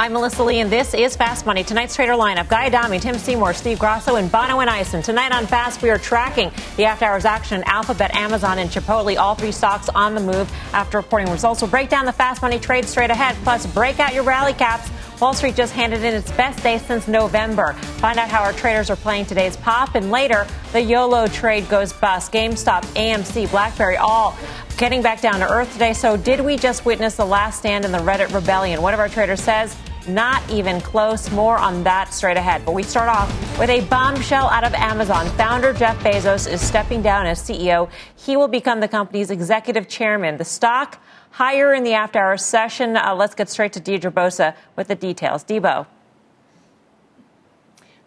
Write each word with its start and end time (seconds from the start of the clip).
I'm 0.00 0.12
Melissa 0.12 0.44
Lee, 0.44 0.60
and 0.60 0.70
this 0.70 0.94
is 0.94 1.16
Fast 1.16 1.44
Money. 1.44 1.64
Tonight's 1.64 1.96
trader 1.96 2.12
lineup 2.12 2.46
Guy 2.46 2.66
Adami, 2.66 3.00
Tim 3.00 3.18
Seymour, 3.18 3.52
Steve 3.52 3.80
Grasso, 3.80 4.14
and 4.14 4.30
Bonawyn 4.30 4.68
Eison. 4.68 5.02
Tonight 5.02 5.32
on 5.32 5.44
Fast, 5.44 5.82
we 5.82 5.90
are 5.90 5.98
tracking 5.98 6.52
the 6.76 6.84
after 6.84 7.04
hours 7.04 7.24
action 7.24 7.64
Alphabet, 7.66 8.14
Amazon, 8.14 8.60
and 8.60 8.70
Chipotle, 8.70 9.18
all 9.18 9.34
three 9.34 9.50
stocks 9.50 9.88
on 9.88 10.14
the 10.14 10.20
move 10.20 10.48
after 10.72 10.98
reporting 10.98 11.28
results. 11.32 11.62
We'll 11.62 11.70
break 11.72 11.88
down 11.88 12.06
the 12.06 12.12
Fast 12.12 12.42
Money 12.42 12.60
trade 12.60 12.84
straight 12.84 13.10
ahead, 13.10 13.34
plus 13.42 13.66
break 13.66 13.98
out 13.98 14.14
your 14.14 14.22
rally 14.22 14.52
caps. 14.52 14.88
Wall 15.20 15.34
Street 15.34 15.56
just 15.56 15.72
handed 15.72 16.04
in 16.04 16.14
its 16.14 16.30
best 16.32 16.62
day 16.62 16.78
since 16.78 17.08
November. 17.08 17.72
Find 17.72 18.20
out 18.20 18.28
how 18.28 18.40
our 18.40 18.52
traders 18.52 18.88
are 18.88 18.94
playing 18.94 19.26
today's 19.26 19.56
pop, 19.56 19.96
and 19.96 20.12
later, 20.12 20.46
the 20.72 20.80
YOLO 20.80 21.26
trade 21.26 21.68
goes 21.68 21.92
bust. 21.92 22.30
GameStop, 22.30 22.82
AMC, 22.94 23.50
BlackBerry, 23.50 23.96
all 23.96 24.36
getting 24.76 25.02
back 25.02 25.20
down 25.20 25.40
to 25.40 25.50
earth 25.50 25.72
today. 25.72 25.92
So, 25.92 26.16
did 26.16 26.40
we 26.40 26.56
just 26.56 26.84
witness 26.84 27.16
the 27.16 27.26
last 27.26 27.58
stand 27.58 27.84
in 27.84 27.90
the 27.90 27.98
Reddit 27.98 28.32
rebellion? 28.32 28.80
One 28.80 28.94
of 28.94 29.00
our 29.00 29.08
traders 29.08 29.42
says, 29.42 29.76
not 30.06 30.48
even 30.50 30.80
close. 30.80 31.30
More 31.30 31.58
on 31.58 31.82
that 31.84 32.14
straight 32.14 32.36
ahead. 32.36 32.64
But 32.64 32.72
we 32.72 32.82
start 32.82 33.08
off 33.08 33.28
with 33.58 33.68
a 33.70 33.80
bombshell 33.86 34.46
out 34.46 34.64
of 34.64 34.72
Amazon. 34.74 35.26
Founder 35.36 35.72
Jeff 35.72 35.98
Bezos 35.98 36.50
is 36.50 36.60
stepping 36.60 37.02
down 37.02 37.26
as 37.26 37.40
CEO. 37.40 37.90
He 38.16 38.36
will 38.36 38.48
become 38.48 38.80
the 38.80 38.88
company's 38.88 39.30
executive 39.30 39.88
chairman. 39.88 40.36
The 40.36 40.44
stock 40.44 41.02
higher 41.30 41.72
in 41.74 41.84
the 41.84 41.92
after 41.92 42.18
hour 42.18 42.36
session. 42.36 42.96
Uh, 42.96 43.14
let's 43.14 43.34
get 43.34 43.48
straight 43.48 43.72
to 43.74 43.80
Deirdre 43.80 44.10
Bosa 44.10 44.54
with 44.76 44.88
the 44.88 44.94
details. 44.94 45.44
Debo. 45.44 45.86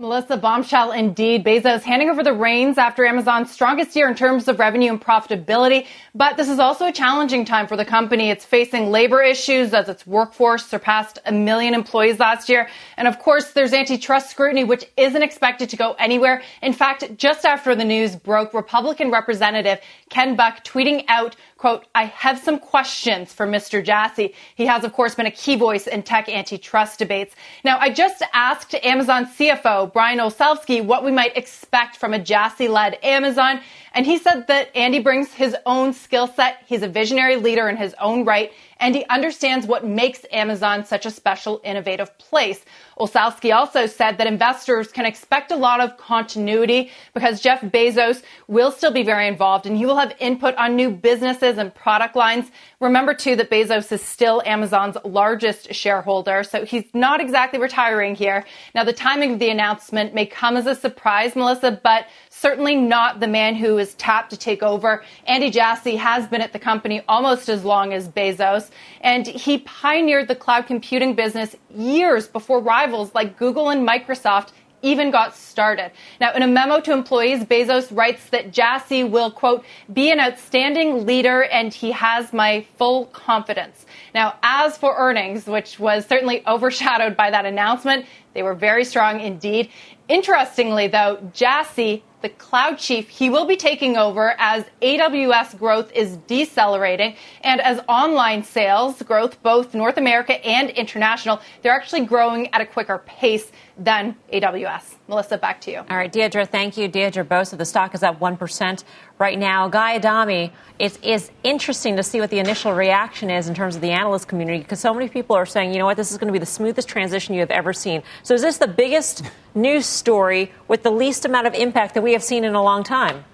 Melissa, 0.01 0.35
bombshell 0.35 0.91
indeed. 0.91 1.45
Bezos 1.45 1.83
handing 1.83 2.09
over 2.09 2.23
the 2.23 2.33
reins 2.33 2.79
after 2.79 3.05
Amazon's 3.05 3.51
strongest 3.51 3.95
year 3.95 4.09
in 4.09 4.15
terms 4.15 4.47
of 4.47 4.57
revenue 4.57 4.89
and 4.89 4.99
profitability. 4.99 5.85
But 6.15 6.37
this 6.37 6.49
is 6.49 6.57
also 6.57 6.87
a 6.87 6.91
challenging 6.91 7.45
time 7.45 7.67
for 7.67 7.77
the 7.77 7.85
company. 7.85 8.31
It's 8.31 8.43
facing 8.43 8.89
labor 8.89 9.21
issues 9.21 9.75
as 9.75 9.89
its 9.89 10.07
workforce 10.07 10.65
surpassed 10.65 11.19
a 11.27 11.31
million 11.31 11.75
employees 11.75 12.17
last 12.17 12.49
year. 12.49 12.67
And 12.97 13.07
of 13.07 13.19
course, 13.19 13.51
there's 13.51 13.73
antitrust 13.73 14.31
scrutiny, 14.31 14.63
which 14.63 14.85
isn't 14.97 15.21
expected 15.21 15.69
to 15.69 15.75
go 15.75 15.93
anywhere. 15.99 16.41
In 16.63 16.73
fact, 16.73 17.15
just 17.17 17.45
after 17.45 17.75
the 17.75 17.85
news 17.85 18.15
broke, 18.15 18.55
Republican 18.55 19.11
Representative 19.11 19.79
Ken 20.09 20.35
Buck 20.35 20.63
tweeting 20.63 21.05
out, 21.09 21.35
quote, 21.61 21.85
I 21.93 22.05
have 22.05 22.39
some 22.39 22.57
questions 22.57 23.31
for 23.31 23.45
Mr. 23.45 23.85
Jassy. 23.85 24.33
He 24.55 24.65
has, 24.65 24.83
of 24.83 24.93
course, 24.93 25.13
been 25.13 25.27
a 25.27 25.31
key 25.31 25.55
voice 25.55 25.85
in 25.85 26.01
tech 26.01 26.27
antitrust 26.27 26.97
debates. 26.97 27.35
Now, 27.63 27.77
I 27.77 27.91
just 27.91 28.23
asked 28.33 28.73
Amazon 28.83 29.27
CFO 29.27 29.93
Brian 29.93 30.17
Olsavsky 30.17 30.83
what 30.83 31.05
we 31.05 31.11
might 31.11 31.37
expect 31.37 31.97
from 31.97 32.15
a 32.15 32.19
Jassy 32.19 32.67
led 32.67 32.97
Amazon. 33.03 33.61
And 33.93 34.07
he 34.07 34.17
said 34.17 34.47
that 34.47 34.75
Andy 34.75 34.97
brings 34.97 35.33
his 35.33 35.55
own 35.67 35.93
skill 35.93 36.25
set. 36.25 36.63
He's 36.65 36.81
a 36.81 36.87
visionary 36.87 37.35
leader 37.35 37.69
in 37.69 37.77
his 37.77 37.93
own 38.01 38.25
right, 38.25 38.51
and 38.81 38.95
he 38.95 39.05
understands 39.05 39.67
what 39.67 39.85
makes 39.85 40.25
Amazon 40.31 40.83
such 40.83 41.05
a 41.05 41.11
special, 41.11 41.61
innovative 41.63 42.17
place. 42.17 42.65
Olsavsky 42.99 43.55
also 43.55 43.85
said 43.85 44.17
that 44.17 44.27
investors 44.27 44.91
can 44.91 45.05
expect 45.05 45.51
a 45.51 45.55
lot 45.55 45.79
of 45.79 45.97
continuity 45.97 46.91
because 47.13 47.39
Jeff 47.39 47.61
Bezos 47.61 48.23
will 48.47 48.71
still 48.71 48.91
be 48.91 49.03
very 49.03 49.27
involved 49.27 49.65
and 49.65 49.77
he 49.77 49.85
will 49.85 49.97
have 49.97 50.15
input 50.19 50.55
on 50.55 50.75
new 50.75 50.89
businesses 50.89 51.57
and 51.57 51.73
product 51.73 52.15
lines. 52.15 52.51
Remember 52.79 53.13
too 53.13 53.35
that 53.35 53.49
Bezos 53.51 53.91
is 53.91 54.01
still 54.01 54.41
Amazon's 54.45 54.97
largest 55.05 55.73
shareholder, 55.73 56.43
so 56.43 56.65
he's 56.65 56.85
not 56.93 57.21
exactly 57.21 57.59
retiring 57.59 58.15
here. 58.15 58.45
Now 58.73 58.83
the 58.83 58.93
timing 58.93 59.33
of 59.33 59.39
the 59.39 59.49
announcement 59.49 60.15
may 60.15 60.25
come 60.25 60.57
as 60.57 60.65
a 60.65 60.75
surprise, 60.75 61.35
Melissa, 61.35 61.79
but 61.83 62.07
certainly 62.41 62.75
not 62.75 63.19
the 63.19 63.27
man 63.27 63.53
who 63.53 63.77
is 63.77 63.93
tapped 63.93 64.31
to 64.31 64.37
take 64.37 64.63
over. 64.63 65.03
Andy 65.27 65.51
Jassy 65.51 65.95
has 65.95 66.25
been 66.27 66.41
at 66.41 66.53
the 66.53 66.59
company 66.59 67.03
almost 67.07 67.49
as 67.49 67.63
long 67.63 67.93
as 67.93 68.07
Bezos, 68.09 68.71
and 69.01 69.27
he 69.27 69.59
pioneered 69.59 70.27
the 70.27 70.35
cloud 70.35 70.65
computing 70.65 71.13
business 71.13 71.55
years 71.69 72.27
before 72.27 72.59
rivals 72.59 73.13
like 73.13 73.37
Google 73.37 73.69
and 73.69 73.87
Microsoft 73.87 74.53
even 74.81 75.11
got 75.11 75.35
started. 75.35 75.91
Now, 76.19 76.33
in 76.33 76.41
a 76.41 76.47
memo 76.47 76.79
to 76.79 76.91
employees, 76.91 77.43
Bezos 77.43 77.95
writes 77.95 78.25
that 78.31 78.51
Jassy 78.51 79.03
will, 79.03 79.29
quote, 79.29 79.63
be 79.93 80.11
an 80.11 80.19
outstanding 80.19 81.05
leader 81.05 81.43
and 81.43 81.71
he 81.71 81.91
has 81.91 82.33
my 82.33 82.65
full 82.79 83.05
confidence. 83.05 83.85
Now, 84.15 84.39
as 84.41 84.79
for 84.79 84.95
earnings, 84.97 85.45
which 85.45 85.79
was 85.79 86.07
certainly 86.07 86.43
overshadowed 86.47 87.15
by 87.15 87.29
that 87.29 87.45
announcement, 87.45 88.07
they 88.33 88.41
were 88.41 88.55
very 88.55 88.83
strong 88.83 89.19
indeed. 89.19 89.69
Interestingly, 90.07 90.87
though, 90.87 91.19
Jassy 91.33 92.03
the 92.21 92.29
cloud 92.29 92.77
chief, 92.77 93.09
he 93.09 93.29
will 93.29 93.45
be 93.45 93.55
taking 93.55 93.97
over 93.97 94.35
as 94.37 94.65
AWS 94.81 95.57
growth 95.57 95.91
is 95.93 96.17
decelerating. 96.27 97.15
And 97.43 97.61
as 97.61 97.81
online 97.87 98.43
sales 98.43 99.01
growth, 99.01 99.41
both 99.43 99.73
North 99.73 99.97
America 99.97 100.33
and 100.45 100.69
international, 100.69 101.41
they're 101.61 101.73
actually 101.73 102.05
growing 102.05 102.53
at 102.53 102.61
a 102.61 102.65
quicker 102.65 102.99
pace 103.05 103.51
than 103.77 104.15
AWS. 104.33 104.95
Melissa, 105.07 105.37
back 105.37 105.61
to 105.61 105.71
you. 105.71 105.77
All 105.89 105.97
right, 105.97 106.11
Deirdre, 106.11 106.45
thank 106.45 106.77
you. 106.77 106.87
Deirdre 106.87 107.23
Bosa, 107.23 107.57
the 107.57 107.65
stock 107.65 107.95
is 107.95 108.03
up 108.03 108.19
1% 108.19 108.83
right 109.17 109.37
now. 109.39 109.67
Guy 109.67 109.95
Adami, 109.95 110.51
it's 110.79 111.31
interesting 111.43 111.95
to 111.95 112.03
see 112.03 112.19
what 112.19 112.29
the 112.29 112.39
initial 112.39 112.73
reaction 112.73 113.29
is 113.29 113.47
in 113.47 113.55
terms 113.55 113.75
of 113.75 113.81
the 113.81 113.91
analyst 113.91 114.27
community 114.27 114.59
because 114.59 114.79
so 114.79 114.93
many 114.93 115.07
people 115.09 115.35
are 115.35 115.45
saying, 115.45 115.71
you 115.71 115.79
know 115.79 115.85
what, 115.85 115.97
this 115.97 116.11
is 116.11 116.17
going 116.17 116.27
to 116.27 116.33
be 116.33 116.39
the 116.39 116.45
smoothest 116.45 116.87
transition 116.87 117.33
you 117.33 117.39
have 117.39 117.51
ever 117.51 117.73
seen. 117.73 118.03
So 118.23 118.33
is 118.33 118.41
this 118.41 118.57
the 118.57 118.67
biggest 118.67 119.23
news 119.55 119.85
story 119.85 120.51
with 120.67 120.83
the 120.83 120.91
least 120.91 121.25
amount 121.25 121.47
of 121.47 121.53
impact 121.53 121.93
that 121.93 122.01
we 122.01 122.13
have 122.13 122.23
seen 122.23 122.43
in 122.43 122.55
a 122.55 122.63
long 122.63 122.83
time? 122.83 123.25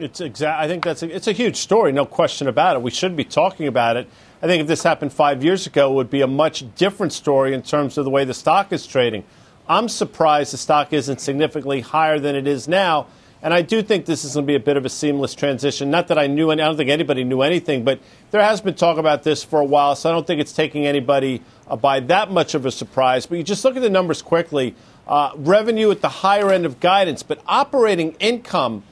It's 0.00 0.20
exact. 0.20 0.58
I 0.58 0.66
think 0.66 0.82
that's 0.82 1.02
a, 1.02 1.14
it's 1.14 1.26
a 1.26 1.32
huge 1.32 1.56
story, 1.56 1.92
no 1.92 2.06
question 2.06 2.48
about 2.48 2.76
it. 2.76 2.82
We 2.82 2.90
should 2.90 3.16
be 3.16 3.24
talking 3.24 3.66
about 3.66 3.98
it. 3.98 4.08
I 4.40 4.46
think 4.46 4.62
if 4.62 4.66
this 4.66 4.82
happened 4.82 5.12
five 5.12 5.44
years 5.44 5.66
ago, 5.66 5.92
it 5.92 5.94
would 5.94 6.10
be 6.10 6.22
a 6.22 6.26
much 6.26 6.64
different 6.74 7.12
story 7.12 7.52
in 7.52 7.60
terms 7.62 7.98
of 7.98 8.04
the 8.04 8.10
way 8.10 8.24
the 8.24 8.32
stock 8.32 8.72
is 8.72 8.86
trading. 8.86 9.24
I'm 9.68 9.88
surprised 9.90 10.54
the 10.54 10.58
stock 10.58 10.94
isn't 10.94 11.20
significantly 11.20 11.80
higher 11.80 12.18
than 12.18 12.34
it 12.34 12.46
is 12.46 12.66
now. 12.66 13.08
And 13.42 13.54
I 13.54 13.62
do 13.62 13.82
think 13.82 14.06
this 14.06 14.24
is 14.24 14.34
going 14.34 14.46
to 14.46 14.50
be 14.50 14.54
a 14.54 14.60
bit 14.60 14.76
of 14.76 14.84
a 14.84 14.88
seamless 14.88 15.34
transition. 15.34 15.90
Not 15.90 16.08
that 16.08 16.18
I 16.18 16.26
knew, 16.26 16.50
any, 16.50 16.62
I 16.62 16.66
don't 16.66 16.76
think 16.76 16.90
anybody 16.90 17.24
knew 17.24 17.42
anything, 17.42 17.84
but 17.84 18.00
there 18.30 18.42
has 18.42 18.60
been 18.60 18.74
talk 18.74 18.98
about 18.98 19.22
this 19.22 19.44
for 19.44 19.60
a 19.60 19.64
while, 19.64 19.96
so 19.96 20.10
I 20.10 20.12
don't 20.12 20.26
think 20.26 20.40
it's 20.40 20.52
taking 20.52 20.86
anybody 20.86 21.42
uh, 21.68 21.76
by 21.76 22.00
that 22.00 22.30
much 22.30 22.54
of 22.54 22.66
a 22.66 22.70
surprise. 22.70 23.26
But 23.26 23.38
you 23.38 23.44
just 23.44 23.64
look 23.64 23.76
at 23.76 23.82
the 23.82 23.90
numbers 23.90 24.22
quickly. 24.22 24.74
Uh, 25.06 25.32
revenue 25.36 25.90
at 25.90 26.00
the 26.00 26.08
higher 26.08 26.50
end 26.50 26.64
of 26.64 26.80
guidance, 26.80 27.22
but 27.22 27.40
operating 27.46 28.12
income 28.20 28.82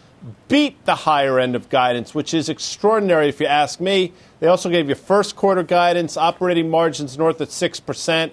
beat 0.49 0.84
the 0.84 0.95
higher 0.95 1.39
end 1.39 1.55
of 1.55 1.69
guidance, 1.69 2.15
which 2.15 2.34
is 2.34 2.49
extraordinary 2.49 3.29
if 3.29 3.41
you 3.41 3.47
ask 3.47 3.81
me. 3.81 4.12
They 4.41 4.47
also 4.47 4.69
gave 4.71 4.89
you 4.89 4.95
first 4.95 5.37
quarter 5.37 5.62
guidance, 5.62 6.17
operating 6.17 6.71
margins 6.71 7.17
north 7.17 7.41
of 7.41 7.49
6%. 7.49 8.31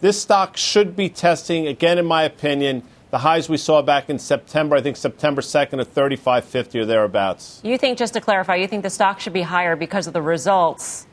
This 0.00 0.20
stock 0.20 0.56
should 0.56 0.96
be 0.96 1.08
testing, 1.08 1.66
again, 1.66 1.98
in 1.98 2.06
my 2.06 2.22
opinion, 2.22 2.82
the 3.10 3.18
highs 3.18 3.48
we 3.48 3.56
saw 3.56 3.82
back 3.82 4.10
in 4.10 4.18
September, 4.18 4.76
I 4.76 4.82
think 4.82 4.96
September 4.96 5.40
2nd 5.40 5.80
at 5.80 5.94
35.50 5.94 6.80
or 6.80 6.84
thereabouts. 6.84 7.60
You 7.62 7.78
think, 7.78 7.98
just 7.98 8.14
to 8.14 8.20
clarify, 8.20 8.56
you 8.56 8.68
think 8.68 8.82
the 8.82 8.90
stock 8.90 9.20
should 9.20 9.32
be 9.32 9.42
higher 9.42 9.76
because 9.76 10.06
of 10.06 10.12
the 10.12 10.22
results 10.22 11.06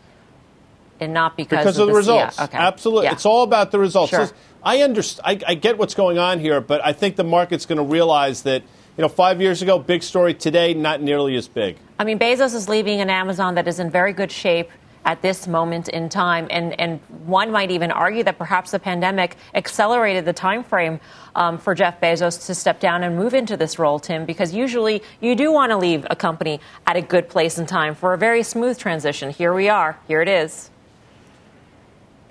and 0.99 1.13
not 1.13 1.37
because, 1.37 1.59
because 1.59 1.77
of, 1.77 1.83
of 1.83 1.87
the, 1.89 1.97
results? 1.97 2.37
Yeah, 2.37 2.45
okay. 2.45 2.57
Absolutely. 2.57 3.05
Yeah. 3.05 3.13
It's 3.13 3.25
all 3.25 3.43
about 3.43 3.71
the 3.71 3.79
results. 3.79 4.09
Sure. 4.09 4.29
I, 4.63 4.81
understand, 4.81 5.43
I, 5.45 5.51
I 5.51 5.55
get 5.55 5.77
what's 5.77 5.93
going 5.93 6.17
on 6.17 6.39
here, 6.39 6.61
but 6.61 6.83
I 6.85 6.93
think 6.93 7.15
the 7.15 7.23
market's 7.23 7.65
going 7.65 7.77
to 7.77 7.83
realize 7.83 8.43
that 8.43 8.63
you 8.97 9.01
know, 9.01 9.09
five 9.09 9.41
years 9.41 9.61
ago, 9.61 9.79
big 9.79 10.03
story. 10.03 10.33
Today, 10.33 10.73
not 10.73 11.01
nearly 11.01 11.35
as 11.35 11.47
big. 11.47 11.77
I 11.97 12.03
mean, 12.03 12.19
Bezos 12.19 12.53
is 12.53 12.69
leaving 12.69 13.01
an 13.01 13.09
Amazon 13.09 13.55
that 13.55 13.67
is 13.67 13.79
in 13.79 13.89
very 13.89 14.13
good 14.13 14.31
shape 14.31 14.69
at 15.05 15.21
this 15.21 15.47
moment 15.47 15.89
in 15.89 16.09
time. 16.09 16.47
And, 16.49 16.79
and 16.79 16.99
one 17.25 17.51
might 17.51 17.71
even 17.71 17.91
argue 17.91 18.23
that 18.23 18.37
perhaps 18.37 18.71
the 18.71 18.79
pandemic 18.79 19.35
accelerated 19.53 20.25
the 20.25 20.33
time 20.33 20.63
frame 20.63 20.99
um, 21.35 21.57
for 21.57 21.75
Jeff 21.75 21.99
Bezos 21.99 22.45
to 22.45 22.55
step 22.55 22.79
down 22.79 23.03
and 23.03 23.17
move 23.17 23.33
into 23.33 23.57
this 23.57 23.79
role, 23.79 23.99
Tim, 23.99 24.25
because 24.25 24.53
usually 24.53 25.01
you 25.19 25.35
do 25.35 25.51
want 25.51 25.71
to 25.71 25.77
leave 25.77 26.05
a 26.09 26.15
company 26.15 26.59
at 26.87 26.95
a 26.95 27.01
good 27.01 27.27
place 27.27 27.57
in 27.57 27.65
time 27.65 27.95
for 27.95 28.13
a 28.13 28.17
very 28.17 28.43
smooth 28.43 28.77
transition. 28.77 29.29
Here 29.29 29.53
we 29.53 29.69
are. 29.69 29.97
Here 30.07 30.21
it 30.21 30.29
is. 30.29 30.69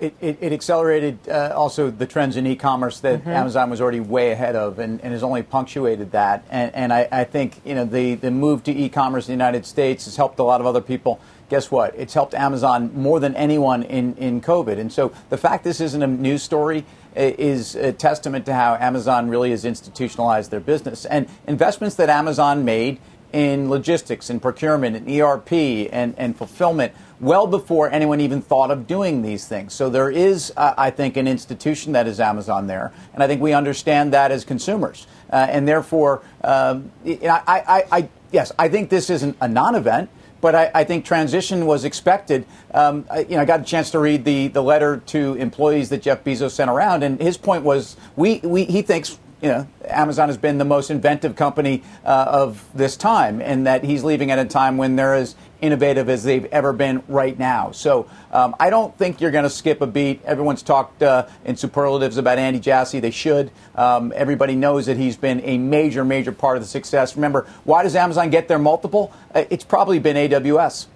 It, 0.03 0.15
it, 0.19 0.37
it, 0.41 0.53
accelerated 0.53 1.17
uh, 1.29 1.53
also 1.55 1.89
the 1.89 2.05
trends 2.05 2.35
in 2.35 2.45
e-commerce 2.45 2.99
that 2.99 3.21
mm-hmm. 3.21 3.29
Amazon 3.29 3.69
was 3.69 3.79
already 3.79 4.01
way 4.01 4.31
ahead 4.31 4.55
of, 4.55 4.79
and, 4.79 4.99
and 5.01 5.13
has 5.13 5.23
only 5.23 5.43
punctuated 5.43 6.11
that. 6.11 6.45
And, 6.49 6.75
and 6.75 6.91
I, 6.91 7.07
I, 7.11 7.23
think 7.23 7.61
you 7.63 7.73
know 7.73 7.85
the, 7.85 8.15
the 8.15 8.29
move 8.29 8.63
to 8.65 8.71
e-commerce 8.71 9.29
in 9.29 9.37
the 9.37 9.43
United 9.43 9.65
States 9.65 10.05
has 10.05 10.17
helped 10.17 10.39
a 10.39 10.43
lot 10.43 10.59
of 10.59 10.67
other 10.67 10.81
people 10.81 11.21
guess 11.49 11.69
what? 11.69 11.93
It's 11.95 12.15
helped 12.15 12.33
Amazon 12.33 12.91
more 12.95 13.19
than 13.19 13.35
anyone 13.35 13.83
in, 13.83 14.15
in 14.15 14.41
COVID. 14.41 14.79
And 14.79 14.91
so 14.91 15.13
the 15.29 15.37
fact 15.37 15.63
this 15.63 15.81
isn't 15.81 16.01
a 16.01 16.07
news 16.07 16.41
story 16.41 16.83
is 17.15 17.75
a 17.75 17.93
testament 17.93 18.47
to 18.47 18.55
how 18.55 18.73
Amazon 18.73 19.29
really 19.29 19.51
has 19.51 19.63
institutionalized 19.63 20.49
their 20.49 20.59
business. 20.59 21.05
And 21.05 21.27
investments 21.45 21.95
that 21.97 22.09
Amazon 22.09 22.65
made 22.65 22.99
in 23.31 23.69
logistics 23.69 24.29
and 24.29 24.41
procurement 24.41 24.95
and 24.95 25.09
ERP 25.09 25.51
and, 25.91 26.15
and 26.17 26.35
fulfillment 26.35 26.93
well 27.23 27.47
before 27.47 27.89
anyone 27.89 28.19
even 28.19 28.41
thought 28.41 28.71
of 28.71 28.85
doing 28.85 29.21
these 29.21 29.47
things. 29.47 29.73
So 29.73 29.89
there 29.89 30.09
is, 30.09 30.51
uh, 30.57 30.73
I 30.77 30.91
think, 30.91 31.17
an 31.17 31.27
institution 31.27 31.93
that 31.93 32.07
is 32.07 32.19
Amazon 32.19 32.67
there. 32.67 32.91
And 33.13 33.23
I 33.23 33.27
think 33.27 33.41
we 33.41 33.53
understand 33.53 34.13
that 34.13 34.31
as 34.31 34.45
consumers. 34.45 35.07
Uh, 35.31 35.47
and 35.49 35.67
therefore, 35.67 36.21
um, 36.43 36.91
I, 37.05 37.41
I, 37.47 37.83
I, 37.91 38.09
yes, 38.31 38.51
I 38.59 38.69
think 38.69 38.89
this 38.89 39.09
isn't 39.09 39.37
a 39.41 39.47
non 39.47 39.75
event 39.75 40.09
but 40.41 40.55
I, 40.55 40.71
I, 40.75 40.83
think 40.83 41.05
transition 41.05 41.65
was 41.65 41.85
expected. 41.85 42.45
Um, 42.73 43.05
I, 43.09 43.19
you 43.19 43.37
know, 43.37 43.43
I 43.43 43.45
got 43.45 43.61
a 43.61 43.63
chance 43.63 43.91
to 43.91 43.99
read 43.99 44.25
the, 44.25 44.49
the 44.49 44.61
letter 44.61 44.97
to 44.97 45.35
employees 45.35 45.87
that 45.87 46.01
Jeff 46.01 46.25
Bezos 46.25 46.51
sent 46.51 46.69
around, 46.69 47.01
and 47.01 47.17
his 47.21 47.37
point 47.37 47.63
was 47.63 47.95
we, 48.17 48.39
we 48.39 48.65
he 48.65 48.81
thinks 48.81 49.17
you 49.43 49.49
know, 49.49 49.67
Amazon 49.89 50.29
has 50.29 50.37
been 50.37 50.57
the 50.57 50.65
most 50.65 50.89
inventive 50.89 51.35
company 51.35 51.83
uh, 52.05 52.25
of 52.29 52.65
this 52.73 52.95
time, 52.95 53.41
and 53.41 53.67
that 53.67 53.83
he's 53.83 54.01
leaving 54.01 54.31
at 54.31 54.39
a 54.39 54.45
time 54.45 54.77
when 54.77 54.95
they're 54.95 55.15
as 55.15 55.35
innovative 55.59 56.07
as 56.07 56.23
they've 56.23 56.45
ever 56.45 56.71
been 56.71 57.03
right 57.09 57.37
now. 57.37 57.71
So 57.71 58.09
um, 58.31 58.55
I 58.57 58.69
don't 58.69 58.97
think 58.97 59.19
you're 59.19 59.31
going 59.31 59.43
to 59.43 59.49
skip 59.49 59.81
a 59.81 59.87
beat. 59.87 60.23
Everyone's 60.23 60.63
talked 60.63 61.03
uh, 61.03 61.27
in 61.43 61.57
superlatives 61.57 62.15
about 62.15 62.37
Andy 62.37 62.61
Jassy. 62.61 63.01
They 63.01 63.11
should. 63.11 63.51
Um, 63.75 64.13
everybody 64.15 64.55
knows 64.55 64.85
that 64.85 64.95
he's 64.95 65.17
been 65.17 65.41
a 65.41 65.57
major, 65.57 66.05
major 66.05 66.31
part 66.31 66.55
of 66.55 66.63
the 66.63 66.69
success. 66.69 67.17
Remember, 67.17 67.45
why 67.65 67.83
does 67.83 67.97
Amazon 67.97 68.29
get 68.29 68.47
their 68.47 68.59
multiple? 68.59 69.11
Uh, 69.35 69.43
it's 69.49 69.65
probably 69.65 69.99
been 69.99 70.15
AWS. 70.15 70.87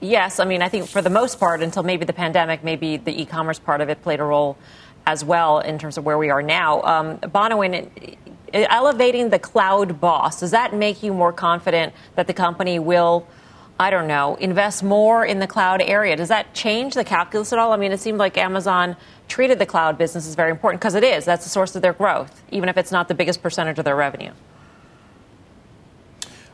Yes, 0.00 0.40
I 0.40 0.44
mean, 0.44 0.60
I 0.60 0.68
think 0.68 0.88
for 0.88 1.00
the 1.00 1.08
most 1.08 1.38
part, 1.38 1.62
until 1.62 1.84
maybe 1.84 2.04
the 2.04 2.12
pandemic, 2.12 2.64
maybe 2.64 2.96
the 2.96 3.22
e 3.22 3.24
commerce 3.24 3.60
part 3.60 3.80
of 3.80 3.88
it 3.88 4.02
played 4.02 4.18
a 4.18 4.24
role 4.24 4.58
as 5.06 5.24
well 5.24 5.60
in 5.60 5.78
terms 5.78 5.98
of 5.98 6.04
where 6.04 6.18
we 6.18 6.30
are 6.30 6.42
now. 6.42 6.82
Um, 6.82 7.18
Bonawyn, 7.18 8.16
elevating 8.52 9.30
the 9.30 9.38
cloud 9.38 10.00
boss, 10.00 10.40
does 10.40 10.50
that 10.50 10.74
make 10.74 11.02
you 11.02 11.12
more 11.12 11.32
confident 11.32 11.92
that 12.14 12.26
the 12.26 12.34
company 12.34 12.78
will, 12.78 13.26
I 13.80 13.90
don't 13.90 14.06
know, 14.06 14.36
invest 14.36 14.82
more 14.82 15.24
in 15.24 15.38
the 15.38 15.46
cloud 15.46 15.80
area? 15.82 16.16
Does 16.16 16.28
that 16.28 16.54
change 16.54 16.94
the 16.94 17.04
calculus 17.04 17.52
at 17.52 17.58
all? 17.58 17.72
I 17.72 17.76
mean, 17.76 17.92
it 17.92 18.00
seemed 18.00 18.18
like 18.18 18.36
Amazon 18.36 18.96
treated 19.28 19.58
the 19.58 19.66
cloud 19.66 19.96
business 19.98 20.26
as 20.26 20.34
very 20.34 20.50
important 20.50 20.80
because 20.80 20.94
it 20.94 21.04
is. 21.04 21.24
That's 21.24 21.44
the 21.44 21.50
source 21.50 21.74
of 21.74 21.82
their 21.82 21.94
growth, 21.94 22.42
even 22.50 22.68
if 22.68 22.76
it's 22.76 22.92
not 22.92 23.08
the 23.08 23.14
biggest 23.14 23.42
percentage 23.42 23.78
of 23.78 23.84
their 23.84 23.96
revenue. 23.96 24.32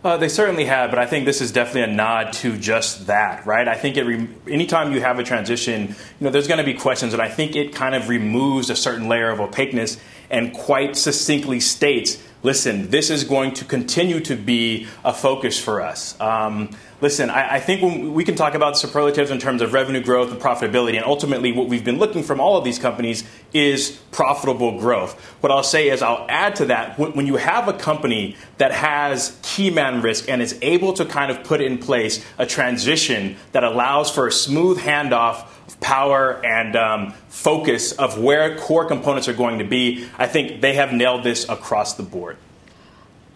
Uh, 0.04 0.16
they 0.16 0.28
certainly 0.28 0.64
have, 0.64 0.90
but 0.90 0.98
I 1.00 1.06
think 1.06 1.24
this 1.24 1.40
is 1.40 1.50
definitely 1.50 1.92
a 1.92 1.94
nod 1.96 2.32
to 2.34 2.56
just 2.56 3.08
that, 3.08 3.44
right? 3.44 3.66
I 3.66 3.74
think 3.74 3.96
it 3.96 4.04
re- 4.04 4.28
anytime 4.48 4.92
you 4.92 5.00
have 5.00 5.18
a 5.18 5.24
transition, 5.24 5.88
you 5.88 5.94
know, 6.20 6.30
there's 6.30 6.46
going 6.46 6.58
to 6.58 6.64
be 6.64 6.74
questions, 6.74 7.12
and 7.14 7.20
I 7.20 7.28
think 7.28 7.56
it 7.56 7.74
kind 7.74 7.96
of 7.96 8.08
removes 8.08 8.70
a 8.70 8.76
certain 8.76 9.08
layer 9.08 9.28
of 9.28 9.40
opaqueness 9.40 9.98
and 10.30 10.52
quite 10.52 10.96
succinctly 10.96 11.60
states 11.60 12.18
listen, 12.42 12.90
this 12.90 13.10
is 13.10 13.24
going 13.24 13.52
to 13.54 13.64
continue 13.64 14.20
to 14.20 14.36
be 14.36 14.86
a 15.04 15.12
focus 15.12 15.58
for 15.58 15.82
us. 15.82 16.18
Um, 16.20 16.70
listen, 17.00 17.30
I, 17.30 17.56
I 17.56 17.60
think 17.60 18.14
we 18.14 18.24
can 18.24 18.36
talk 18.36 18.54
about 18.54 18.78
superlatives 18.78 19.30
in 19.30 19.38
terms 19.38 19.60
of 19.60 19.72
revenue 19.72 20.00
growth 20.00 20.30
and 20.30 20.40
profitability, 20.40 20.96
and 20.96 21.04
ultimately 21.04 21.52
what 21.52 21.68
we've 21.68 21.84
been 21.84 21.98
looking 21.98 22.22
from 22.22 22.40
all 22.40 22.56
of 22.56 22.64
these 22.64 22.78
companies 22.78 23.24
is 23.52 24.00
profitable 24.12 24.78
growth. 24.78 25.18
What 25.40 25.50
I'll 25.50 25.62
say 25.62 25.88
is 25.88 26.00
I'll 26.00 26.26
add 26.28 26.56
to 26.56 26.66
that 26.66 26.98
when, 26.98 27.12
when 27.12 27.26
you 27.26 27.36
have 27.36 27.66
a 27.68 27.72
company 27.72 28.36
that 28.58 28.72
has 28.72 29.38
key 29.42 29.70
man 29.70 30.00
risk 30.00 30.28
and 30.28 30.40
is 30.40 30.58
able 30.62 30.92
to 30.94 31.04
kind 31.04 31.30
of 31.30 31.42
put 31.44 31.60
in 31.60 31.78
place 31.78 32.24
a 32.38 32.46
transition 32.46 33.36
that 33.52 33.64
allows 33.64 34.10
for 34.10 34.26
a 34.28 34.32
smooth 34.32 34.78
handoff 34.78 35.44
of 35.44 35.57
power 35.80 36.44
and 36.44 36.76
um, 36.76 37.12
focus 37.28 37.92
of 37.92 38.18
where 38.18 38.56
core 38.56 38.84
components 38.84 39.28
are 39.28 39.34
going 39.34 39.58
to 39.58 39.64
be, 39.64 40.08
I 40.18 40.26
think 40.26 40.60
they 40.60 40.74
have 40.74 40.92
nailed 40.92 41.24
this 41.24 41.48
across 41.48 41.94
the 41.94 42.02
board. 42.02 42.36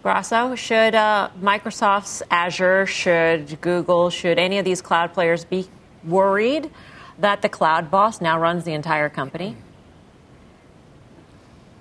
Grasso, 0.03 0.57
should 0.57 0.97
uh, 0.97 1.31
Microsoft's 1.41 2.23
Azure, 2.31 2.87
should 2.87 3.61
Google, 3.61 4.11
should 4.11 4.39
any 4.39 4.59
of 4.59 4.65
these 4.65 4.83
cloud 4.83 5.13
players 5.13 5.45
be 5.45 5.69
worried 6.05 6.71
that 7.19 7.43
the 7.43 7.49
cloud 7.49 7.91
boss 7.91 8.21
now 8.21 8.39
runs 8.39 8.65
the 8.65 8.73
entire 8.73 9.09
company? 9.09 9.57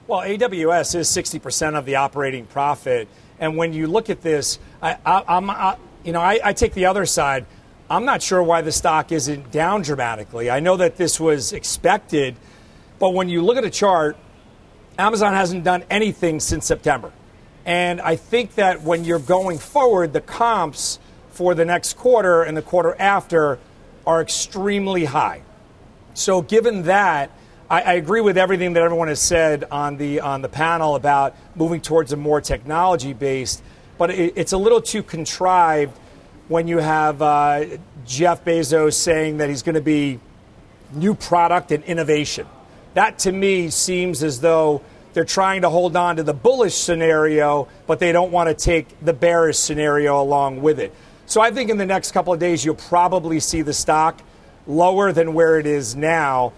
Well, 0.06 0.22
AWS 0.22 0.96
is 0.96 1.08
60% 1.08 1.76
of 1.76 1.86
the 1.86 1.96
operating 1.96 2.46
profit. 2.46 3.08
And 3.40 3.58
when 3.58 3.74
you 3.74 3.88
look 3.88 4.10
at 4.10 4.22
this, 4.22 4.60
I, 4.82 4.98
am 5.06 5.78
you 6.04 6.12
know, 6.12 6.22
I, 6.22 6.40
I 6.44 6.54
take 6.54 6.74
the 6.74 6.86
other 6.86 7.06
side. 7.06 7.46
I'm 7.92 8.06
not 8.06 8.22
sure 8.22 8.42
why 8.42 8.62
the 8.62 8.72
stock 8.72 9.12
isn't 9.12 9.52
down 9.52 9.82
dramatically. 9.82 10.50
I 10.50 10.62
know 10.62 10.78
that 10.78 10.96
this 10.96 11.20
was 11.20 11.52
expected, 11.52 12.38
but 13.00 13.14
when 13.14 13.28
you 13.28 13.42
look 13.42 13.58
at 13.58 13.66
a 13.66 13.70
chart, 13.70 14.16
Amazon 14.98 15.34
hasn't 15.34 15.66
done 15.66 15.84
anything 15.90 16.40
since 16.40 16.66
September. 16.66 17.12
And 17.66 18.00
I 18.00 18.16
think 18.16 18.56
that 18.56 18.82
when 18.82 19.04
you're 19.04 19.20
going 19.20 19.58
forward, 19.58 20.14
the 20.14 20.22
comps 20.22 21.00
for 21.32 21.54
the 21.54 21.66
next 21.66 21.98
quarter 21.98 22.44
and 22.44 22.56
the 22.56 22.62
quarter 22.62 22.96
after 22.98 23.60
are 24.08 24.22
extremely 24.22 25.04
high. 25.04 25.42
So, 26.14 26.42
given 26.42 26.84
that, 26.84 27.30
I, 27.70 27.82
I, 27.82 27.94
agree 27.94 28.22
with 28.22 28.38
everything 28.38 28.72
that 28.74 28.84
everyone 28.84 29.10
has 29.10 29.22
said 29.22 29.66
on 29.70 29.98
the 29.98 30.22
on 30.22 30.42
the 30.42 30.50
panel 30.50 30.96
about 30.96 31.36
moving 31.56 31.82
towards 31.82 32.14
a 32.14 32.18
more 32.18 32.40
technology 32.40 33.12
based. 33.12 33.62
But 33.98 34.12
it, 34.12 34.34
it's 34.38 34.54
a 34.54 34.58
little 34.58 34.82
too 34.82 35.04
contrived 35.04 35.98
when 36.52 36.68
you 36.68 36.80
have 36.80 37.22
uh, 37.22 37.64
Jeff 38.06 38.44
Bezos 38.44 38.96
saying 38.96 39.38
that 39.38 39.48
he's 39.48 39.64
going 39.64 39.76
to 39.76 39.82
be 39.82 40.20
new 40.92 41.16
product 41.16 41.72
and 41.72 41.82
innovation. 41.86 42.46
That 42.94 43.20
to 43.20 43.32
me 43.32 43.70
seems 43.70 44.22
as 44.22 44.42
though 44.42 44.82
they're 45.14 45.24
trying 45.24 45.62
to 45.62 45.70
hold 45.70 45.96
on 45.96 46.18
to 46.18 46.24
the 46.24 46.34
bullish 46.34 46.76
scenario, 46.76 47.70
but 47.88 48.00
they 48.00 48.12
don't 48.12 48.34
want 48.34 48.50
to 48.50 48.54
take 48.54 49.00
the 49.00 49.14
bearish 49.14 49.60
scenario 49.60 50.22
along 50.22 50.62
with 50.62 50.78
it. 50.82 50.94
So 51.26 51.40
I 51.40 51.52
think 51.52 51.70
in 51.70 51.78
the 51.78 51.86
next 51.86 52.12
couple 52.12 52.34
of 52.34 52.40
days, 52.42 52.66
you'll 52.66 52.76
probably 52.76 53.40
see 53.40 53.62
the 53.62 53.74
stock 53.74 54.22
lower 54.68 55.14
than 55.14 55.34
where 55.34 55.58
it 55.58 55.66
is 55.66 55.96
now. 55.96 56.52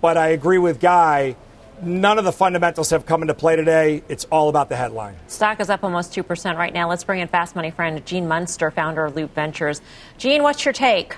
But 0.00 0.16
I 0.16 0.28
agree 0.28 0.58
with 0.58 0.78
Guy. 0.78 1.34
None 1.82 2.18
of 2.18 2.24
the 2.26 2.32
fundamentals 2.32 2.90
have 2.90 3.06
come 3.06 3.22
into 3.22 3.32
play 3.32 3.56
today. 3.56 4.02
It's 4.08 4.26
all 4.26 4.50
about 4.50 4.68
the 4.68 4.76
headline. 4.76 5.16
Stock 5.28 5.60
is 5.60 5.70
up 5.70 5.82
almost 5.82 6.12
2% 6.12 6.56
right 6.56 6.74
now. 6.74 6.88
Let's 6.88 7.04
bring 7.04 7.20
in 7.20 7.28
fast 7.28 7.56
money 7.56 7.70
friend 7.70 8.04
Gene 8.04 8.28
Munster, 8.28 8.70
founder 8.70 9.06
of 9.06 9.16
Loop 9.16 9.34
Ventures. 9.34 9.80
Gene, 10.18 10.42
what's 10.42 10.64
your 10.64 10.74
take? 10.74 11.16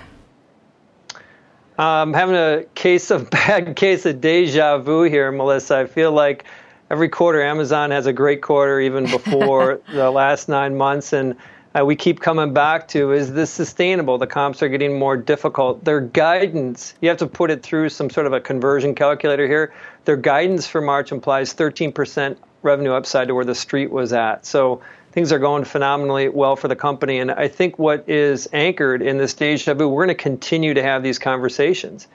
I'm 1.79 2.12
having 2.12 2.37
a 2.37 2.64
case 2.75 3.11
of 3.11 3.29
bad 3.31 3.75
case 3.75 4.06
of 4.06 4.20
deja 4.20 4.79
vu 4.79 5.03
here, 5.03 5.32
Melissa. 5.32 5.79
I 5.79 5.87
feel 5.87 6.13
like 6.13 6.44
every 6.91 7.08
quarter 7.08 7.43
Amazon 7.43 7.91
has 7.91 8.06
a 8.06 8.13
great 8.13 8.41
quarter, 8.41 8.79
even 8.79 9.10
before 9.10 9.81
the 9.93 10.10
last 10.13 10.48
nine 10.48 10.77
months, 10.77 11.13
and 11.13 11.34
uh, 11.79 11.84
we 11.84 11.96
keep 11.96 12.20
coming 12.20 12.52
back 12.52 12.88
to 12.88 13.12
is 13.12 13.32
this 13.32 13.50
sustainable? 13.50 14.19
The 14.19 14.26
comps 14.26 14.62
are 14.62 14.69
getting 14.69 14.98
more 14.98 15.17
difficult. 15.17 15.84
Their 15.84 16.00
guidance, 16.00 16.94
you 17.00 17.08
have 17.08 17.19
to 17.19 17.26
put 17.26 17.50
it 17.50 17.62
through 17.62 17.88
some 17.88 18.10
sort 18.10 18.26
of 18.26 18.32
a 18.32 18.41
conversion 18.41 18.94
calculator 18.94 19.46
here. 19.46 19.72
Their 20.05 20.17
guidance 20.17 20.67
for 20.67 20.81
March 20.81 21.12
implies 21.12 21.55
13% 21.55 22.36
revenue 22.62 22.93
upside 22.93 23.29
to 23.29 23.34
where 23.34 23.44
the 23.44 23.55
street 23.55 23.91
was 23.91 24.12
at. 24.12 24.44
So 24.44 24.82
things 25.12 25.32
are 25.32 25.38
going 25.38 25.64
phenomenally 25.64 26.29
well 26.29 26.56
for 26.56 26.69
the 26.69 26.76
company. 26.76 27.19
And 27.19 27.31
I 27.31 27.48
think 27.48 27.79
what 27.79 28.08
is 28.08 28.48
anchored 28.52 29.02
in 29.02 29.19
this 29.19 29.34
deja 29.34 29.74
vu, 29.74 29.88
we're 29.88 30.06
going 30.06 30.17
to 30.17 30.22
continue 30.22 30.74
to 30.74 30.82
have 30.82 31.02
these 31.02 31.19
conversations. 31.19 32.06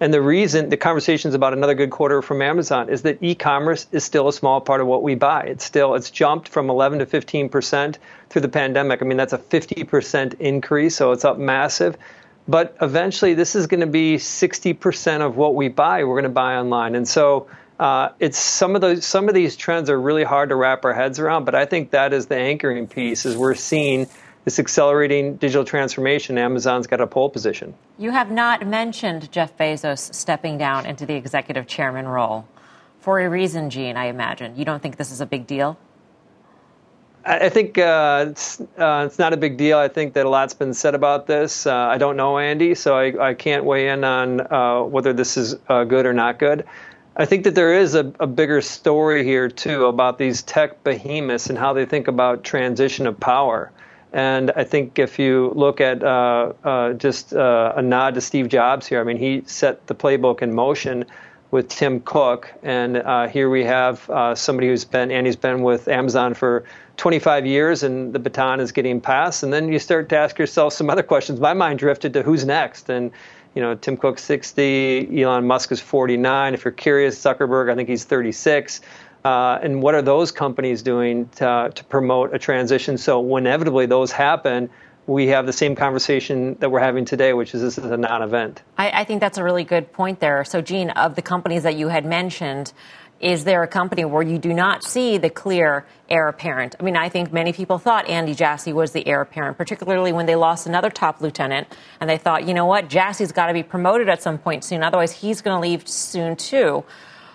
And 0.00 0.12
the 0.12 0.20
reason 0.20 0.68
the 0.68 0.76
conversations 0.76 1.34
about 1.34 1.52
another 1.52 1.74
good 1.74 1.90
quarter 1.90 2.20
from 2.20 2.42
Amazon 2.42 2.88
is 2.88 3.02
that 3.02 3.22
e-commerce 3.22 3.86
is 3.92 4.04
still 4.04 4.28
a 4.28 4.32
small 4.32 4.60
part 4.60 4.80
of 4.80 4.86
what 4.86 5.02
we 5.02 5.14
buy. 5.14 5.42
It's 5.42 5.64
still 5.64 5.94
it's 5.94 6.10
jumped 6.10 6.48
from 6.48 6.68
11 6.68 6.98
to 6.98 7.06
15 7.06 7.48
percent 7.48 7.98
through 8.28 8.42
the 8.42 8.48
pandemic. 8.48 9.02
I 9.02 9.04
mean 9.04 9.16
that's 9.16 9.32
a 9.32 9.38
50 9.38 9.84
percent 9.84 10.34
increase, 10.34 10.96
so 10.96 11.12
it's 11.12 11.24
up 11.24 11.38
massive. 11.38 11.96
But 12.46 12.76
eventually, 12.82 13.32
this 13.32 13.54
is 13.54 13.66
going 13.66 13.80
to 13.80 13.86
be 13.86 14.18
60 14.18 14.74
percent 14.74 15.22
of 15.22 15.36
what 15.36 15.54
we 15.54 15.68
buy. 15.68 16.04
We're 16.04 16.14
going 16.14 16.24
to 16.24 16.28
buy 16.28 16.56
online, 16.56 16.94
and 16.94 17.08
so 17.08 17.48
uh, 17.78 18.10
it's 18.20 18.38
some 18.38 18.74
of 18.74 18.80
those 18.80 19.06
some 19.06 19.28
of 19.28 19.34
these 19.34 19.56
trends 19.56 19.88
are 19.88 20.00
really 20.00 20.24
hard 20.24 20.50
to 20.50 20.56
wrap 20.56 20.84
our 20.84 20.92
heads 20.92 21.18
around. 21.18 21.44
But 21.44 21.54
I 21.54 21.64
think 21.64 21.90
that 21.90 22.12
is 22.12 22.26
the 22.26 22.36
anchoring 22.36 22.86
piece. 22.86 23.24
Is 23.24 23.36
we're 23.36 23.54
seeing 23.54 24.08
this 24.44 24.58
accelerating 24.58 25.36
digital 25.36 25.64
transformation, 25.64 26.36
Amazon's 26.36 26.86
got 26.86 27.00
a 27.00 27.06
pole 27.06 27.30
position. 27.30 27.74
You 27.98 28.10
have 28.10 28.30
not 28.30 28.66
mentioned 28.66 29.32
Jeff 29.32 29.56
Bezos 29.56 30.12
stepping 30.14 30.58
down 30.58 30.86
into 30.86 31.06
the 31.06 31.14
executive 31.14 31.66
chairman 31.66 32.06
role. 32.06 32.46
For 33.00 33.20
a 33.20 33.28
reason, 33.28 33.70
Gene, 33.70 33.96
I 33.96 34.06
imagine. 34.06 34.56
You 34.56 34.64
don't 34.64 34.82
think 34.82 34.96
this 34.96 35.10
is 35.10 35.20
a 35.20 35.26
big 35.26 35.46
deal? 35.46 35.78
I 37.26 37.48
think 37.48 37.78
uh, 37.78 38.26
it's, 38.28 38.60
uh, 38.78 39.04
it's 39.06 39.18
not 39.18 39.32
a 39.32 39.38
big 39.38 39.56
deal. 39.56 39.78
I 39.78 39.88
think 39.88 40.12
that 40.12 40.26
a 40.26 40.28
lot's 40.28 40.52
been 40.52 40.74
said 40.74 40.94
about 40.94 41.26
this. 41.26 41.66
Uh, 41.66 41.74
I 41.74 41.96
don't 41.96 42.16
know 42.18 42.38
Andy, 42.38 42.74
so 42.74 42.98
I, 42.98 43.30
I 43.30 43.34
can't 43.34 43.64
weigh 43.64 43.88
in 43.88 44.04
on 44.04 44.40
uh, 44.40 44.82
whether 44.82 45.14
this 45.14 45.38
is 45.38 45.56
uh, 45.68 45.84
good 45.84 46.04
or 46.04 46.12
not 46.12 46.38
good. 46.38 46.66
I 47.16 47.24
think 47.24 47.44
that 47.44 47.54
there 47.54 47.72
is 47.72 47.94
a, 47.94 48.12
a, 48.20 48.26
bigger 48.26 48.60
story 48.60 49.24
here, 49.24 49.48
too, 49.48 49.86
about 49.86 50.18
these 50.18 50.42
tech 50.42 50.82
behemoths 50.82 51.48
and 51.48 51.56
how 51.56 51.72
they 51.72 51.86
think 51.86 52.08
about 52.08 52.42
transition 52.42 53.06
of 53.06 53.18
power. 53.18 53.70
And 54.14 54.52
I 54.54 54.62
think 54.62 55.00
if 55.00 55.18
you 55.18 55.52
look 55.56 55.80
at 55.80 56.04
uh, 56.04 56.52
uh, 56.62 56.92
just 56.92 57.34
uh, 57.34 57.72
a 57.74 57.82
nod 57.82 58.14
to 58.14 58.20
Steve 58.20 58.48
Jobs 58.48 58.86
here, 58.86 59.00
I 59.00 59.02
mean, 59.02 59.16
he 59.16 59.42
set 59.46 59.88
the 59.88 59.94
playbook 59.94 60.40
in 60.40 60.54
motion 60.54 61.04
with 61.50 61.68
Tim 61.68 62.00
Cook. 62.00 62.52
And 62.62 62.98
uh, 62.98 63.26
here 63.26 63.50
we 63.50 63.64
have 63.64 64.08
uh, 64.08 64.36
somebody 64.36 64.68
who's 64.68 64.84
been, 64.84 65.10
and 65.10 65.26
he's 65.26 65.34
been 65.34 65.62
with 65.64 65.88
Amazon 65.88 66.32
for 66.34 66.64
25 66.96 67.44
years, 67.44 67.82
and 67.82 68.12
the 68.12 68.20
baton 68.20 68.60
is 68.60 68.70
getting 68.70 69.00
passed. 69.00 69.42
And 69.42 69.52
then 69.52 69.72
you 69.72 69.80
start 69.80 70.08
to 70.10 70.16
ask 70.16 70.38
yourself 70.38 70.74
some 70.74 70.90
other 70.90 71.02
questions. 71.02 71.40
My 71.40 71.52
mind 71.52 71.80
drifted 71.80 72.12
to 72.12 72.22
who's 72.22 72.44
next. 72.44 72.88
And 72.88 73.10
you 73.56 73.62
know, 73.62 73.74
Tim 73.74 73.96
Cook 73.96 74.20
60, 74.20 75.22
Elon 75.22 75.44
Musk 75.44 75.72
is 75.72 75.80
49. 75.80 76.54
If 76.54 76.64
you're 76.64 76.72
curious, 76.72 77.20
Zuckerberg, 77.20 77.70
I 77.70 77.74
think 77.74 77.88
he's 77.88 78.04
36. 78.04 78.80
Uh, 79.24 79.58
and 79.62 79.82
what 79.82 79.94
are 79.94 80.02
those 80.02 80.30
companies 80.30 80.82
doing 80.82 81.28
to, 81.30 81.72
to 81.74 81.84
promote 81.84 82.34
a 82.34 82.38
transition? 82.38 82.98
So, 82.98 83.20
when 83.20 83.46
inevitably 83.46 83.86
those 83.86 84.12
happen, 84.12 84.68
we 85.06 85.28
have 85.28 85.46
the 85.46 85.52
same 85.52 85.74
conversation 85.74 86.56
that 86.60 86.70
we're 86.70 86.80
having 86.80 87.04
today, 87.04 87.32
which 87.32 87.54
is 87.54 87.62
this 87.62 87.78
is 87.78 87.90
a 87.90 87.96
non 87.96 88.22
event. 88.22 88.62
I, 88.76 88.90
I, 89.00 89.04
think 89.04 89.20
that's 89.20 89.38
a 89.38 89.44
really 89.44 89.64
good 89.64 89.92
point 89.92 90.20
there. 90.20 90.44
So, 90.44 90.60
Gene, 90.60 90.90
of 90.90 91.14
the 91.14 91.22
companies 91.22 91.62
that 91.62 91.76
you 91.76 91.88
had 91.88 92.04
mentioned, 92.04 92.72
is 93.20 93.44
there 93.44 93.62
a 93.62 93.68
company 93.68 94.04
where 94.04 94.22
you 94.22 94.38
do 94.38 94.52
not 94.52 94.84
see 94.84 95.16
the 95.16 95.30
clear 95.30 95.86
heir 96.10 96.28
apparent? 96.28 96.76
I 96.78 96.82
mean, 96.82 96.96
I 96.96 97.08
think 97.08 97.32
many 97.32 97.54
people 97.54 97.78
thought 97.78 98.06
Andy 98.08 98.34
Jassy 98.34 98.74
was 98.74 98.92
the 98.92 99.06
heir 99.06 99.22
apparent, 99.22 99.56
particularly 99.56 100.12
when 100.12 100.26
they 100.26 100.36
lost 100.36 100.66
another 100.66 100.90
top 100.90 101.22
lieutenant, 101.22 101.68
and 102.00 102.10
they 102.10 102.18
thought, 102.18 102.46
you 102.46 102.52
know 102.52 102.66
what, 102.66 102.88
Jassy's 102.88 103.32
got 103.32 103.46
to 103.46 103.54
be 103.54 103.62
promoted 103.62 104.10
at 104.10 104.22
some 104.22 104.36
point 104.36 104.64
soon, 104.64 104.82
otherwise 104.82 105.12
he's 105.12 105.40
going 105.40 105.56
to 105.56 105.60
leave 105.60 105.88
soon 105.88 106.36
too. 106.36 106.84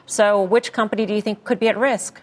So, 0.10 0.42
which 0.42 0.74
company 0.74 1.06
do 1.06 1.14
you 1.14 1.22
think 1.22 1.44
could 1.44 1.60
be 1.60 1.68
at 1.68 1.78
risk? 1.78 2.20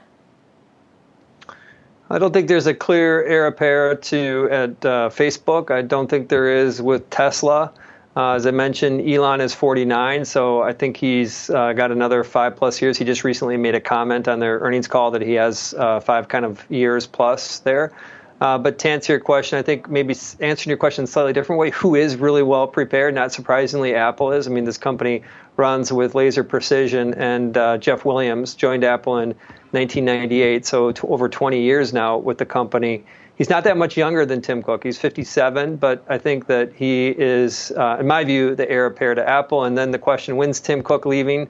I 2.11 2.19
don't 2.19 2.33
think 2.33 2.49
there's 2.49 2.66
a 2.66 2.75
clear 2.75 3.23
heir 3.25 3.47
apparent 3.47 4.02
to 4.05 4.49
at 4.50 4.85
uh, 4.85 5.09
Facebook. 5.09 5.71
I 5.71 5.83
don't 5.83 6.11
think 6.11 6.28
there 6.28 6.49
is 6.49 6.83
with 6.83 7.09
Tesla. 7.11 7.73
Uh, 8.16 8.33
as 8.33 8.45
I 8.45 8.50
mentioned, 8.50 9.09
Elon 9.09 9.40
is 9.40 9.55
49, 9.55 10.25
so 10.25 10.62
I 10.62 10.73
think 10.73 10.97
he's 10.97 11.49
uh, 11.50 11.75
got 11.75 11.93
another 11.93 12.25
five 12.25 12.57
plus 12.57 12.83
years. 12.83 12.99
He 12.99 13.05
just 13.05 13.23
recently 13.23 13.57
made 13.57 13.76
a 13.76 13.81
comment 13.81 14.26
on 14.26 14.40
their 14.40 14.59
earnings 14.59 14.88
call 14.88 15.12
that 15.12 15.23
he 15.23 15.35
has 15.35 15.73
uh, 15.75 16.00
five 16.00 16.26
kind 16.26 16.45
of 16.45 16.69
years 16.69 17.07
plus 17.07 17.61
there. 17.61 17.93
Uh, 18.40 18.59
but 18.59 18.78
to 18.81 18.88
answer 18.88 19.14
your 19.14 19.21
question, 19.21 19.59
I 19.59 19.62
think 19.62 19.88
maybe 19.88 20.14
answering 20.40 20.71
your 20.71 20.76
question 20.76 21.02
in 21.02 21.05
a 21.05 21.07
slightly 21.07 21.33
different 21.33 21.59
way, 21.59 21.71
who 21.71 21.95
is 21.95 22.16
really 22.16 22.43
well 22.43 22.66
prepared? 22.66 23.14
Not 23.14 23.33
surprisingly, 23.33 23.95
Apple 23.95 24.33
is. 24.33 24.47
I 24.47 24.50
mean, 24.50 24.64
this 24.64 24.76
company 24.76 25.23
runs 25.57 25.90
with 25.90 26.14
laser 26.14 26.45
precision, 26.45 27.14
and 27.14 27.57
uh, 27.57 27.78
Jeff 27.78 28.05
Williams 28.05 28.55
joined 28.55 28.85
Apple 28.85 29.19
in 29.19 29.31
1998, 29.71 30.66
so 30.66 30.93
over 31.02 31.28
20 31.28 31.62
years 31.62 31.95
now 31.95 32.19
with 32.19 32.37
the 32.37 32.45
company 32.45 33.05
he's 33.37 33.50
not 33.50 33.64
that 33.64 33.76
much 33.76 33.97
younger 33.97 34.26
than 34.26 34.43
Tim 34.43 34.62
Cook. 34.62 34.83
He's 34.83 34.99
57, 34.99 35.76
but 35.76 36.05
I 36.09 36.19
think 36.19 36.47
that 36.47 36.73
he 36.73 37.09
is, 37.09 37.71
uh, 37.73 37.99
in 38.00 38.07
my 38.07 38.25
view, 38.25 38.55
the 38.55 38.69
heir 38.69 38.87
apparent 38.87 39.19
to 39.19 39.28
Apple. 39.28 39.64
And 39.64 39.78
then 39.78 39.90
the 39.90 39.99
question, 39.99 40.37
when's 40.37 40.61
Tim 40.61 40.83
Cook 40.83 41.07
leaving? 41.07 41.49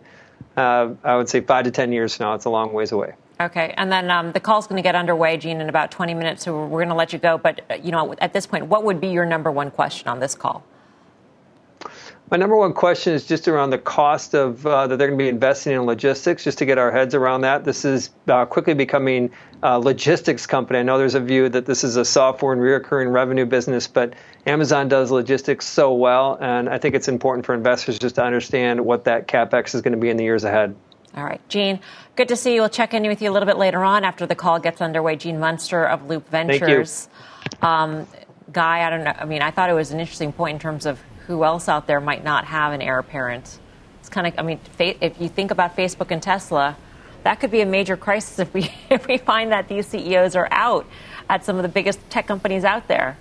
Uh, 0.57 0.90
I 1.02 1.16
would 1.16 1.28
say 1.28 1.40
five 1.40 1.64
to 1.64 1.71
10 1.71 1.93
years 1.93 2.21
now. 2.21 2.35
It's 2.35 2.45
a 2.45 2.50
long 2.50 2.73
ways 2.73 2.93
away. 2.93 3.14
Okay, 3.38 3.75
and 3.76 3.93
then 3.93 4.11
um, 4.11 4.33
the 4.33 4.40
call's 4.40 4.66
going 4.66 4.78
to 4.78 4.83
get 4.83 4.95
underway, 4.95 5.37
Gene, 5.37 5.61
in 5.61 5.69
about 5.69 5.90
20 5.90 6.14
minutes, 6.14 6.45
so 6.45 6.66
we're 6.66 6.81
going 6.81 6.88
to 6.88 6.95
let 6.95 7.12
you 7.12 7.19
go. 7.19 7.37
But, 7.37 7.61
uh, 7.71 7.75
you 7.75 7.93
know, 7.93 8.14
at 8.19 8.33
this 8.33 8.47
point, 8.47 8.66
what 8.66 8.85
would 8.85 8.99
be 8.99 9.09
your 9.09 9.26
number 9.26 9.50
one 9.50 9.71
question 9.71 10.09
on 10.09 10.21
this 10.21 10.35
call? 10.35 10.64
My 12.31 12.38
number 12.38 12.57
one 12.57 12.73
question 12.73 13.12
is 13.12 13.26
just 13.26 13.47
around 13.47 13.71
the 13.71 13.78
cost 13.78 14.35
of 14.35 14.66
uh, 14.66 14.87
that 14.87 14.97
they're 14.97 15.07
going 15.07 15.19
to 15.19 15.23
be 15.23 15.28
investing 15.28 15.75
in 15.75 15.83
logistics, 15.83 16.43
just 16.43 16.59
to 16.59 16.64
get 16.64 16.78
our 16.78 16.90
heads 16.90 17.14
around 17.14 17.43
that. 17.43 17.62
This 17.62 17.85
is 17.85 18.11
uh, 18.26 18.47
quickly 18.47 18.73
becoming 18.73 19.31
a 19.62 19.78
logistics 19.78 20.47
company. 20.47 20.78
I 20.78 20.83
know 20.83 20.97
there's 20.97 21.14
a 21.14 21.21
view 21.21 21.50
that 21.50 21.66
this 21.66 21.85
is 21.85 21.97
a 21.97 22.05
software 22.07 22.55
and 22.55 22.61
recurring 22.61 23.11
revenue 23.11 23.45
business, 23.45 23.87
but 23.87 24.14
Amazon 24.47 24.88
does 24.88 25.11
logistics 25.11 25.66
so 25.66 25.93
well, 25.93 26.38
and 26.40 26.71
I 26.71 26.78
think 26.78 26.95
it's 26.95 27.09
important 27.09 27.45
for 27.45 27.55
investors 27.55 27.99
just 27.99 28.14
to 28.14 28.25
understand 28.25 28.85
what 28.85 29.05
that 29.05 29.28
capex 29.28 29.75
is 29.75 29.83
going 29.83 29.93
to 29.93 30.00
be 30.00 30.09
in 30.09 30.16
the 30.16 30.25
years 30.25 30.43
ahead. 30.43 30.75
All 31.16 31.25
right, 31.25 31.40
Gene, 31.49 31.80
good 32.14 32.28
to 32.28 32.37
see 32.37 32.54
you. 32.54 32.61
We'll 32.61 32.68
check 32.68 32.92
in 32.92 33.06
with 33.06 33.23
you 33.23 33.30
a 33.30 33.32
little 33.32 33.46
bit 33.46 33.56
later 33.56 33.82
on 33.82 34.04
after 34.04 34.26
the 34.26 34.35
call 34.35 34.58
gets 34.58 34.82
underway. 34.82 35.16
Gene 35.16 35.40
Munster 35.40 35.87
of 35.87 36.08
Loop 36.08 36.28
Ventures. 36.28 37.08
Thank 37.50 37.62
you. 37.62 37.68
Um, 37.68 38.06
Guy, 38.52 38.87
I 38.87 38.90
don't 38.90 39.02
know. 39.02 39.14
I 39.16 39.25
mean, 39.25 39.42
I 39.42 39.50
thought 39.50 39.70
it 39.70 39.75
was 39.75 39.90
an 39.90 39.99
interesting 39.99 40.32
point 40.32 40.54
in 40.54 40.61
terms 40.61 40.87
of 40.87 41.00
who 41.26 41.42
else 41.42 41.68
out 41.68 41.87
there 41.87 42.00
might 42.00 42.23
not 42.23 42.44
have 42.44 42.73
an 42.73 42.80
heir 42.80 42.99
apparent? 42.99 43.58
It's 44.00 44.08
kind 44.08 44.26
of, 44.26 44.35
I 44.38 44.42
mean, 44.42 44.61
if 44.78 45.20
you 45.20 45.28
think 45.28 45.50
about 45.50 45.76
Facebook 45.76 46.11
and 46.11 46.23
Tesla, 46.23 46.76
that 47.25 47.40
could 47.40 47.50
be 47.50 47.61
a 47.61 47.66
major 47.66 47.96
crisis 47.96 48.38
if 48.38 48.54
we 48.54 48.70
if 48.90 49.06
we 49.06 49.18
find 49.18 49.52
that 49.52 49.68
these 49.68 49.87
CEOs 49.87 50.37
are 50.37 50.49
out 50.50 50.87
at 51.28 51.44
some 51.44 51.56
of 51.56 51.62
the 51.62 51.68
biggest 51.68 51.99
tech 52.08 52.26
companies 52.26 52.64
out 52.64 52.87
there. 52.88 53.18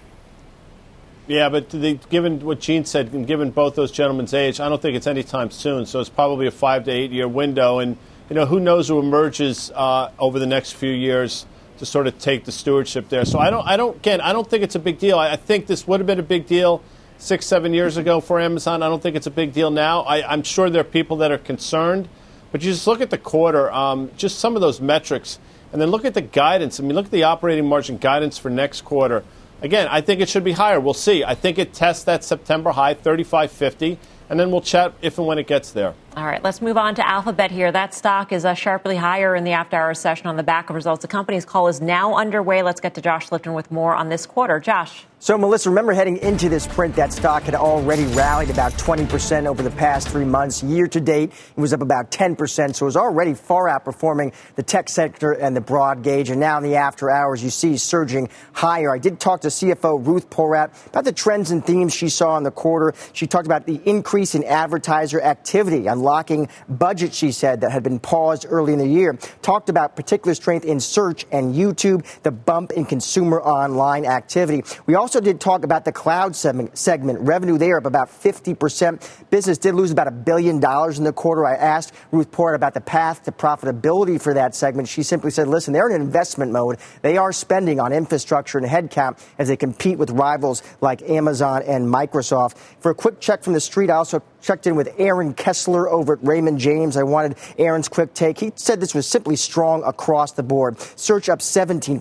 Yeah, 1.28 1.50
but 1.50 1.70
the, 1.72 1.96
given 2.10 2.40
what 2.42 2.60
Gene 2.60 2.86
said, 2.86 3.14
and 3.14 3.26
given 3.26 3.50
both 3.50 3.74
those 3.76 3.92
gentlemen's 3.92 4.34
age, 4.34 4.60
I 4.60 4.70
don't 4.70 4.80
think 4.80 4.96
it's 4.96 5.08
anytime 5.08 5.50
soon. 5.50 5.88
So 5.88 6.00
it's 6.00 6.10
probably 6.10 6.46
a 6.46 6.52
five 6.52 6.84
to 6.86 6.92
eight 6.92 7.12
year 7.12 7.28
window, 7.28 7.80
and 7.80 7.98
you 8.30 8.36
know 8.36 8.46
who 8.46 8.60
knows 8.60 8.90
who 8.90 9.00
emerges 9.00 9.72
uh, 9.74 10.12
over 10.20 10.38
the 10.38 10.46
next 10.46 10.74
few 10.74 10.92
years 10.92 11.48
to 11.80 11.86
sort 11.86 12.08
of 12.08 12.18
take 12.20 12.46
the 12.46 12.52
stewardship 12.52 13.10
there. 13.10 13.26
So 13.26 13.40
I 13.40 13.50
don't, 13.50 13.68
I 13.68 13.76
don't, 13.76 13.98
again, 13.98 14.22
I 14.22 14.34
don't 14.34 14.50
think 14.50 14.64
it's 14.64 14.76
a 14.76 14.80
big 14.80 15.00
deal. 15.00 15.18
I, 15.18 15.32
I 15.32 15.36
think 15.36 15.68
this 15.68 15.88
would 15.88 16.00
have 16.00 16.08
been 16.08 16.20
a 16.20 16.24
big 16.24 16.46
deal 16.46 16.82
six, 17.18 17.46
seven 17.46 17.74
years 17.74 17.98
ago 17.98 18.22
for 18.22 18.40
Amazon. 18.40 18.84
I 18.84 18.88
don't 18.88 19.02
think 19.02 19.16
it's 19.16 19.28
a 19.28 19.32
big 19.32 19.54
deal 19.54 19.72
now. 19.72 20.02
I, 20.02 20.34
am 20.34 20.44
sure 20.44 20.70
there 20.70 20.82
are 20.82 20.86
people 20.86 21.18
that 21.18 21.32
are 21.32 21.38
concerned, 21.38 22.08
but 22.52 22.64
you 22.64 22.72
just 22.72 22.88
look 22.88 23.02
at 23.02 23.10
the 23.10 23.18
quarter, 23.18 23.72
um, 23.72 24.12
just 24.16 24.40
some 24.40 24.56
of 24.56 24.62
those 24.62 24.80
metrics, 24.80 25.40
and 25.74 25.82
then 25.82 25.90
look 25.90 26.06
at 26.06 26.14
the 26.14 26.22
guidance. 26.22 26.80
I 26.80 26.84
mean, 26.84 26.94
look 26.94 27.06
at 27.06 27.12
the 27.12 27.24
operating 27.24 27.66
margin 27.66 27.98
guidance 27.98 28.38
for 28.38 28.50
next 28.50 28.82
quarter. 28.82 29.24
Again, 29.66 29.88
I 29.90 30.00
think 30.00 30.22
it 30.22 30.30
should 30.30 30.44
be 30.44 30.52
higher. 30.52 30.80
We'll 30.80 30.94
see. 30.94 31.24
I 31.24 31.34
think 31.34 31.58
it 31.58 31.74
tests 31.74 32.04
that 32.04 32.24
September 32.24 32.72
high, 32.72 32.94
35.50, 32.94 33.98
and 34.30 34.40
then 34.40 34.52
we'll 34.52 34.62
chat 34.62 34.94
if 35.02 35.18
and 35.18 35.26
when 35.26 35.40
it 35.40 35.48
gets 35.48 35.72
there. 35.72 35.96
All 36.16 36.24
right, 36.24 36.42
let's 36.42 36.62
move 36.62 36.78
on 36.78 36.96
to 36.96 37.06
Alphabet 37.06 37.52
here. 37.52 37.74
That 37.74 37.94
stock 37.94 38.32
is 38.32 38.46
uh, 38.46 38.54
sharply 38.54 38.96
higher 38.96 39.36
in 39.36 39.44
the 39.44 39.52
after 39.52 39.76
hours 39.76 40.00
session 40.00 40.28
on 40.28 40.38
the 40.38 40.44
back 40.44 40.70
of 40.70 40.76
results. 40.78 41.02
The 41.02 41.10
company's 41.10 41.44
call 41.44 41.68
is 41.68 41.82
now 41.82 42.16
underway. 42.16 42.62
Let's 42.64 42.80
get 42.80 42.96
to 42.96 43.02
Josh 43.02 43.34
Lipton 43.34 43.54
with 43.54 43.70
more 43.70 43.94
on 43.94 44.08
this 44.08 44.26
quarter. 44.26 44.62
Josh. 44.62 45.06
So, 45.26 45.40
Melissa, 45.40 45.70
remember 45.70 45.92
heading 45.94 46.18
into 46.18 46.50
this 46.50 46.68
print, 46.68 46.96
that 46.98 47.12
stock 47.12 47.44
had 47.44 47.56
already 47.56 48.04
rallied 48.14 48.52
about 48.52 48.74
20% 48.74 49.48
over 49.48 49.64
the 49.64 49.72
past 49.72 50.08
three 50.10 50.24
months. 50.24 50.62
Year 50.62 50.88
to 50.88 51.02
date, 51.02 51.32
it 51.32 51.60
was 51.60 51.74
up 51.74 51.82
about 51.82 52.12
10%. 52.12 52.76
So 52.76 52.86
it 52.86 52.86
was 52.86 52.96
already 52.96 53.34
far 53.34 53.66
outperforming 53.66 54.36
the 54.56 54.62
tech 54.62 54.88
sector 54.88 55.32
and 55.32 55.56
the 55.56 55.62
broad 55.62 56.04
gauge. 56.04 56.30
And 56.30 56.40
now 56.40 56.58
in 56.60 56.64
the 56.64 56.76
after 56.76 57.10
hours, 57.10 57.44
you 57.44 57.50
see 57.50 57.76
surging 57.76 58.30
higher. 58.54 58.94
I 58.94 59.00
did 59.00 59.20
talk 59.20 59.42
to 59.42 59.48
CFO 59.48 60.06
Ruth 60.06 60.30
Porat 60.30 60.70
about 60.90 61.06
the 61.06 61.12
trends 61.12 61.50
and 61.50 61.66
themes 61.66 61.92
she 61.92 62.08
saw 62.08 62.38
in 62.38 62.44
the 62.44 62.52
quarter. 62.52 62.94
She 63.14 63.26
talked 63.26 63.48
about 63.48 63.66
the 63.66 63.82
increase 63.84 64.36
in 64.36 64.44
advertiser 64.44 65.20
activity, 65.20 65.88
unlocking 66.06 66.50
budget, 66.70 67.16
she 67.16 67.32
said, 67.32 67.62
that 67.62 67.72
had 67.72 67.82
been 67.82 68.00
paused 68.00 68.46
early 68.48 68.74
in 68.74 68.80
the 68.80 68.88
year. 68.88 69.18
Talked 69.42 69.70
about 69.70 69.96
particular 69.96 70.36
strength 70.36 70.66
in 70.66 70.80
search 70.80 71.26
and 71.32 71.56
YouTube, 71.56 72.06
the 72.22 72.32
bump 72.32 72.74
in 72.74 72.86
consumer 72.86 73.42
online 73.42 74.06
activity. 74.06 74.64
We 74.86 74.94
also 74.94 75.16
also 75.16 75.24
did 75.24 75.40
talk 75.40 75.64
about 75.64 75.86
the 75.86 75.94
cloud 75.94 76.36
segment. 76.36 77.20
Revenue 77.22 77.58
there 77.58 77.78
up 77.78 77.86
about 77.86 78.10
50%. 78.10 79.30
Business 79.30 79.58
did 79.58 79.74
lose 79.74 79.92
about 79.92 80.08
a 80.08 80.12
billion 80.12 80.60
dollars 80.60 80.98
in 80.98 81.06
the 81.06 81.14
quarter. 81.14 81.46
I 81.46 81.56
asked 81.56 81.94
Ruth 82.12 82.32
Porat 82.32 82.56
about 82.56 82.74
the 82.74 82.82
path 82.82 83.24
to 83.24 83.32
profitability 83.32 84.20
for 84.20 84.34
that 84.34 84.56
segment. 84.56 84.90
She 84.90 85.04
simply 85.04 85.32
said, 85.32 85.48
listen, 85.48 85.74
they're 85.74 85.90
in 85.90 86.02
investment 86.02 86.52
mode. 86.52 86.80
They 87.02 87.16
are 87.16 87.32
spending 87.32 87.80
on 87.80 87.94
infrastructure 87.94 88.58
and 88.58 88.68
headcount 88.68 89.24
as 89.38 89.48
they 89.48 89.56
compete 89.56 89.98
with 89.98 90.10
rivals 90.10 90.64
like 90.82 91.02
Amazon 91.04 91.64
and 91.64 91.88
Microsoft. 91.88 92.58
For 92.80 92.92
a 92.92 92.96
quick 92.96 93.22
check 93.22 93.42
from 93.42 93.54
the 93.54 93.62
street, 93.62 93.90
I 93.90 93.94
also 93.94 94.22
checked 94.46 94.68
in 94.68 94.76
with 94.76 94.94
Aaron 95.00 95.34
Kessler 95.34 95.90
over 95.90 96.14
at 96.14 96.20
Raymond 96.24 96.60
James. 96.60 96.98
I 96.98 97.04
wanted 97.04 97.38
Aaron's 97.58 97.90
quick 97.90 98.14
take. 98.14 98.40
He 98.40 98.52
said 98.56 98.80
this 98.80 98.94
was 98.94 99.08
simply 99.08 99.36
strong 99.36 99.84
across 99.84 100.34
the 100.34 100.44
board. 100.44 100.80
Search 100.96 101.30
up 101.30 101.40
17%, 101.40 102.00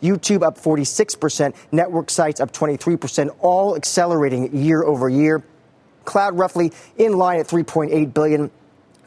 YouTube 0.00 0.42
up 0.42 0.56
46%, 0.56 1.54
network 1.72 2.10
sites 2.10 2.40
up 2.40 2.52
23%, 2.52 3.36
all 3.40 3.74
accelerating 3.74 4.56
year 4.56 4.84
over 4.84 5.08
year. 5.08 5.42
Cloud 6.04 6.38
roughly 6.38 6.72
in 6.96 7.14
line 7.14 7.40
at 7.40 7.46
3.8 7.46 8.14
billion 8.14 8.50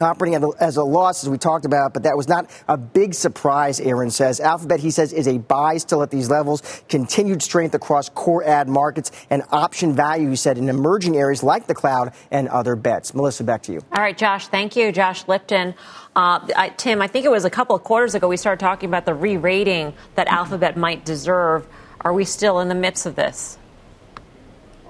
operating 0.00 0.52
as 0.60 0.76
a 0.76 0.84
loss, 0.84 1.24
as 1.24 1.30
we 1.30 1.38
talked 1.38 1.64
about, 1.64 1.94
but 1.94 2.02
that 2.04 2.16
was 2.16 2.28
not 2.28 2.50
a 2.68 2.76
big 2.76 3.14
surprise, 3.14 3.80
Aaron 3.80 4.10
says. 4.10 4.40
Alphabet, 4.40 4.80
he 4.80 4.90
says, 4.90 5.12
is 5.12 5.28
a 5.28 5.38
buy 5.38 5.76
still 5.78 6.02
at 6.02 6.10
these 6.10 6.30
levels. 6.30 6.82
Continued 6.88 7.42
strength 7.42 7.74
across 7.74 8.08
core 8.08 8.44
ad 8.44 8.68
markets 8.68 9.10
and 9.30 9.42
option 9.50 9.94
value, 9.94 10.30
he 10.30 10.36
said, 10.36 10.58
in 10.58 10.68
emerging 10.68 11.16
areas 11.16 11.42
like 11.42 11.66
the 11.66 11.74
cloud 11.74 12.12
and 12.30 12.48
other 12.48 12.76
bets. 12.76 13.14
Melissa, 13.14 13.44
back 13.44 13.62
to 13.62 13.72
you. 13.72 13.80
All 13.92 14.02
right, 14.02 14.16
Josh, 14.16 14.48
thank 14.48 14.76
you. 14.76 14.92
Josh 14.92 15.26
Lipton. 15.28 15.74
Uh, 16.16 16.46
I, 16.56 16.72
Tim, 16.76 17.02
I 17.02 17.08
think 17.08 17.24
it 17.24 17.30
was 17.30 17.44
a 17.44 17.50
couple 17.50 17.74
of 17.74 17.82
quarters 17.82 18.14
ago 18.14 18.28
we 18.28 18.36
started 18.36 18.60
talking 18.60 18.88
about 18.88 19.04
the 19.04 19.14
re 19.14 19.36
rating 19.36 19.94
that 20.14 20.28
Alphabet 20.28 20.76
might 20.76 21.04
deserve. 21.04 21.66
Are 22.00 22.12
we 22.12 22.24
still 22.24 22.60
in 22.60 22.68
the 22.68 22.74
midst 22.74 23.06
of 23.06 23.16
this? 23.16 23.58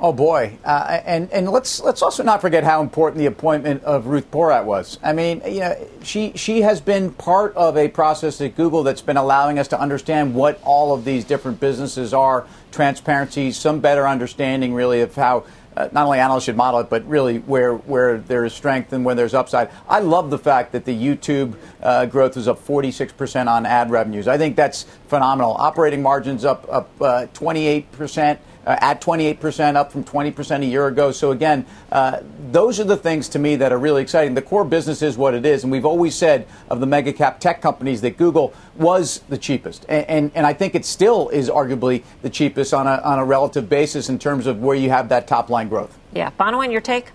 Oh 0.00 0.12
boy, 0.12 0.58
uh, 0.64 1.00
and 1.04 1.30
and 1.30 1.48
let's 1.48 1.80
let's 1.80 2.02
also 2.02 2.24
not 2.24 2.40
forget 2.40 2.64
how 2.64 2.82
important 2.82 3.18
the 3.18 3.26
appointment 3.26 3.84
of 3.84 4.06
Ruth 4.06 4.28
Porat 4.30 4.64
was. 4.64 4.98
I 5.04 5.12
mean, 5.12 5.40
you 5.46 5.60
know, 5.60 5.88
she 6.02 6.32
she 6.34 6.62
has 6.62 6.80
been 6.80 7.12
part 7.12 7.54
of 7.54 7.76
a 7.76 7.88
process 7.88 8.40
at 8.40 8.56
Google 8.56 8.82
that's 8.82 9.02
been 9.02 9.16
allowing 9.16 9.58
us 9.58 9.68
to 9.68 9.80
understand 9.80 10.34
what 10.34 10.60
all 10.64 10.92
of 10.92 11.04
these 11.04 11.24
different 11.24 11.60
businesses 11.60 12.12
are, 12.12 12.44
transparency, 12.72 13.52
some 13.52 13.78
better 13.78 14.06
understanding, 14.06 14.74
really, 14.74 15.00
of 15.00 15.14
how 15.14 15.44
uh, 15.76 15.88
not 15.92 16.06
only 16.06 16.18
analysts 16.18 16.44
should 16.44 16.56
model 16.56 16.80
it, 16.80 16.90
but 16.90 17.06
really 17.08 17.38
where 17.38 17.74
where 17.74 18.18
there 18.18 18.44
is 18.44 18.52
strength 18.52 18.92
and 18.92 19.04
where 19.04 19.14
there's 19.14 19.32
upside. 19.32 19.70
I 19.88 20.00
love 20.00 20.28
the 20.28 20.38
fact 20.38 20.72
that 20.72 20.84
the 20.84 20.94
YouTube 20.94 21.54
uh, 21.82 22.06
growth 22.06 22.34
was 22.34 22.48
up 22.48 22.64
46% 22.66 23.46
on 23.46 23.64
ad 23.64 23.90
revenues. 23.90 24.26
I 24.26 24.38
think 24.38 24.56
that's 24.56 24.84
phenomenal. 25.06 25.52
Operating 25.52 26.02
margins 26.02 26.44
up 26.44 26.66
up 26.68 26.90
uh, 27.00 27.26
28% 27.34 28.38
uh, 28.66 28.76
at 28.80 29.00
28%, 29.00 29.76
up 29.76 29.92
from 29.92 30.04
20% 30.04 30.62
a 30.62 30.66
year 30.66 30.87
ago. 30.87 31.12
So, 31.12 31.30
again, 31.30 31.66
uh, 31.92 32.21
those 32.50 32.80
are 32.80 32.85
the 32.85 32.97
things 32.97 33.28
to 33.30 33.38
me 33.38 33.56
that 33.56 33.73
are 33.73 33.78
really 33.78 34.02
exciting. 34.02 34.35
The 34.35 34.42
core 34.42 34.64
business 34.64 35.02
is 35.02 35.16
what 35.16 35.35
it 35.35 35.44
is. 35.44 35.62
And 35.62 35.73
we've 35.73 35.85
always 35.85 36.14
said 36.14 36.47
of 36.68 36.80
the 36.80 36.87
mega 36.87 37.12
cap 37.12 37.40
tech 37.40 37.61
companies 37.61 38.00
that 38.02 38.16
Google 38.16 38.54
was 38.76 39.21
the 39.28 39.38
cheapest. 39.38 39.85
And, 39.88 40.06
and, 40.09 40.33
and 40.35 40.47
I 40.47 40.52
think 40.52 40.75
it 40.75 40.85
still 40.85 41.28
is 41.28 41.49
arguably 41.49 42.02
the 42.23 42.30
cheapest 42.30 42.75
on 42.75 42.87
a, 42.87 43.00
on 43.02 43.18
a 43.18 43.25
relative 43.25 43.68
basis 43.68 44.09
in 44.09 44.18
terms 44.18 44.47
of 44.47 44.62
where 44.62 44.76
you 44.76 44.90
have 44.90 45.09
that 45.11 45.26
top 45.28 45.50
line 45.50 45.68
growth. 45.68 45.99
Yeah. 46.12 46.30
Bonawyn, 46.38 46.73
your 46.73 46.80
take? 46.80 47.11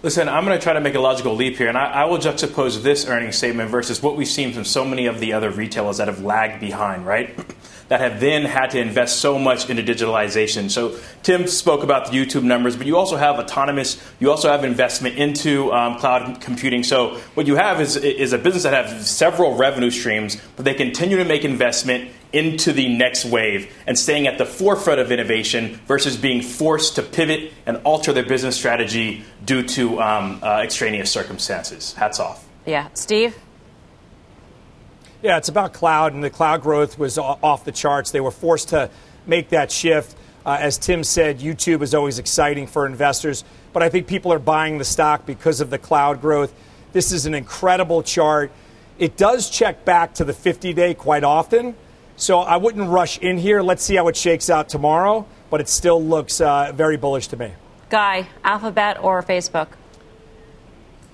Listen, 0.00 0.28
I'm 0.28 0.44
going 0.44 0.56
to 0.56 0.62
try 0.62 0.74
to 0.74 0.80
make 0.80 0.94
a 0.94 1.00
logical 1.00 1.34
leap 1.34 1.56
here, 1.56 1.66
and 1.66 1.76
I, 1.76 1.86
I, 1.86 2.04
will 2.04 2.18
juxtapose 2.18 2.84
this 2.84 3.04
earnings 3.08 3.34
statement 3.34 3.68
versus 3.68 4.00
what 4.00 4.16
we've 4.16 4.28
seen 4.28 4.52
from 4.52 4.64
so 4.64 4.84
many 4.84 5.06
of 5.06 5.18
the 5.18 5.32
other 5.32 5.50
retailers 5.50 5.96
that 5.96 6.06
have 6.06 6.22
lagged 6.22 6.60
behind, 6.60 7.04
right? 7.04 7.36
That 7.88 8.00
have 8.00 8.20
then 8.20 8.44
had 8.44 8.70
to 8.70 8.80
invest 8.80 9.20
so 9.20 9.38
much 9.38 9.68
into 9.68 9.82
digitalization. 9.82 10.70
So 10.70 10.98
Tim 11.22 11.46
spoke 11.46 11.82
about 11.82 12.10
the 12.10 12.12
YouTube 12.12 12.42
numbers, 12.42 12.76
but 12.76 12.86
you 12.86 12.96
also 12.96 13.16
have 13.16 13.38
autonomous, 13.38 14.02
you 14.20 14.30
also 14.30 14.48
have 14.50 14.64
investment 14.64 15.16
into 15.16 15.72
um, 15.72 15.98
cloud 15.98 16.40
computing. 16.40 16.82
So 16.82 17.16
what 17.34 17.46
you 17.46 17.56
have 17.56 17.80
is, 17.80 17.96
is 17.96 18.32
a 18.32 18.38
business 18.38 18.62
that 18.64 18.74
has 18.74 19.10
several 19.10 19.56
revenue 19.56 19.90
streams, 19.90 20.40
but 20.56 20.64
they 20.64 20.74
continue 20.74 21.16
to 21.16 21.24
make 21.24 21.44
investment 21.44 22.10
into 22.32 22.72
the 22.72 22.94
next 22.94 23.24
wave 23.24 23.74
and 23.86 23.98
staying 23.98 24.26
at 24.26 24.36
the 24.36 24.44
forefront 24.44 25.00
of 25.00 25.10
innovation 25.10 25.80
versus 25.86 26.16
being 26.16 26.42
forced 26.42 26.96
to 26.96 27.02
pivot 27.02 27.52
and 27.64 27.78
alter 27.84 28.12
their 28.12 28.26
business 28.26 28.56
strategy 28.56 29.24
due 29.44 29.62
to 29.62 30.00
um, 30.00 30.38
uh, 30.42 30.60
extraneous 30.62 31.10
circumstances. 31.10 31.94
Hats 31.94 32.20
off. 32.20 32.46
Yeah. 32.66 32.88
Steve? 32.92 33.34
Yeah, 35.20 35.36
it's 35.36 35.48
about 35.48 35.72
cloud, 35.72 36.14
and 36.14 36.22
the 36.22 36.30
cloud 36.30 36.62
growth 36.62 36.96
was 36.96 37.18
off 37.18 37.64
the 37.64 37.72
charts. 37.72 38.12
They 38.12 38.20
were 38.20 38.30
forced 38.30 38.68
to 38.68 38.88
make 39.26 39.48
that 39.48 39.72
shift. 39.72 40.16
Uh, 40.46 40.56
as 40.60 40.78
Tim 40.78 41.02
said, 41.02 41.40
YouTube 41.40 41.82
is 41.82 41.92
always 41.92 42.20
exciting 42.20 42.68
for 42.68 42.86
investors, 42.86 43.42
but 43.72 43.82
I 43.82 43.88
think 43.88 44.06
people 44.06 44.32
are 44.32 44.38
buying 44.38 44.78
the 44.78 44.84
stock 44.84 45.26
because 45.26 45.60
of 45.60 45.70
the 45.70 45.78
cloud 45.78 46.20
growth. 46.20 46.54
This 46.92 47.10
is 47.10 47.26
an 47.26 47.34
incredible 47.34 48.04
chart. 48.04 48.52
It 48.98 49.16
does 49.16 49.50
check 49.50 49.84
back 49.84 50.14
to 50.14 50.24
the 50.24 50.32
50 50.32 50.72
day 50.72 50.94
quite 50.94 51.24
often, 51.24 51.74
so 52.16 52.38
I 52.38 52.56
wouldn't 52.56 52.88
rush 52.88 53.18
in 53.18 53.38
here. 53.38 53.60
Let's 53.60 53.82
see 53.82 53.96
how 53.96 54.06
it 54.06 54.16
shakes 54.16 54.48
out 54.48 54.68
tomorrow, 54.68 55.26
but 55.50 55.60
it 55.60 55.68
still 55.68 56.02
looks 56.02 56.40
uh, 56.40 56.70
very 56.74 56.96
bullish 56.96 57.26
to 57.28 57.36
me. 57.36 57.52
Guy, 57.90 58.28
Alphabet 58.44 59.02
or 59.02 59.22
Facebook? 59.24 59.68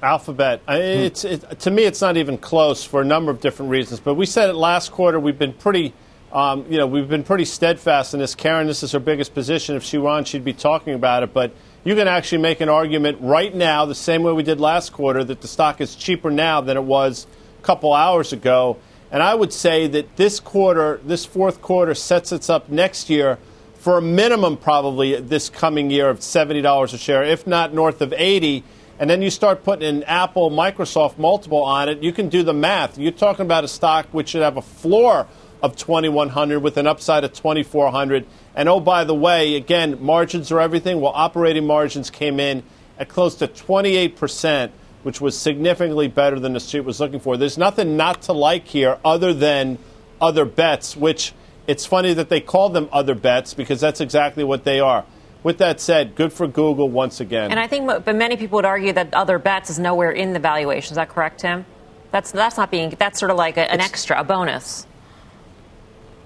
Alphabet. 0.04 0.60
It's 0.68 1.24
it, 1.24 1.58
to 1.60 1.70
me, 1.70 1.84
it's 1.84 2.02
not 2.02 2.16
even 2.16 2.36
close 2.36 2.84
for 2.84 3.00
a 3.00 3.04
number 3.04 3.30
of 3.30 3.40
different 3.40 3.70
reasons. 3.70 4.00
But 4.00 4.14
we 4.14 4.26
said 4.26 4.50
it 4.50 4.54
last 4.54 4.92
quarter. 4.92 5.18
We've 5.18 5.38
been 5.38 5.54
pretty, 5.54 5.94
um, 6.30 6.66
you 6.68 6.76
know, 6.76 6.86
we've 6.86 7.08
been 7.08 7.24
pretty 7.24 7.46
steadfast 7.46 8.12
in 8.12 8.20
this. 8.20 8.34
Karen, 8.34 8.66
this 8.66 8.82
is 8.82 8.92
her 8.92 8.98
biggest 8.98 9.32
position. 9.32 9.76
If 9.76 9.82
she 9.82 9.96
were 9.96 10.24
she'd 10.24 10.44
be 10.44 10.52
talking 10.52 10.94
about 10.94 11.22
it. 11.22 11.32
But 11.32 11.52
you 11.84 11.94
can 11.94 12.06
actually 12.06 12.42
make 12.42 12.60
an 12.60 12.68
argument 12.68 13.18
right 13.22 13.54
now, 13.54 13.86
the 13.86 13.94
same 13.94 14.22
way 14.22 14.32
we 14.32 14.42
did 14.42 14.60
last 14.60 14.92
quarter, 14.92 15.24
that 15.24 15.40
the 15.40 15.48
stock 15.48 15.80
is 15.80 15.96
cheaper 15.96 16.30
now 16.30 16.60
than 16.60 16.76
it 16.76 16.84
was 16.84 17.26
a 17.58 17.62
couple 17.62 17.92
hours 17.94 18.32
ago. 18.32 18.76
And 19.10 19.22
I 19.22 19.34
would 19.34 19.52
say 19.52 19.86
that 19.86 20.16
this 20.16 20.38
quarter, 20.38 21.00
this 21.04 21.24
fourth 21.24 21.62
quarter, 21.62 21.94
sets 21.94 22.30
us 22.30 22.50
up 22.50 22.68
next 22.68 23.08
year 23.08 23.38
for 23.74 23.98
a 23.98 24.02
minimum, 24.02 24.56
probably 24.56 25.20
this 25.20 25.48
coming 25.48 25.90
year 25.90 26.08
of 26.10 26.22
seventy 26.22 26.62
dollars 26.62 26.94
a 26.94 26.98
share, 26.98 27.22
if 27.22 27.46
not 27.46 27.72
north 27.72 28.00
of 28.00 28.12
eighty 28.14 28.64
and 28.98 29.10
then 29.10 29.22
you 29.22 29.30
start 29.30 29.64
putting 29.64 29.88
an 29.88 30.02
Apple, 30.04 30.50
Microsoft 30.50 31.18
multiple 31.18 31.62
on 31.62 31.88
it, 31.88 32.02
you 32.02 32.12
can 32.12 32.28
do 32.28 32.42
the 32.42 32.52
math. 32.52 32.96
You're 32.98 33.12
talking 33.12 33.44
about 33.44 33.64
a 33.64 33.68
stock 33.68 34.06
which 34.12 34.28
should 34.28 34.42
have 34.42 34.56
a 34.56 34.62
floor 34.62 35.26
of 35.62 35.76
2100 35.76 36.60
with 36.60 36.76
an 36.76 36.86
upside 36.86 37.24
of 37.24 37.32
2400. 37.32 38.26
And 38.54 38.68
oh, 38.68 38.80
by 38.80 39.04
the 39.04 39.14
way, 39.14 39.56
again, 39.56 39.98
margins 40.00 40.52
are 40.52 40.60
everything. 40.60 41.00
Well, 41.00 41.12
operating 41.14 41.66
margins 41.66 42.10
came 42.10 42.38
in 42.38 42.62
at 42.98 43.08
close 43.08 43.34
to 43.36 43.48
28%, 43.48 44.70
which 45.02 45.20
was 45.20 45.36
significantly 45.36 46.06
better 46.06 46.38
than 46.38 46.52
the 46.52 46.60
street 46.60 46.84
was 46.84 47.00
looking 47.00 47.18
for. 47.18 47.36
There's 47.36 47.58
nothing 47.58 47.96
not 47.96 48.22
to 48.22 48.32
like 48.32 48.68
here 48.68 48.98
other 49.04 49.34
than 49.34 49.78
other 50.20 50.44
bets, 50.44 50.96
which 50.96 51.32
it's 51.66 51.86
funny 51.86 52.12
that 52.12 52.28
they 52.28 52.40
call 52.40 52.68
them 52.68 52.88
other 52.92 53.14
bets 53.14 53.54
because 53.54 53.80
that's 53.80 54.00
exactly 54.00 54.44
what 54.44 54.64
they 54.64 54.80
are. 54.80 55.04
With 55.44 55.58
that 55.58 55.78
said, 55.78 56.14
good 56.14 56.32
for 56.32 56.48
Google 56.48 56.88
once 56.88 57.20
again. 57.20 57.50
And 57.50 57.60
I 57.60 57.66
think, 57.68 57.86
but 57.86 58.16
many 58.16 58.36
people 58.36 58.56
would 58.56 58.64
argue 58.64 58.94
that 58.94 59.12
other 59.12 59.38
bets 59.38 59.68
is 59.68 59.78
nowhere 59.78 60.10
in 60.10 60.32
the 60.32 60.38
valuation. 60.38 60.92
Is 60.92 60.96
that 60.96 61.10
correct, 61.10 61.40
Tim? 61.40 61.66
That's 62.10 62.32
that's 62.32 62.56
not 62.56 62.70
being. 62.70 62.90
That's 62.98 63.20
sort 63.20 63.30
of 63.30 63.36
like 63.36 63.58
a, 63.58 63.70
an 63.70 63.80
it's, 63.80 63.88
extra, 63.88 64.20
a 64.20 64.24
bonus. 64.24 64.86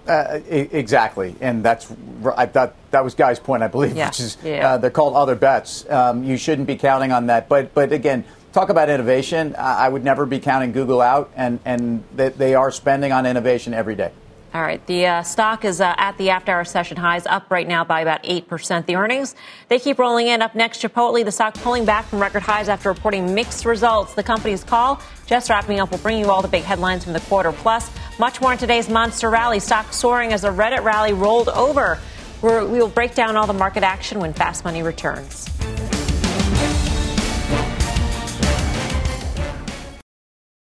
Uh, 0.07 0.41
exactly, 0.49 1.35
and 1.41 1.65
that's 1.65 1.93
I 2.37 2.47
thought 2.47 2.75
that 2.93 3.03
was 3.03 3.15
Guy's 3.15 3.41
point, 3.41 3.63
I 3.63 3.69
believe, 3.69 3.97
yeah. 3.97 4.09
which 4.09 4.21
is 4.21 4.39
yeah. 4.45 4.75
uh, 4.75 4.79
they're 4.79 4.91
called 4.91 5.15
other 5.17 5.35
bets. 5.35 5.89
Um, 5.91 6.23
you 6.23 6.37
shouldn't 6.37 6.69
be 6.69 6.77
counting 6.77 7.11
on 7.11 7.27
that. 7.27 7.49
But 7.49 7.75
but 7.75 7.93
again, 7.93 8.25
talk 8.53 8.69
about 8.69 8.89
innovation. 8.89 9.57
I 9.59 9.89
would 9.89 10.05
never 10.05 10.27
be 10.27 10.39
counting 10.39 10.73
Google 10.73 11.01
out, 11.01 11.33
and 11.35 11.59
and 11.65 12.05
they, 12.15 12.29
they 12.29 12.55
are 12.55 12.71
spending 12.71 13.11
on 13.11 13.27
innovation 13.27 13.75
every 13.75 13.97
day. 13.97 14.13
All 14.55 14.63
right. 14.63 14.85
The 14.87 15.07
uh, 15.07 15.23
stock 15.25 15.65
is 15.67 15.81
uh, 15.81 15.95
at 15.99 16.17
the 16.17 16.31
after 16.31 16.53
hour 16.53 16.65
session 16.65 16.97
highs, 16.97 17.27
up 17.27 17.51
right 17.51 17.69
now 17.69 17.85
by 17.85 18.01
about 18.01 18.23
8%. 18.23 18.87
The 18.87 18.97
earnings, 18.97 19.35
they 19.69 19.79
keep 19.79 19.99
rolling 19.99 20.29
in. 20.29 20.41
Up 20.41 20.55
next, 20.55 20.81
Chipotle, 20.81 21.23
the 21.23 21.31
stock 21.31 21.55
pulling 21.55 21.85
back 21.85 22.07
from 22.07 22.21
record 22.21 22.43
highs 22.43 22.69
after 22.69 22.89
reporting 22.89 23.35
mixed 23.35 23.67
results. 23.67 24.15
The 24.15 24.23
company's 24.23 24.65
call, 24.65 25.03
just 25.27 25.51
wrapping 25.51 25.81
up, 25.81 25.91
will 25.91 25.99
bring 25.99 26.19
you 26.19 26.31
all 26.31 26.41
the 26.41 26.49
big 26.49 26.63
headlines 26.63 27.05
from 27.05 27.13
the 27.13 27.21
quarter. 27.21 27.53
Plus, 27.53 27.91
much 28.19 28.41
more 28.41 28.53
in 28.53 28.59
today's 28.59 28.89
Monster 28.89 29.29
Rally. 29.29 29.61
Stock 29.61 29.93
soaring 29.93 30.33
as 30.33 30.43
the 30.43 30.49
Reddit 30.49 30.83
rally 30.83 31.13
rolled 31.13 31.51
over. 31.51 31.99
We're, 32.41 32.65
we 32.67 32.79
will 32.79 32.89
break 32.89 33.15
down 33.15 33.37
all 33.37 33.47
the 33.47 33.53
market 33.53 33.83
action 33.83 34.19
when 34.19 34.33
Fast 34.33 34.65
Money 34.65 34.83
returns. 34.83 35.47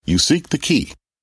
You 0.03 0.17
seek 0.17 0.49
the 0.49 0.57
key 0.57 0.91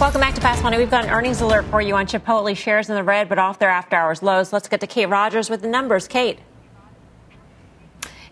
Welcome 0.00 0.20
back 0.20 0.34
to 0.34 0.40
Fast 0.40 0.64
Money. 0.64 0.76
We've 0.76 0.90
got 0.90 1.04
an 1.04 1.10
earnings 1.10 1.40
alert 1.40 1.64
for 1.66 1.80
you 1.80 1.94
on 1.94 2.06
Chipotle 2.06 2.56
shares 2.56 2.88
in 2.88 2.96
the 2.96 3.04
red, 3.04 3.28
but 3.28 3.38
off 3.38 3.60
their 3.60 3.70
after 3.70 3.94
hours 3.94 4.24
lows. 4.24 4.52
Let's 4.52 4.66
get 4.66 4.80
to 4.80 4.88
Kate 4.88 5.06
Rogers 5.06 5.48
with 5.48 5.62
the 5.62 5.68
numbers. 5.68 6.08
Kate. 6.08 6.40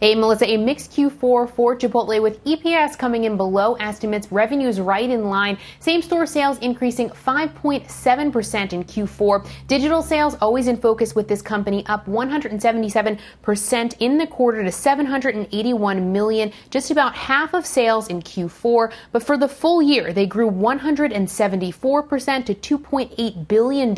Hey, 0.02 0.16
Melissa, 0.16 0.50
a 0.50 0.56
mixed 0.56 0.90
Q4 0.90 1.48
for 1.48 1.76
Chipotle 1.76 2.20
with 2.20 2.42
EPS 2.42 2.98
coming 2.98 3.22
in 3.22 3.36
below 3.36 3.74
estimates, 3.74 4.32
revenues 4.32 4.80
right 4.80 5.08
in 5.08 5.26
line, 5.26 5.58
same 5.78 6.02
store 6.02 6.26
sales 6.26 6.58
increasing 6.58 7.08
5.7% 7.08 8.72
in 8.72 8.82
Q4. 8.82 9.48
Digital 9.68 10.02
sales 10.02 10.36
always 10.40 10.66
in 10.66 10.76
focus 10.76 11.14
with 11.14 11.28
this 11.28 11.40
company 11.40 11.86
up 11.86 12.04
177% 12.06 13.96
in 14.00 14.18
the 14.18 14.26
quarter 14.26 14.64
to 14.64 14.72
781 14.72 16.12
million, 16.12 16.50
just 16.70 16.90
about 16.90 17.14
half 17.14 17.54
of 17.54 17.64
sales 17.64 18.08
in 18.08 18.22
Q4. 18.22 18.92
But 19.12 19.22
for 19.22 19.36
the 19.36 19.46
full 19.46 19.80
year, 19.80 20.12
they 20.12 20.26
grew 20.26 20.50
174% 20.50 22.44
to 22.46 22.78
$2.8 22.78 23.46
billion, 23.46 23.96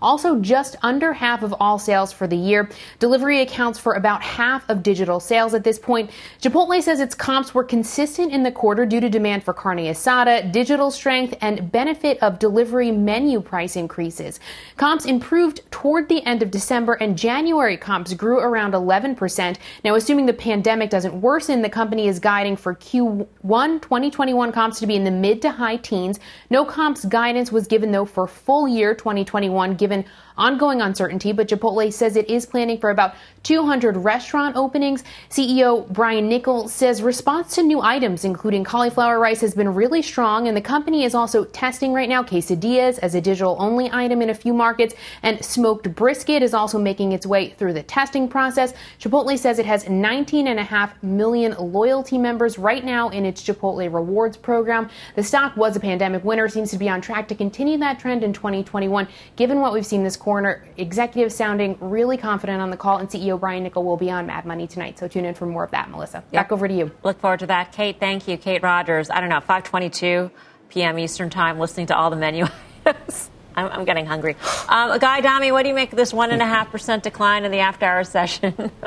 also 0.00 0.38
just 0.38 0.76
under 0.82 1.12
half 1.14 1.42
of 1.42 1.52
all 1.58 1.80
sales 1.80 2.12
for 2.12 2.28
the 2.28 2.36
year. 2.36 2.70
Delivery 3.00 3.40
accounts 3.40 3.80
for 3.80 3.94
about 3.94 4.22
half 4.22 4.70
of 4.70 4.84
digital 4.84 5.18
sales 5.18 5.31
sales 5.32 5.54
at 5.54 5.64
this 5.64 5.78
point. 5.78 6.10
Chipotle 6.42 6.82
says 6.82 7.00
its 7.00 7.14
comps 7.14 7.54
were 7.54 7.64
consistent 7.64 8.30
in 8.32 8.42
the 8.42 8.52
quarter 8.52 8.84
due 8.84 9.00
to 9.00 9.08
demand 9.08 9.42
for 9.42 9.54
carne 9.54 9.78
asada, 9.78 10.52
digital 10.52 10.90
strength, 10.90 11.34
and 11.40 11.72
benefit 11.72 12.18
of 12.22 12.38
delivery 12.38 12.90
menu 12.90 13.40
price 13.40 13.74
increases. 13.74 14.38
Comps 14.76 15.06
improved 15.06 15.62
toward 15.70 16.10
the 16.10 16.22
end 16.26 16.42
of 16.42 16.50
December, 16.50 16.92
and 17.00 17.16
January 17.16 17.78
comps 17.78 18.12
grew 18.12 18.40
around 18.40 18.74
11%. 18.74 19.56
Now, 19.84 19.94
assuming 19.94 20.26
the 20.26 20.34
pandemic 20.34 20.90
doesn't 20.90 21.18
worsen, 21.18 21.62
the 21.62 21.70
company 21.70 22.08
is 22.08 22.18
guiding 22.20 22.56
for 22.56 22.74
Q1 22.74 23.80
2021 23.80 24.52
comps 24.52 24.80
to 24.80 24.86
be 24.86 24.96
in 24.96 25.04
the 25.04 25.10
mid 25.10 25.40
to 25.40 25.50
high 25.50 25.76
teens. 25.76 26.20
No 26.50 26.66
comps 26.66 27.06
guidance 27.06 27.50
was 27.50 27.66
given, 27.66 27.90
though, 27.90 28.04
for 28.04 28.26
full 28.26 28.68
year 28.68 28.94
2021, 28.94 29.76
given 29.76 30.04
ongoing 30.36 30.80
uncertainty, 30.80 31.32
but 31.32 31.48
Chipotle 31.48 31.92
says 31.92 32.16
it 32.16 32.28
is 32.28 32.46
planning 32.46 32.78
for 32.78 32.90
about 32.90 33.14
200 33.42 33.96
restaurant 33.96 34.56
openings. 34.56 35.04
CEO 35.30 35.88
Brian 35.88 36.28
Niccol 36.28 36.68
says 36.68 37.02
response 37.02 37.54
to 37.54 37.62
new 37.62 37.80
items, 37.80 38.24
including 38.24 38.64
cauliflower 38.64 39.18
rice, 39.18 39.40
has 39.40 39.54
been 39.54 39.74
really 39.74 40.02
strong, 40.02 40.48
and 40.48 40.56
the 40.56 40.60
company 40.60 41.04
is 41.04 41.14
also 41.14 41.44
testing 41.44 41.92
right 41.92 42.08
now 42.08 42.22
quesadillas 42.22 42.98
as 42.98 43.14
a 43.14 43.20
digital 43.20 43.56
only 43.58 43.90
item 43.92 44.20
in 44.22 44.30
a 44.30 44.34
few 44.34 44.52
markets, 44.52 44.94
and 45.22 45.42
smoked 45.44 45.94
brisket 45.94 46.42
is 46.42 46.54
also 46.54 46.78
making 46.78 47.12
its 47.12 47.26
way 47.26 47.50
through 47.50 47.72
the 47.72 47.82
testing 47.82 48.28
process. 48.28 48.74
Chipotle 49.00 49.38
says 49.38 49.58
it 49.58 49.66
has 49.66 49.84
19.5 49.84 51.02
million 51.02 51.54
loyalty 51.58 52.18
members 52.18 52.58
right 52.58 52.84
now 52.84 53.08
in 53.08 53.24
its 53.24 53.42
Chipotle 53.42 53.92
Rewards 53.92 54.36
program. 54.36 54.90
The 55.16 55.22
stock 55.22 55.56
was 55.56 55.76
a 55.76 55.80
pandemic 55.80 56.24
winner, 56.24 56.48
seems 56.48 56.70
to 56.72 56.78
be 56.78 56.88
on 56.88 57.00
track 57.00 57.28
to 57.28 57.34
continue 57.34 57.78
that 57.78 57.98
trend 57.98 58.22
in 58.22 58.32
2021, 58.32 59.08
given 59.36 59.60
what 59.60 59.72
we've 59.72 59.86
seen 59.86 60.04
this 60.04 60.16
corner. 60.16 60.64
Executives 60.76 61.34
sounding 61.34 61.76
really 61.80 62.16
confident 62.16 62.60
on 62.60 62.70
the 62.70 62.76
call, 62.76 62.98
and 62.98 63.08
CEO 63.08 63.38
Brian 63.38 63.64
Niccol 63.64 63.84
will 63.84 63.96
be 63.96 64.10
on 64.10 64.26
Mad 64.26 64.44
Money 64.44 64.66
tonight. 64.66 64.98
So 64.98 65.08
tune 65.12 65.24
in 65.24 65.34
for 65.34 65.46
more 65.46 65.64
of 65.64 65.70
that, 65.72 65.90
Melissa. 65.90 66.24
Back 66.32 66.50
over 66.52 66.66
to 66.66 66.74
you. 66.74 66.90
Look 67.04 67.20
forward 67.20 67.40
to 67.40 67.46
that. 67.46 67.72
Kate, 67.72 67.98
thank 68.00 68.26
you. 68.28 68.36
Kate 68.36 68.62
Rogers, 68.62 69.10
I 69.10 69.20
don't 69.20 69.28
know, 69.28 69.40
522 69.40 70.30
p.m. 70.70 70.98
Eastern 70.98 71.30
Time, 71.30 71.58
listening 71.58 71.86
to 71.88 71.96
all 71.96 72.10
the 72.10 72.16
menu 72.16 72.46
items. 72.86 73.30
I'm, 73.54 73.66
I'm 73.68 73.84
getting 73.84 74.06
hungry. 74.06 74.34
Um, 74.68 74.98
Guy 74.98 75.18
Adami, 75.18 75.52
what 75.52 75.62
do 75.62 75.68
you 75.68 75.74
make 75.74 75.92
of 75.92 75.96
this 75.98 76.12
1.5% 76.12 77.02
decline 77.02 77.44
in 77.44 77.50
the 77.52 77.58
after 77.58 77.84
hours 77.86 78.08
session? 78.08 78.70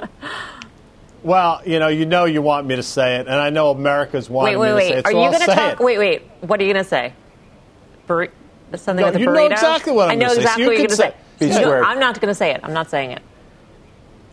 Well, 1.23 1.61
you 1.65 1.79
know, 1.79 1.87
you 1.87 2.05
know 2.05 2.25
you 2.25 2.43
want 2.43 2.67
me 2.67 2.75
to 2.75 2.83
say 2.83 3.15
it, 3.15 3.21
and 3.21 3.33
I 3.35 3.49
know 3.49 3.71
America's 3.71 4.29
wanting 4.29 4.59
wait, 4.59 4.75
wait, 4.75 4.75
me 4.75 4.81
to 4.81 4.85
say 4.85 4.91
wait. 4.91 4.99
it, 4.99 5.05
Are 5.07 5.11
so 5.11 5.17
you 5.17 5.23
I'll 5.23 5.31
going 5.31 5.39
to 5.47 5.55
talk? 5.55 5.73
it. 5.73 5.83
Wait, 5.83 5.97
wait. 5.97 6.21
What 6.41 6.59
are 6.59 6.63
you 6.63 6.71
going 6.73 6.83
to 6.83 6.87
say? 6.87 7.13
Burri- 8.07 8.29
something 8.75 8.97
No, 9.03 9.07
with 9.07 9.15
a 9.15 9.19
you 9.21 9.25
know 9.25 9.45
exactly 9.47 9.91
what 9.91 10.09
I'm 10.09 10.11
I 10.11 10.15
know 10.17 10.27
gonna 10.27 10.35
say, 10.35 10.35
so 10.35 10.41
exactly 10.41 10.63
you 10.65 10.69
what 10.69 10.77
you're 10.77 10.87
going 10.87 10.89
to 10.89 10.95
say- 10.95 11.13
say. 11.39 11.47
Be 11.59 11.61
No. 11.65 11.81
I'm 11.81 11.99
not 11.99 12.21
going 12.21 12.29
to 12.29 12.35
say 12.35 12.51
it. 12.51 12.59
I'm 12.63 12.73
not 12.73 12.91
saying 12.91 13.09
it. 13.09 13.23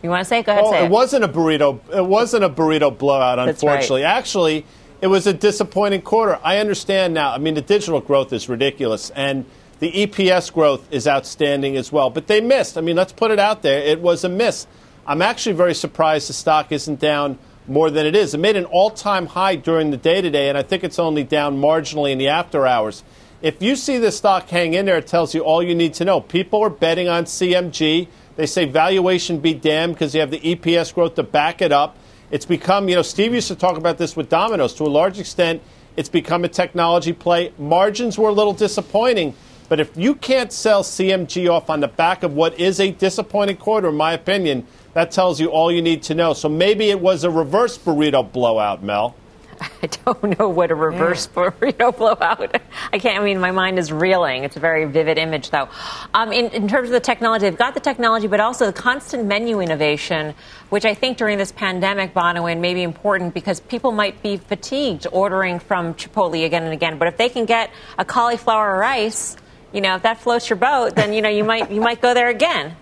You 0.03 0.09
want 0.09 0.19
to 0.19 0.25
say 0.25 0.39
it? 0.39 0.45
Go 0.45 0.51
ahead, 0.51 0.63
Oh, 0.65 0.71
say 0.71 0.81
it 0.81 0.85
it. 0.85 0.91
wasn't 0.91 1.23
a 1.23 1.27
burrito. 1.29 1.79
It 1.95 2.05
wasn't 2.05 2.43
a 2.43 2.49
burrito 2.49 2.95
blowout, 2.95 3.37
That's 3.37 3.63
right. 3.63 3.71
unfortunately. 3.71 4.03
Actually, 4.03 4.65
it 5.01 5.07
was 5.07 5.25
a 5.27 5.33
disappointing 5.33 6.01
quarter. 6.01 6.39
I 6.43 6.57
understand 6.57 7.13
now. 7.13 7.31
I 7.31 7.37
mean, 7.37 7.53
the 7.53 7.61
digital 7.61 8.01
growth 8.01 8.33
is 8.33 8.49
ridiculous, 8.49 9.11
and 9.15 9.45
the 9.79 9.91
EPS 10.05 10.51
growth 10.53 10.85
is 10.91 11.07
outstanding 11.07 11.77
as 11.77 11.91
well. 11.91 12.09
But 12.09 12.27
they 12.27 12.41
missed. 12.41 12.77
I 12.77 12.81
mean, 12.81 12.97
let's 12.97 13.13
put 13.13 13.31
it 13.31 13.39
out 13.39 13.61
there. 13.61 13.79
It 13.79 14.01
was 14.01 14.23
a 14.25 14.29
miss. 14.29 14.67
I'm 15.07 15.21
actually 15.21 15.55
very 15.55 15.73
surprised 15.73 16.27
the 16.29 16.33
stock 16.33 16.71
isn't 16.73 16.99
down 16.99 17.37
more 17.67 17.89
than 17.89 18.05
it 18.05 18.13
is. 18.15 18.33
It 18.33 18.39
made 18.39 18.57
an 18.57 18.65
all-time 18.65 19.25
high 19.27 19.55
during 19.55 19.91
the 19.91 19.97
day 19.97 20.21
today, 20.21 20.49
and 20.49 20.57
I 20.57 20.63
think 20.63 20.83
it's 20.83 20.99
only 20.99 21.23
down 21.23 21.61
marginally 21.61 22.11
in 22.11 22.17
the 22.17 22.27
after 22.27 22.67
hours. 22.67 23.03
If 23.41 23.61
you 23.61 23.75
see 23.77 23.97
the 23.97 24.11
stock 24.11 24.49
hang 24.49 24.73
in 24.73 24.85
there, 24.85 24.97
it 24.97 25.07
tells 25.07 25.33
you 25.33 25.41
all 25.41 25.61
you 25.63 25.75
need 25.75 25.93
to 25.95 26.05
know. 26.05 26.19
People 26.21 26.61
are 26.61 26.69
betting 26.69 27.07
on 27.09 27.23
CMG. 27.25 28.07
They 28.35 28.45
say 28.45 28.65
valuation 28.65 29.39
be 29.39 29.53
damned 29.53 29.93
because 29.93 30.15
you 30.15 30.21
have 30.21 30.31
the 30.31 30.39
EPS 30.39 30.93
growth 30.93 31.15
to 31.15 31.23
back 31.23 31.61
it 31.61 31.71
up. 31.71 31.97
It's 32.31 32.45
become, 32.45 32.89
you 32.89 32.95
know, 32.95 33.03
Steve 33.03 33.33
used 33.33 33.47
to 33.49 33.55
talk 33.55 33.77
about 33.77 33.99
this 33.99 34.15
with 34.15 34.29
Domino's. 34.29 34.73
To 34.75 34.83
a 34.83 34.89
large 34.89 35.19
extent, 35.19 35.61
it's 35.95 36.09
become 36.09 36.43
a 36.43 36.47
technology 36.47 37.13
play. 37.13 37.53
Margins 37.59 38.17
were 38.17 38.29
a 38.29 38.33
little 38.33 38.53
disappointing, 38.53 39.35
but 39.69 39.79
if 39.79 39.95
you 39.95 40.15
can't 40.15 40.51
sell 40.51 40.83
CMG 40.83 41.47
off 41.47 41.69
on 41.69 41.79
the 41.79 41.87
back 41.87 42.23
of 42.23 42.33
what 42.33 42.59
is 42.59 42.79
a 42.79 42.91
disappointing 42.91 43.57
quarter, 43.57 43.89
in 43.89 43.95
my 43.95 44.13
opinion, 44.13 44.65
that 44.93 45.11
tells 45.11 45.39
you 45.39 45.49
all 45.49 45.71
you 45.71 45.81
need 45.81 46.01
to 46.03 46.15
know. 46.15 46.33
So 46.33 46.49
maybe 46.49 46.89
it 46.89 46.99
was 46.99 47.23
a 47.23 47.29
reverse 47.29 47.77
burrito 47.77 48.31
blowout, 48.31 48.81
Mel. 48.81 49.15
I 49.81 49.87
don't 49.87 50.39
know 50.39 50.49
what 50.49 50.71
a 50.71 50.75
reverse 50.75 51.27
burrito 51.27 51.95
blowout. 51.97 52.61
I 52.91 52.99
can't. 52.99 53.19
I 53.19 53.23
mean, 53.23 53.39
my 53.39 53.51
mind 53.51 53.79
is 53.79 53.91
reeling. 53.91 54.43
It's 54.43 54.55
a 54.55 54.59
very 54.59 54.85
vivid 54.85 55.17
image, 55.17 55.49
though. 55.49 55.69
Um, 56.13 56.31
in, 56.31 56.47
in 56.51 56.67
terms 56.67 56.89
of 56.89 56.93
the 56.93 56.99
technology, 56.99 57.49
they've 57.49 57.57
got 57.57 57.73
the 57.73 57.79
technology, 57.79 58.27
but 58.27 58.39
also 58.39 58.65
the 58.65 58.73
constant 58.73 59.25
menu 59.25 59.59
innovation, 59.59 60.35
which 60.69 60.85
I 60.85 60.93
think 60.93 61.17
during 61.17 61.37
this 61.37 61.51
pandemic, 61.51 62.13
Bonawyn, 62.13 62.59
may 62.59 62.73
be 62.73 62.83
important 62.83 63.33
because 63.33 63.59
people 63.59 63.91
might 63.91 64.21
be 64.23 64.37
fatigued 64.37 65.07
ordering 65.11 65.59
from 65.59 65.93
Chipotle 65.95 66.45
again 66.45 66.63
and 66.63 66.73
again. 66.73 66.97
But 66.97 67.07
if 67.07 67.17
they 67.17 67.29
can 67.29 67.45
get 67.45 67.71
a 67.97 68.05
cauliflower 68.05 68.77
rice, 68.77 69.37
you 69.71 69.81
know, 69.81 69.95
if 69.95 70.03
that 70.03 70.19
floats 70.19 70.49
your 70.49 70.57
boat, 70.57 70.95
then 70.95 71.13
you 71.13 71.21
know 71.21 71.29
you 71.29 71.43
might 71.43 71.71
you 71.71 71.81
might 71.81 71.99
go 71.99 72.13
there 72.13 72.29
again. 72.29 72.75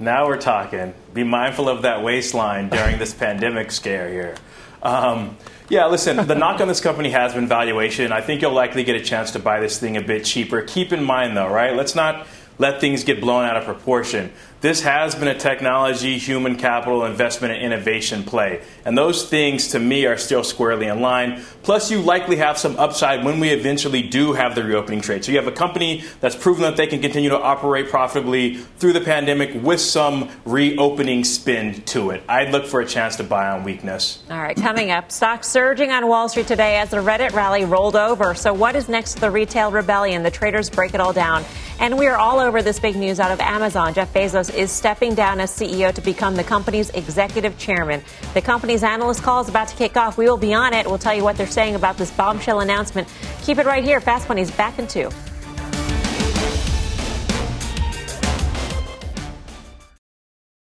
Now 0.00 0.28
we're 0.28 0.40
talking. 0.40 0.94
Be 1.12 1.24
mindful 1.24 1.68
of 1.68 1.82
that 1.82 2.04
waistline 2.04 2.68
during 2.68 2.98
this 2.98 3.12
pandemic 3.12 3.72
scare 3.72 4.08
here. 4.08 4.36
Um, 4.82 5.36
yeah, 5.68 5.86
listen, 5.86 6.26
the 6.26 6.34
knock 6.34 6.60
on 6.60 6.68
this 6.68 6.80
company 6.80 7.10
has 7.10 7.34
been 7.34 7.46
valuation. 7.46 8.12
I 8.12 8.20
think 8.20 8.42
you'll 8.42 8.52
likely 8.52 8.84
get 8.84 8.96
a 8.96 9.04
chance 9.04 9.32
to 9.32 9.38
buy 9.38 9.60
this 9.60 9.78
thing 9.78 9.96
a 9.96 10.00
bit 10.00 10.24
cheaper. 10.24 10.62
Keep 10.62 10.92
in 10.92 11.04
mind, 11.04 11.36
though, 11.36 11.48
right? 11.48 11.76
Let's 11.76 11.94
not 11.94 12.26
let 12.58 12.80
things 12.80 13.04
get 13.04 13.20
blown 13.20 13.44
out 13.44 13.56
of 13.56 13.64
proportion. 13.64 14.32
This 14.60 14.82
has 14.82 15.14
been 15.14 15.28
a 15.28 15.38
technology, 15.38 16.18
human 16.18 16.56
capital, 16.56 17.04
investment, 17.04 17.54
and 17.54 17.62
innovation 17.62 18.24
play. 18.24 18.60
And 18.84 18.98
those 18.98 19.28
things, 19.28 19.68
to 19.68 19.78
me, 19.78 20.04
are 20.06 20.16
still 20.16 20.42
squarely 20.42 20.86
in 20.86 21.00
line. 21.00 21.44
Plus, 21.62 21.92
you 21.92 22.00
likely 22.02 22.36
have 22.36 22.58
some 22.58 22.76
upside 22.76 23.24
when 23.24 23.38
we 23.38 23.50
eventually 23.50 24.02
do 24.02 24.32
have 24.32 24.56
the 24.56 24.64
reopening 24.64 25.00
trade. 25.00 25.24
So 25.24 25.30
you 25.30 25.38
have 25.38 25.46
a 25.46 25.52
company 25.52 26.02
that's 26.20 26.34
proven 26.34 26.62
that 26.62 26.76
they 26.76 26.88
can 26.88 27.00
continue 27.00 27.30
to 27.30 27.38
operate 27.38 27.88
profitably 27.88 28.56
through 28.56 28.94
the 28.94 29.00
pandemic 29.00 29.62
with 29.62 29.80
some 29.80 30.28
reopening 30.44 31.22
spin 31.22 31.82
to 31.82 32.10
it. 32.10 32.24
I'd 32.28 32.50
look 32.50 32.66
for 32.66 32.80
a 32.80 32.86
chance 32.86 33.14
to 33.16 33.24
buy 33.24 33.50
on 33.50 33.62
weakness. 33.62 34.24
All 34.28 34.38
right, 34.38 34.56
coming 34.56 34.90
up, 34.90 35.12
stocks 35.12 35.46
surging 35.46 35.92
on 35.92 36.08
Wall 36.08 36.28
Street 36.28 36.48
today 36.48 36.78
as 36.78 36.90
the 36.90 36.96
Reddit 36.96 37.32
rally 37.32 37.64
rolled 37.64 37.94
over. 37.94 38.34
So, 38.34 38.52
what 38.52 38.74
is 38.74 38.88
next 38.88 39.14
to 39.14 39.20
the 39.20 39.30
retail 39.30 39.70
rebellion? 39.70 40.24
The 40.24 40.32
traders 40.32 40.68
break 40.68 40.94
it 40.94 41.00
all 41.00 41.12
down. 41.12 41.44
And 41.80 41.96
we 41.96 42.08
are 42.08 42.16
all 42.16 42.40
over 42.40 42.60
this 42.60 42.80
big 42.80 42.96
news 42.96 43.20
out 43.20 43.30
of 43.30 43.38
Amazon. 43.38 43.94
Jeff 43.94 44.12
Is 44.50 44.72
stepping 44.72 45.14
down 45.14 45.40
as 45.40 45.50
CEO 45.50 45.92
to 45.92 46.00
become 46.00 46.34
the 46.34 46.44
company's 46.44 46.90
executive 46.90 47.58
chairman. 47.58 48.02
The 48.34 48.42
company's 48.42 48.82
analyst 48.82 49.22
call 49.22 49.40
is 49.40 49.48
about 49.48 49.68
to 49.68 49.76
kick 49.76 49.96
off. 49.96 50.18
We 50.18 50.24
will 50.24 50.36
be 50.36 50.54
on 50.54 50.74
it. 50.74 50.86
We'll 50.86 50.98
tell 50.98 51.14
you 51.14 51.22
what 51.22 51.36
they're 51.36 51.46
saying 51.46 51.74
about 51.74 51.96
this 51.96 52.10
bombshell 52.10 52.60
announcement. 52.60 53.08
Keep 53.42 53.58
it 53.58 53.66
right 53.66 53.84
here. 53.84 54.00
Fast 54.00 54.28
Money's 54.28 54.50
back 54.50 54.78
in 54.78 54.86
two. 54.86 55.10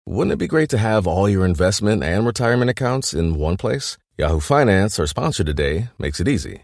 Wouldn't 0.07 0.33
it 0.33 0.37
be 0.37 0.47
great 0.47 0.69
to 0.69 0.77
have 0.77 1.07
all 1.07 1.27
your 1.27 1.45
investment 1.45 2.01
and 2.01 2.25
retirement 2.25 2.69
accounts 2.69 3.13
in 3.13 3.35
one 3.35 3.57
place? 3.57 3.97
Yahoo 4.17 4.39
Finance, 4.39 4.97
our 4.97 5.07
sponsor 5.07 5.43
today, 5.43 5.89
makes 5.99 6.21
it 6.21 6.27
easy. 6.27 6.63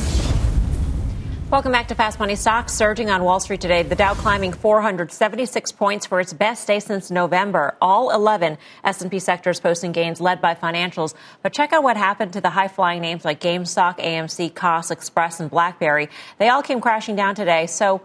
Welcome 1.51 1.73
back 1.73 1.89
to 1.89 1.95
Fast 1.95 2.17
Money. 2.17 2.37
Stocks 2.37 2.71
surging 2.71 3.09
on 3.09 3.25
Wall 3.25 3.41
Street 3.41 3.59
today. 3.59 3.83
The 3.83 3.93
Dow 3.93 4.13
climbing 4.13 4.53
476 4.53 5.73
points 5.73 6.05
for 6.05 6.21
its 6.21 6.31
best 6.31 6.65
day 6.65 6.79
since 6.79 7.11
November. 7.11 7.75
All 7.81 8.11
11 8.11 8.57
S&P 8.85 9.19
sectors 9.19 9.59
posting 9.59 9.91
gains 9.91 10.21
led 10.21 10.39
by 10.39 10.55
financials. 10.55 11.13
But 11.43 11.51
check 11.51 11.73
out 11.73 11.83
what 11.83 11.97
happened 11.97 12.31
to 12.33 12.41
the 12.41 12.49
high-flying 12.49 13.01
names 13.01 13.25
like 13.25 13.41
GameStop, 13.41 13.99
AMC, 13.99 14.53
Koss, 14.53 14.91
Express, 14.91 15.41
and 15.41 15.51
BlackBerry. 15.51 16.07
They 16.37 16.47
all 16.47 16.63
came 16.63 16.79
crashing 16.79 17.17
down 17.17 17.35
today. 17.35 17.67
So 17.67 17.99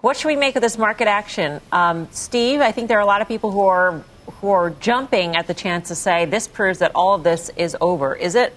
what 0.00 0.16
should 0.16 0.28
we 0.28 0.36
make 0.36 0.54
of 0.54 0.62
this 0.62 0.78
market 0.78 1.08
action? 1.08 1.60
Um, 1.72 2.06
Steve, 2.12 2.60
I 2.60 2.70
think 2.70 2.86
there 2.86 2.98
are 2.98 3.02
a 3.02 3.06
lot 3.06 3.20
of 3.20 3.26
people 3.26 3.50
who 3.50 3.66
are 3.66 4.04
who 4.40 4.50
are 4.50 4.70
jumping 4.70 5.34
at 5.34 5.48
the 5.48 5.54
chance 5.54 5.88
to 5.88 5.96
say 5.96 6.24
this 6.24 6.46
proves 6.46 6.78
that 6.78 6.92
all 6.94 7.16
of 7.16 7.24
this 7.24 7.50
is 7.56 7.76
over. 7.80 8.14
Is 8.14 8.36
it? 8.36 8.54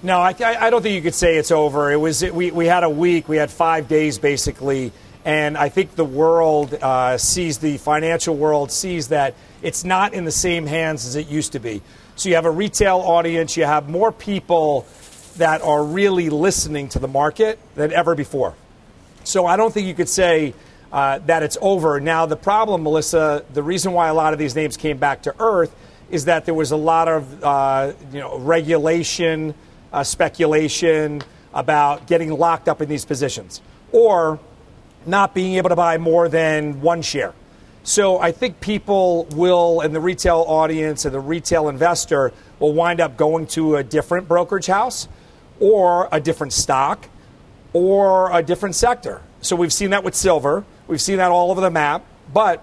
No, 0.00 0.20
I, 0.20 0.32
I 0.38 0.70
don't 0.70 0.80
think 0.80 0.94
you 0.94 1.02
could 1.02 1.14
say 1.14 1.38
it's 1.38 1.50
over. 1.50 1.90
It 1.90 1.96
was 1.96 2.22
we, 2.22 2.52
we 2.52 2.66
had 2.66 2.84
a 2.84 2.90
week, 2.90 3.28
we 3.28 3.36
had 3.36 3.50
five 3.50 3.88
days 3.88 4.16
basically, 4.16 4.92
and 5.24 5.58
I 5.58 5.70
think 5.70 5.96
the 5.96 6.04
world 6.04 6.72
uh, 6.74 7.18
sees 7.18 7.58
the 7.58 7.78
financial 7.78 8.36
world 8.36 8.70
sees 8.70 9.08
that 9.08 9.34
it's 9.60 9.82
not 9.82 10.14
in 10.14 10.24
the 10.24 10.30
same 10.30 10.66
hands 10.66 11.04
as 11.04 11.16
it 11.16 11.26
used 11.26 11.50
to 11.52 11.58
be. 11.58 11.82
So 12.14 12.28
you 12.28 12.36
have 12.36 12.44
a 12.44 12.50
retail 12.50 12.98
audience, 12.98 13.56
you 13.56 13.64
have 13.64 13.88
more 13.88 14.12
people 14.12 14.86
that 15.38 15.62
are 15.62 15.82
really 15.82 16.30
listening 16.30 16.88
to 16.90 17.00
the 17.00 17.08
market 17.08 17.58
than 17.74 17.92
ever 17.92 18.14
before. 18.14 18.54
So 19.24 19.46
I 19.46 19.56
don't 19.56 19.74
think 19.74 19.88
you 19.88 19.94
could 19.94 20.08
say 20.08 20.54
uh, 20.92 21.18
that 21.26 21.42
it's 21.42 21.58
over. 21.60 21.98
Now 21.98 22.24
the 22.24 22.36
problem, 22.36 22.84
Melissa, 22.84 23.44
the 23.52 23.64
reason 23.64 23.92
why 23.94 24.06
a 24.06 24.14
lot 24.14 24.32
of 24.32 24.38
these 24.38 24.54
names 24.54 24.76
came 24.76 24.98
back 24.98 25.22
to 25.22 25.34
earth 25.40 25.74
is 26.08 26.26
that 26.26 26.44
there 26.44 26.54
was 26.54 26.70
a 26.70 26.76
lot 26.76 27.08
of 27.08 27.44
uh, 27.44 27.92
you 28.12 28.20
know 28.20 28.38
regulation 28.38 29.54
uh, 29.92 30.04
speculation 30.04 31.22
about 31.54 32.06
getting 32.06 32.30
locked 32.30 32.68
up 32.68 32.82
in 32.82 32.88
these 32.88 33.04
positions 33.04 33.60
or 33.92 34.38
not 35.06 35.34
being 35.34 35.54
able 35.54 35.70
to 35.70 35.76
buy 35.76 35.98
more 35.98 36.28
than 36.28 36.80
one 36.80 37.02
share. 37.02 37.34
So 37.82 38.18
I 38.18 38.32
think 38.32 38.60
people 38.60 39.24
will, 39.32 39.80
and 39.80 39.94
the 39.94 40.00
retail 40.00 40.44
audience 40.46 41.04
and 41.04 41.14
the 41.14 41.20
retail 41.20 41.68
investor 41.68 42.32
will 42.58 42.74
wind 42.74 43.00
up 43.00 43.16
going 43.16 43.46
to 43.48 43.76
a 43.76 43.82
different 43.82 44.28
brokerage 44.28 44.66
house 44.66 45.08
or 45.58 46.08
a 46.12 46.20
different 46.20 46.52
stock 46.52 47.08
or 47.72 48.30
a 48.36 48.42
different 48.42 48.74
sector. 48.74 49.22
So 49.40 49.56
we've 49.56 49.72
seen 49.72 49.90
that 49.90 50.04
with 50.04 50.14
silver. 50.14 50.64
We've 50.86 51.00
seen 51.00 51.16
that 51.16 51.30
all 51.30 51.50
over 51.50 51.60
the 51.60 51.70
map. 51.70 52.04
But 52.32 52.62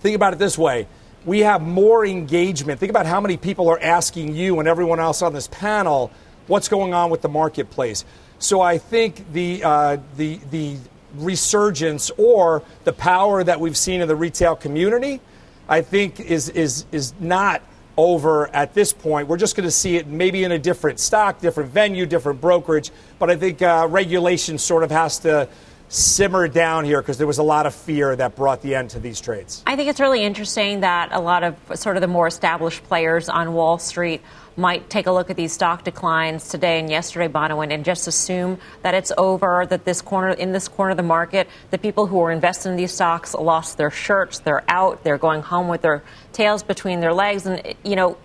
think 0.00 0.16
about 0.16 0.32
it 0.32 0.38
this 0.38 0.58
way 0.58 0.88
we 1.24 1.40
have 1.40 1.60
more 1.60 2.06
engagement. 2.06 2.80
Think 2.80 2.90
about 2.90 3.04
how 3.04 3.20
many 3.20 3.36
people 3.36 3.68
are 3.68 3.78
asking 3.80 4.34
you 4.34 4.60
and 4.60 4.68
everyone 4.68 4.98
else 4.98 5.20
on 5.20 5.34
this 5.34 5.48
panel 5.48 6.10
what's 6.48 6.68
going 6.68 6.92
on 6.92 7.10
with 7.10 7.22
the 7.22 7.28
marketplace. 7.28 8.04
So 8.38 8.60
I 8.60 8.78
think 8.78 9.32
the, 9.32 9.62
uh, 9.64 9.98
the, 10.16 10.40
the 10.50 10.76
resurgence 11.14 12.10
or 12.16 12.62
the 12.84 12.92
power 12.92 13.44
that 13.44 13.60
we've 13.60 13.76
seen 13.76 14.00
in 14.00 14.08
the 14.08 14.16
retail 14.16 14.56
community, 14.56 15.20
I 15.68 15.82
think 15.82 16.20
is, 16.20 16.48
is, 16.48 16.86
is 16.92 17.14
not 17.20 17.62
over 17.96 18.48
at 18.54 18.74
this 18.74 18.92
point. 18.92 19.28
We're 19.28 19.38
just 19.38 19.56
going 19.56 19.66
to 19.66 19.72
see 19.72 19.96
it 19.96 20.06
maybe 20.06 20.44
in 20.44 20.52
a 20.52 20.58
different 20.58 21.00
stock, 21.00 21.40
different 21.40 21.70
venue, 21.70 22.06
different 22.06 22.40
brokerage. 22.40 22.90
But 23.18 23.28
I 23.28 23.36
think 23.36 23.60
uh, 23.60 23.88
regulation 23.90 24.56
sort 24.56 24.84
of 24.84 24.90
has 24.90 25.18
to 25.20 25.48
simmer 25.88 26.46
down 26.46 26.84
here 26.84 27.00
because 27.00 27.18
there 27.18 27.26
was 27.26 27.38
a 27.38 27.42
lot 27.42 27.66
of 27.66 27.74
fear 27.74 28.14
that 28.14 28.36
brought 28.36 28.62
the 28.62 28.74
end 28.74 28.90
to 28.90 29.00
these 29.00 29.20
trades. 29.20 29.62
I 29.66 29.74
think 29.74 29.88
it's 29.88 30.00
really 30.00 30.22
interesting 30.22 30.80
that 30.80 31.08
a 31.12 31.20
lot 31.20 31.42
of 31.42 31.56
sort 31.74 31.96
of 31.96 32.02
the 32.02 32.08
more 32.08 32.26
established 32.26 32.84
players 32.84 33.28
on 33.28 33.52
Wall 33.54 33.78
Street 33.78 34.22
might 34.58 34.90
take 34.90 35.06
a 35.06 35.12
look 35.12 35.30
at 35.30 35.36
these 35.36 35.52
stock 35.52 35.84
declines 35.84 36.48
today 36.48 36.80
and 36.80 36.90
yesterday, 36.90 37.28
Bonawyn, 37.28 37.72
and 37.72 37.84
just 37.84 38.08
assume 38.08 38.58
that 38.82 38.92
it's 38.92 39.12
over, 39.16 39.64
that 39.66 39.84
this 39.84 40.02
corner, 40.02 40.30
in 40.30 40.52
this 40.52 40.66
corner 40.66 40.90
of 40.90 40.96
the 40.96 41.02
market, 41.04 41.48
the 41.70 41.78
people 41.78 42.06
who 42.06 42.20
are 42.20 42.32
invested 42.32 42.70
in 42.70 42.76
these 42.76 42.92
stocks 42.92 43.34
lost 43.34 43.78
their 43.78 43.90
shirts, 43.90 44.40
they're 44.40 44.64
out, 44.68 45.04
they're 45.04 45.16
going 45.16 45.42
home 45.42 45.68
with 45.68 45.82
their 45.82 46.02
tails 46.32 46.64
between 46.64 47.00
their 47.00 47.14
legs. 47.14 47.46
And, 47.46 47.74
you 47.84 47.94
know, 47.94 48.18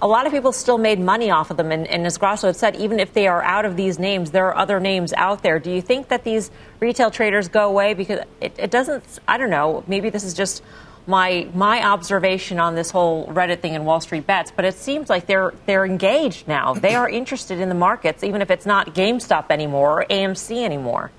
a 0.00 0.08
lot 0.08 0.26
of 0.26 0.32
people 0.32 0.52
still 0.52 0.78
made 0.78 0.98
money 0.98 1.30
off 1.30 1.50
of 1.50 1.58
them. 1.58 1.70
And, 1.70 1.86
and 1.86 2.06
as 2.06 2.16
Grasso 2.18 2.46
had 2.46 2.56
said, 2.56 2.76
even 2.76 2.98
if 2.98 3.12
they 3.12 3.26
are 3.26 3.42
out 3.42 3.64
of 3.64 3.76
these 3.76 3.98
names, 3.98 4.30
there 4.30 4.46
are 4.46 4.56
other 4.56 4.80
names 4.80 5.12
out 5.12 5.42
there. 5.42 5.58
Do 5.58 5.70
you 5.70 5.82
think 5.82 6.08
that 6.08 6.24
these 6.24 6.50
retail 6.80 7.10
traders 7.10 7.48
go 7.48 7.68
away? 7.68 7.94
Because 7.94 8.20
it, 8.40 8.54
it 8.58 8.70
doesn't, 8.70 9.04
I 9.28 9.36
don't 9.36 9.50
know, 9.50 9.84
maybe 9.86 10.10
this 10.10 10.24
is 10.24 10.34
just 10.34 10.62
my 11.06 11.48
my 11.54 11.84
observation 11.84 12.58
on 12.58 12.74
this 12.74 12.90
whole 12.90 13.26
Reddit 13.26 13.60
thing 13.60 13.74
and 13.74 13.84
Wall 13.84 14.00
Street 14.00 14.26
bets, 14.26 14.52
but 14.54 14.64
it 14.64 14.74
seems 14.74 15.10
like 15.10 15.26
they're 15.26 15.52
they're 15.66 15.84
engaged 15.84 16.48
now. 16.48 16.74
They 16.74 16.94
are 16.94 17.08
interested 17.08 17.60
in 17.60 17.68
the 17.68 17.74
markets, 17.74 18.24
even 18.24 18.42
if 18.42 18.50
it's 18.50 18.66
not 18.66 18.94
GameStop 18.94 19.46
anymore 19.50 20.02
or 20.02 20.06
AMC 20.06 20.64
anymore. 20.64 21.10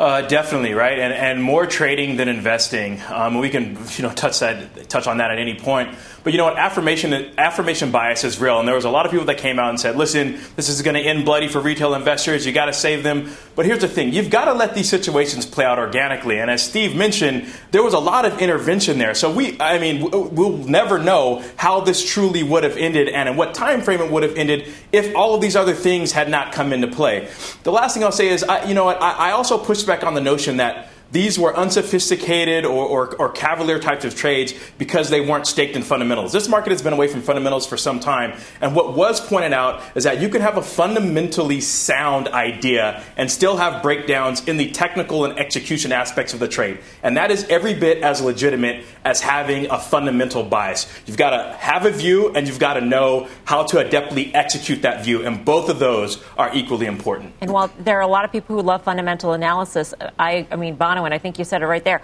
Uh, 0.00 0.22
definitely, 0.22 0.72
right, 0.72 0.98
and 0.98 1.12
and 1.12 1.42
more 1.42 1.66
trading 1.66 2.16
than 2.16 2.26
investing. 2.26 2.98
Um, 3.10 3.36
we 3.36 3.50
can 3.50 3.76
you 3.98 4.02
know 4.02 4.10
touch 4.10 4.38
that 4.38 4.88
touch 4.88 5.06
on 5.06 5.18
that 5.18 5.30
at 5.30 5.38
any 5.38 5.54
point. 5.54 5.94
But 6.24 6.32
you 6.32 6.38
know 6.38 6.44
what? 6.44 6.56
Affirmation 6.56 7.12
affirmation 7.36 7.90
bias 7.90 8.24
is 8.24 8.40
real, 8.40 8.58
and 8.58 8.66
there 8.66 8.74
was 8.74 8.86
a 8.86 8.90
lot 8.90 9.04
of 9.04 9.12
people 9.12 9.26
that 9.26 9.36
came 9.36 9.58
out 9.58 9.68
and 9.68 9.78
said, 9.78 9.96
"Listen, 9.96 10.40
this 10.56 10.70
is 10.70 10.80
going 10.80 10.94
to 10.94 11.02
end 11.02 11.26
bloody 11.26 11.48
for 11.48 11.60
retail 11.60 11.92
investors. 11.92 12.46
You 12.46 12.52
got 12.52 12.64
to 12.64 12.72
save 12.72 13.02
them." 13.02 13.30
But 13.54 13.66
here's 13.66 13.80
the 13.80 13.88
thing: 13.88 14.14
you've 14.14 14.30
got 14.30 14.46
to 14.46 14.54
let 14.54 14.74
these 14.74 14.88
situations 14.88 15.44
play 15.44 15.66
out 15.66 15.78
organically. 15.78 16.38
And 16.38 16.50
as 16.50 16.62
Steve 16.62 16.96
mentioned, 16.96 17.52
there 17.70 17.82
was 17.82 17.92
a 17.92 17.98
lot 17.98 18.24
of 18.24 18.40
intervention 18.40 18.96
there. 18.96 19.12
So 19.12 19.30
we, 19.30 19.60
I 19.60 19.78
mean, 19.78 20.10
we'll 20.10 20.56
never 20.56 20.98
know 20.98 21.44
how 21.56 21.80
this 21.82 22.02
truly 22.10 22.42
would 22.42 22.64
have 22.64 22.78
ended 22.78 23.10
and 23.10 23.28
in 23.28 23.36
what 23.36 23.52
time 23.52 23.82
frame 23.82 24.00
it 24.00 24.10
would 24.10 24.22
have 24.22 24.36
ended 24.36 24.66
if 24.92 25.14
all 25.14 25.34
of 25.34 25.42
these 25.42 25.56
other 25.56 25.74
things 25.74 26.12
had 26.12 26.30
not 26.30 26.52
come 26.52 26.72
into 26.72 26.88
play. 26.88 27.28
The 27.64 27.72
last 27.72 27.92
thing 27.92 28.02
I'll 28.02 28.12
say 28.12 28.28
is, 28.28 28.42
I, 28.44 28.64
you 28.64 28.72
know 28.72 28.86
what? 28.86 29.00
I, 29.02 29.28
I 29.28 29.30
also 29.32 29.58
push 29.58 29.89
back 29.90 30.04
on 30.04 30.14
the 30.14 30.20
notion 30.20 30.58
that 30.58 30.88
these 31.12 31.38
were 31.38 31.56
unsophisticated 31.56 32.64
or, 32.64 32.86
or, 32.86 33.16
or, 33.16 33.30
cavalier 33.30 33.78
types 33.78 34.04
of 34.04 34.14
trades 34.14 34.54
because 34.78 35.10
they 35.10 35.20
weren't 35.20 35.46
staked 35.46 35.74
in 35.74 35.82
fundamentals. 35.82 36.32
This 36.32 36.48
market 36.48 36.70
has 36.70 36.82
been 36.82 36.92
away 36.92 37.08
from 37.08 37.22
fundamentals 37.22 37.66
for 37.66 37.76
some 37.76 38.00
time. 38.00 38.38
And 38.60 38.74
what 38.76 38.96
was 38.96 39.20
pointed 39.20 39.52
out 39.52 39.82
is 39.94 40.04
that 40.04 40.20
you 40.20 40.28
can 40.28 40.40
have 40.40 40.56
a 40.56 40.62
fundamentally 40.62 41.60
sound 41.60 42.28
idea 42.28 43.02
and 43.16 43.30
still 43.30 43.56
have 43.56 43.82
breakdowns 43.82 44.46
in 44.46 44.56
the 44.56 44.70
technical 44.70 45.24
and 45.24 45.38
execution 45.38 45.92
aspects 45.92 46.32
of 46.32 46.40
the 46.40 46.48
trade. 46.48 46.78
And 47.02 47.16
that 47.16 47.30
is 47.30 47.44
every 47.44 47.74
bit 47.74 48.02
as 48.02 48.20
legitimate 48.20 48.84
as 49.04 49.20
having 49.20 49.70
a 49.70 49.78
fundamental 49.78 50.42
bias. 50.42 50.92
You've 51.06 51.16
got 51.16 51.30
to 51.30 51.56
have 51.58 51.86
a 51.86 51.90
view 51.90 52.32
and 52.34 52.46
you've 52.46 52.58
got 52.58 52.74
to 52.74 52.80
know 52.80 53.28
how 53.44 53.64
to 53.64 53.76
adeptly 53.76 54.32
execute 54.34 54.82
that 54.82 55.04
view. 55.04 55.24
And 55.24 55.44
both 55.44 55.68
of 55.68 55.78
those 55.78 56.22
are 56.36 56.54
equally 56.54 56.86
important. 56.86 57.32
And 57.40 57.52
while 57.52 57.70
there 57.78 57.98
are 57.98 58.02
a 58.02 58.06
lot 58.06 58.24
of 58.24 58.32
people 58.32 58.56
who 58.56 58.62
love 58.62 58.82
fundamental 58.82 59.32
analysis, 59.32 59.94
I, 60.18 60.46
I 60.50 60.56
mean, 60.56 60.76
Bono 60.76 60.99
and 61.04 61.14
I 61.14 61.18
think 61.18 61.38
you 61.38 61.44
said 61.44 61.62
it 61.62 61.66
right 61.66 61.84
there. 61.84 62.02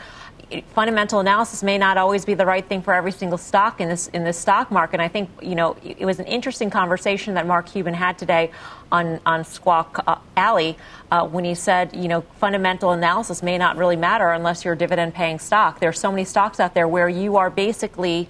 Fundamental 0.74 1.18
analysis 1.18 1.62
may 1.62 1.76
not 1.76 1.96
always 1.96 2.24
be 2.24 2.35
the 2.35 2.46
right 2.46 2.64
thing 2.64 2.82
for 2.82 2.94
every 2.94 3.11
single 3.11 3.38
stock 3.38 3.80
in 3.80 3.88
this 3.88 4.09
in 4.09 4.22
this 4.24 4.38
stock 4.38 4.70
market. 4.70 4.94
And 4.94 5.02
I 5.02 5.09
think 5.09 5.30
you 5.42 5.54
know 5.54 5.76
it 5.82 6.04
was 6.04 6.18
an 6.20 6.26
interesting 6.26 6.70
conversation 6.70 7.35
that 7.35 7.46
Mark 7.46 7.66
Cuban 7.66 7.94
had 7.94 8.18
today 8.18 8.50
on 8.92 9.20
on 9.26 9.44
Squawk 9.44 10.04
uh, 10.06 10.16
Alley 10.37 10.76
uh, 11.11 11.26
when 11.26 11.44
he 11.44 11.54
said 11.54 11.96
you 11.96 12.09
know 12.09 12.20
fundamental 12.38 12.92
analysis 12.92 13.42
may 13.42 13.59
not 13.59 13.76
really 13.76 13.96
matter 13.96 14.28
unless 14.30 14.64
you're 14.64 14.74
a 14.74 14.78
dividend 14.78 15.14
paying 15.14 15.38
stock. 15.38 15.80
There 15.80 15.88
are 15.88 16.00
so 16.04 16.11
many 16.11 16.24
stocks 16.24 16.61
out 16.61 16.74
there 16.74 16.87
where 16.87 17.09
you 17.09 17.37
are 17.37 17.50
basically 17.50 18.28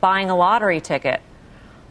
buying 0.00 0.30
a 0.30 0.36
lottery 0.36 0.80
ticket. 0.80 1.20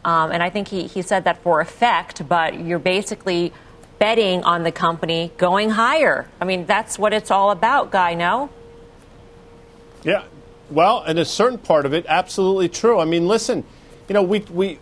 Um, 0.04 0.32
and 0.32 0.42
I 0.42 0.50
think 0.50 0.68
he, 0.68 0.86
he 0.86 1.02
said 1.02 1.24
that 1.24 1.42
for 1.42 1.60
effect, 1.60 2.26
but 2.26 2.58
you're 2.58 2.78
basically 2.78 3.52
betting 4.00 4.42
on 4.42 4.64
the 4.64 4.72
company 4.72 5.30
going 5.36 5.70
higher. 5.70 6.26
I 6.40 6.44
mean, 6.44 6.66
that's 6.66 6.98
what 6.98 7.12
it's 7.12 7.30
all 7.30 7.52
about, 7.52 7.92
Guy, 7.92 8.14
no? 8.14 8.50
Yeah. 10.02 10.24
Well, 10.70 11.02
and 11.02 11.18
a 11.18 11.24
certain 11.24 11.58
part 11.58 11.86
of 11.86 11.92
it, 11.92 12.06
absolutely 12.08 12.68
true. 12.68 12.98
I 12.98 13.04
mean, 13.04 13.28
listen, 13.28 13.62
you 14.08 14.14
know, 14.14 14.22
we, 14.22 14.40
we 14.50 14.78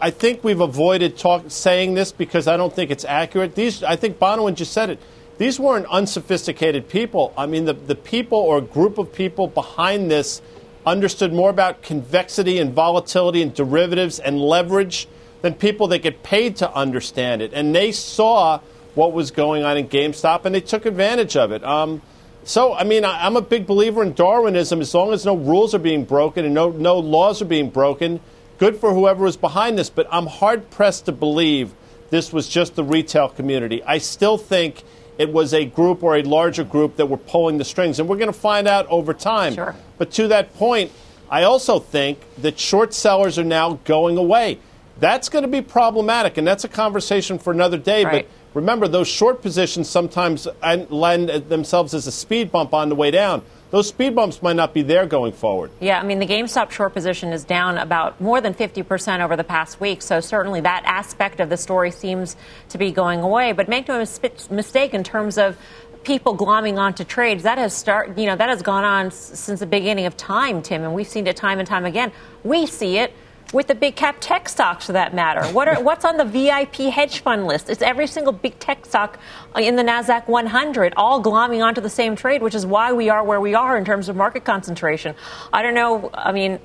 I, 0.00 0.10
think 0.10 0.44
we've 0.44 0.60
avoided 0.60 1.16
talk, 1.16 1.44
saying 1.48 1.94
this 1.94 2.12
because 2.12 2.46
I 2.48 2.56
don't 2.56 2.74
think 2.74 2.90
it's 2.90 3.04
accurate. 3.04 3.54
These, 3.54 3.82
I 3.82 3.96
think 3.96 4.18
Bonawyn 4.18 4.54
just 4.54 4.72
said 4.72 4.90
it. 4.90 4.98
These 5.38 5.58
weren't 5.58 5.86
unsophisticated 5.86 6.88
people. 6.88 7.32
I 7.38 7.46
mean, 7.46 7.64
the, 7.64 7.72
the 7.72 7.94
people 7.94 8.38
or 8.38 8.60
group 8.60 8.98
of 8.98 9.12
people 9.12 9.46
behind 9.46 10.10
this 10.10 10.42
understood 10.84 11.32
more 11.32 11.50
about 11.50 11.82
convexity 11.82 12.58
and 12.58 12.74
volatility 12.74 13.40
and 13.42 13.54
derivatives 13.54 14.18
and 14.18 14.40
leverage 14.40 15.08
than 15.44 15.52
people 15.52 15.88
that 15.88 15.98
get 15.98 16.22
paid 16.22 16.56
to 16.56 16.74
understand 16.74 17.42
it. 17.42 17.52
And 17.52 17.74
they 17.74 17.92
saw 17.92 18.60
what 18.94 19.12
was 19.12 19.30
going 19.30 19.62
on 19.62 19.76
in 19.76 19.86
GameStop 19.86 20.46
and 20.46 20.54
they 20.54 20.62
took 20.62 20.86
advantage 20.86 21.36
of 21.36 21.52
it. 21.52 21.62
Um, 21.62 22.00
so, 22.44 22.72
I 22.72 22.84
mean, 22.84 23.04
I, 23.04 23.26
am 23.26 23.36
a 23.36 23.42
big 23.42 23.66
believer 23.66 24.02
in 24.02 24.14
Darwinism. 24.14 24.80
As 24.80 24.94
long 24.94 25.12
as 25.12 25.26
no 25.26 25.36
rules 25.36 25.74
are 25.74 25.78
being 25.78 26.06
broken 26.06 26.46
and 26.46 26.54
no, 26.54 26.70
no 26.70 26.98
laws 26.98 27.42
are 27.42 27.44
being 27.44 27.68
broken, 27.68 28.20
good 28.56 28.78
for 28.78 28.94
whoever 28.94 29.24
was 29.24 29.36
behind 29.36 29.76
this. 29.76 29.90
But 29.90 30.08
I'm 30.10 30.24
hard 30.24 30.70
pressed 30.70 31.04
to 31.06 31.12
believe 31.12 31.74
this 32.08 32.32
was 32.32 32.48
just 32.48 32.74
the 32.74 32.84
retail 32.84 33.28
community. 33.28 33.82
I 33.82 33.98
still 33.98 34.38
think 34.38 34.82
it 35.18 35.30
was 35.30 35.52
a 35.52 35.66
group 35.66 36.02
or 36.02 36.16
a 36.16 36.22
larger 36.22 36.64
group 36.64 36.96
that 36.96 37.10
were 37.10 37.18
pulling 37.18 37.58
the 37.58 37.66
strings. 37.66 38.00
And 38.00 38.08
we're 38.08 38.16
going 38.16 38.32
to 38.32 38.38
find 38.38 38.66
out 38.66 38.86
over 38.86 39.12
time. 39.12 39.52
Sure. 39.56 39.76
But 39.98 40.10
to 40.12 40.28
that 40.28 40.54
point, 40.54 40.90
I 41.28 41.42
also 41.42 41.80
think 41.80 42.18
that 42.38 42.58
short 42.58 42.94
sellers 42.94 43.38
are 43.38 43.44
now 43.44 43.74
going 43.84 44.16
away 44.16 44.58
That's 45.00 45.28
going 45.28 45.42
to 45.42 45.48
be 45.48 45.60
problematic, 45.60 46.36
and 46.38 46.46
that's 46.46 46.64
a 46.64 46.68
conversation 46.68 47.38
for 47.38 47.52
another 47.52 47.78
day. 47.78 48.04
Right. 48.04 48.28
But 48.52 48.58
remember, 48.60 48.86
those 48.88 49.08
short 49.08 49.42
positions 49.42 49.88
sometimes 49.88 50.46
lend 50.62 51.28
themselves 51.28 51.94
as 51.94 52.06
a 52.06 52.12
speed 52.12 52.52
bump 52.52 52.72
on 52.72 52.88
the 52.88 52.94
way 52.94 53.10
down. 53.10 53.42
Those 53.70 53.88
speed 53.88 54.14
bumps 54.14 54.40
might 54.40 54.54
not 54.54 54.72
be 54.72 54.82
there 54.82 55.04
going 55.04 55.32
forward. 55.32 55.72
Yeah, 55.80 55.98
I 55.98 56.04
mean, 56.04 56.20
the 56.20 56.26
GameStop 56.26 56.70
short 56.70 56.92
position 56.94 57.32
is 57.32 57.42
down 57.42 57.76
about 57.76 58.20
more 58.20 58.40
than 58.40 58.54
50% 58.54 59.20
over 59.20 59.34
the 59.34 59.42
past 59.42 59.80
week. 59.80 60.00
So 60.00 60.20
certainly 60.20 60.60
that 60.60 60.84
aspect 60.86 61.40
of 61.40 61.48
the 61.48 61.56
story 61.56 61.90
seems 61.90 62.36
to 62.68 62.78
be 62.78 62.92
going 62.92 63.20
away. 63.20 63.50
But 63.50 63.68
make 63.68 63.88
no 63.88 63.98
mis- 63.98 64.48
mistake 64.48 64.94
in 64.94 65.02
terms 65.02 65.38
of 65.38 65.58
people 66.04 66.36
glomming 66.36 66.76
onto 66.78 67.02
trades. 67.02 67.42
That 67.42 67.58
has 67.58 67.74
start, 67.74 68.16
you 68.16 68.26
know, 68.26 68.36
that 68.36 68.48
has 68.48 68.62
gone 68.62 68.84
on 68.84 69.06
s- 69.06 69.16
since 69.40 69.58
the 69.58 69.66
beginning 69.66 70.06
of 70.06 70.16
time, 70.16 70.62
Tim, 70.62 70.84
and 70.84 70.94
we've 70.94 71.08
seen 71.08 71.26
it 71.26 71.36
time 71.36 71.58
and 71.58 71.66
time 71.66 71.84
again. 71.84 72.12
We 72.44 72.66
see 72.66 72.98
it 72.98 73.12
with 73.52 73.66
the 73.68 73.74
big 73.74 73.94
cap 73.94 74.16
tech 74.20 74.48
stocks, 74.48 74.86
for 74.86 74.92
that 74.92 75.14
matter. 75.14 75.44
What 75.52 75.68
are, 75.68 75.80
what's 75.82 76.04
on 76.04 76.16
the 76.16 76.24
VIP 76.24 76.92
hedge 76.92 77.20
fund 77.20 77.46
list? 77.46 77.70
It's 77.70 77.82
every 77.82 78.06
single 78.06 78.32
big 78.32 78.58
tech 78.58 78.84
stock 78.86 79.18
in 79.56 79.76
the 79.76 79.82
Nasdaq 79.82 80.26
100, 80.26 80.94
all 80.96 81.22
glomming 81.22 81.64
onto 81.64 81.80
the 81.80 81.90
same 81.90 82.16
trade, 82.16 82.42
which 82.42 82.54
is 82.54 82.66
why 82.66 82.92
we 82.92 83.08
are 83.10 83.22
where 83.22 83.40
we 83.40 83.54
are 83.54 83.76
in 83.76 83.84
terms 83.84 84.08
of 84.08 84.16
market 84.16 84.44
concentration. 84.44 85.14
I 85.52 85.62
don't 85.62 85.74
know. 85.74 86.10
I 86.14 86.32
mean. 86.32 86.58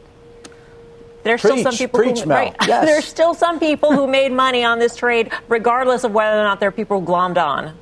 There's 1.21 1.41
preach, 1.41 1.59
still 1.59 1.71
some 1.71 1.77
people 1.77 1.99
preach, 1.99 2.21
who 2.21 2.29
right, 2.29 2.55
Yes. 2.65 2.85
there's 2.85 3.03
still 3.05 3.33
some 3.33 3.59
people 3.59 3.91
who 3.91 4.07
made 4.07 4.31
money 4.31 4.63
on 4.63 4.79
this 4.79 4.95
trade, 4.95 5.33
regardless 5.49 6.05
of 6.05 6.13
whether 6.13 6.39
or 6.39 6.43
not 6.43 6.61
there 6.61 6.69
are 6.69 6.71
people 6.71 7.01
who 7.01 7.05
glommed 7.05 7.37
on. 7.37 7.75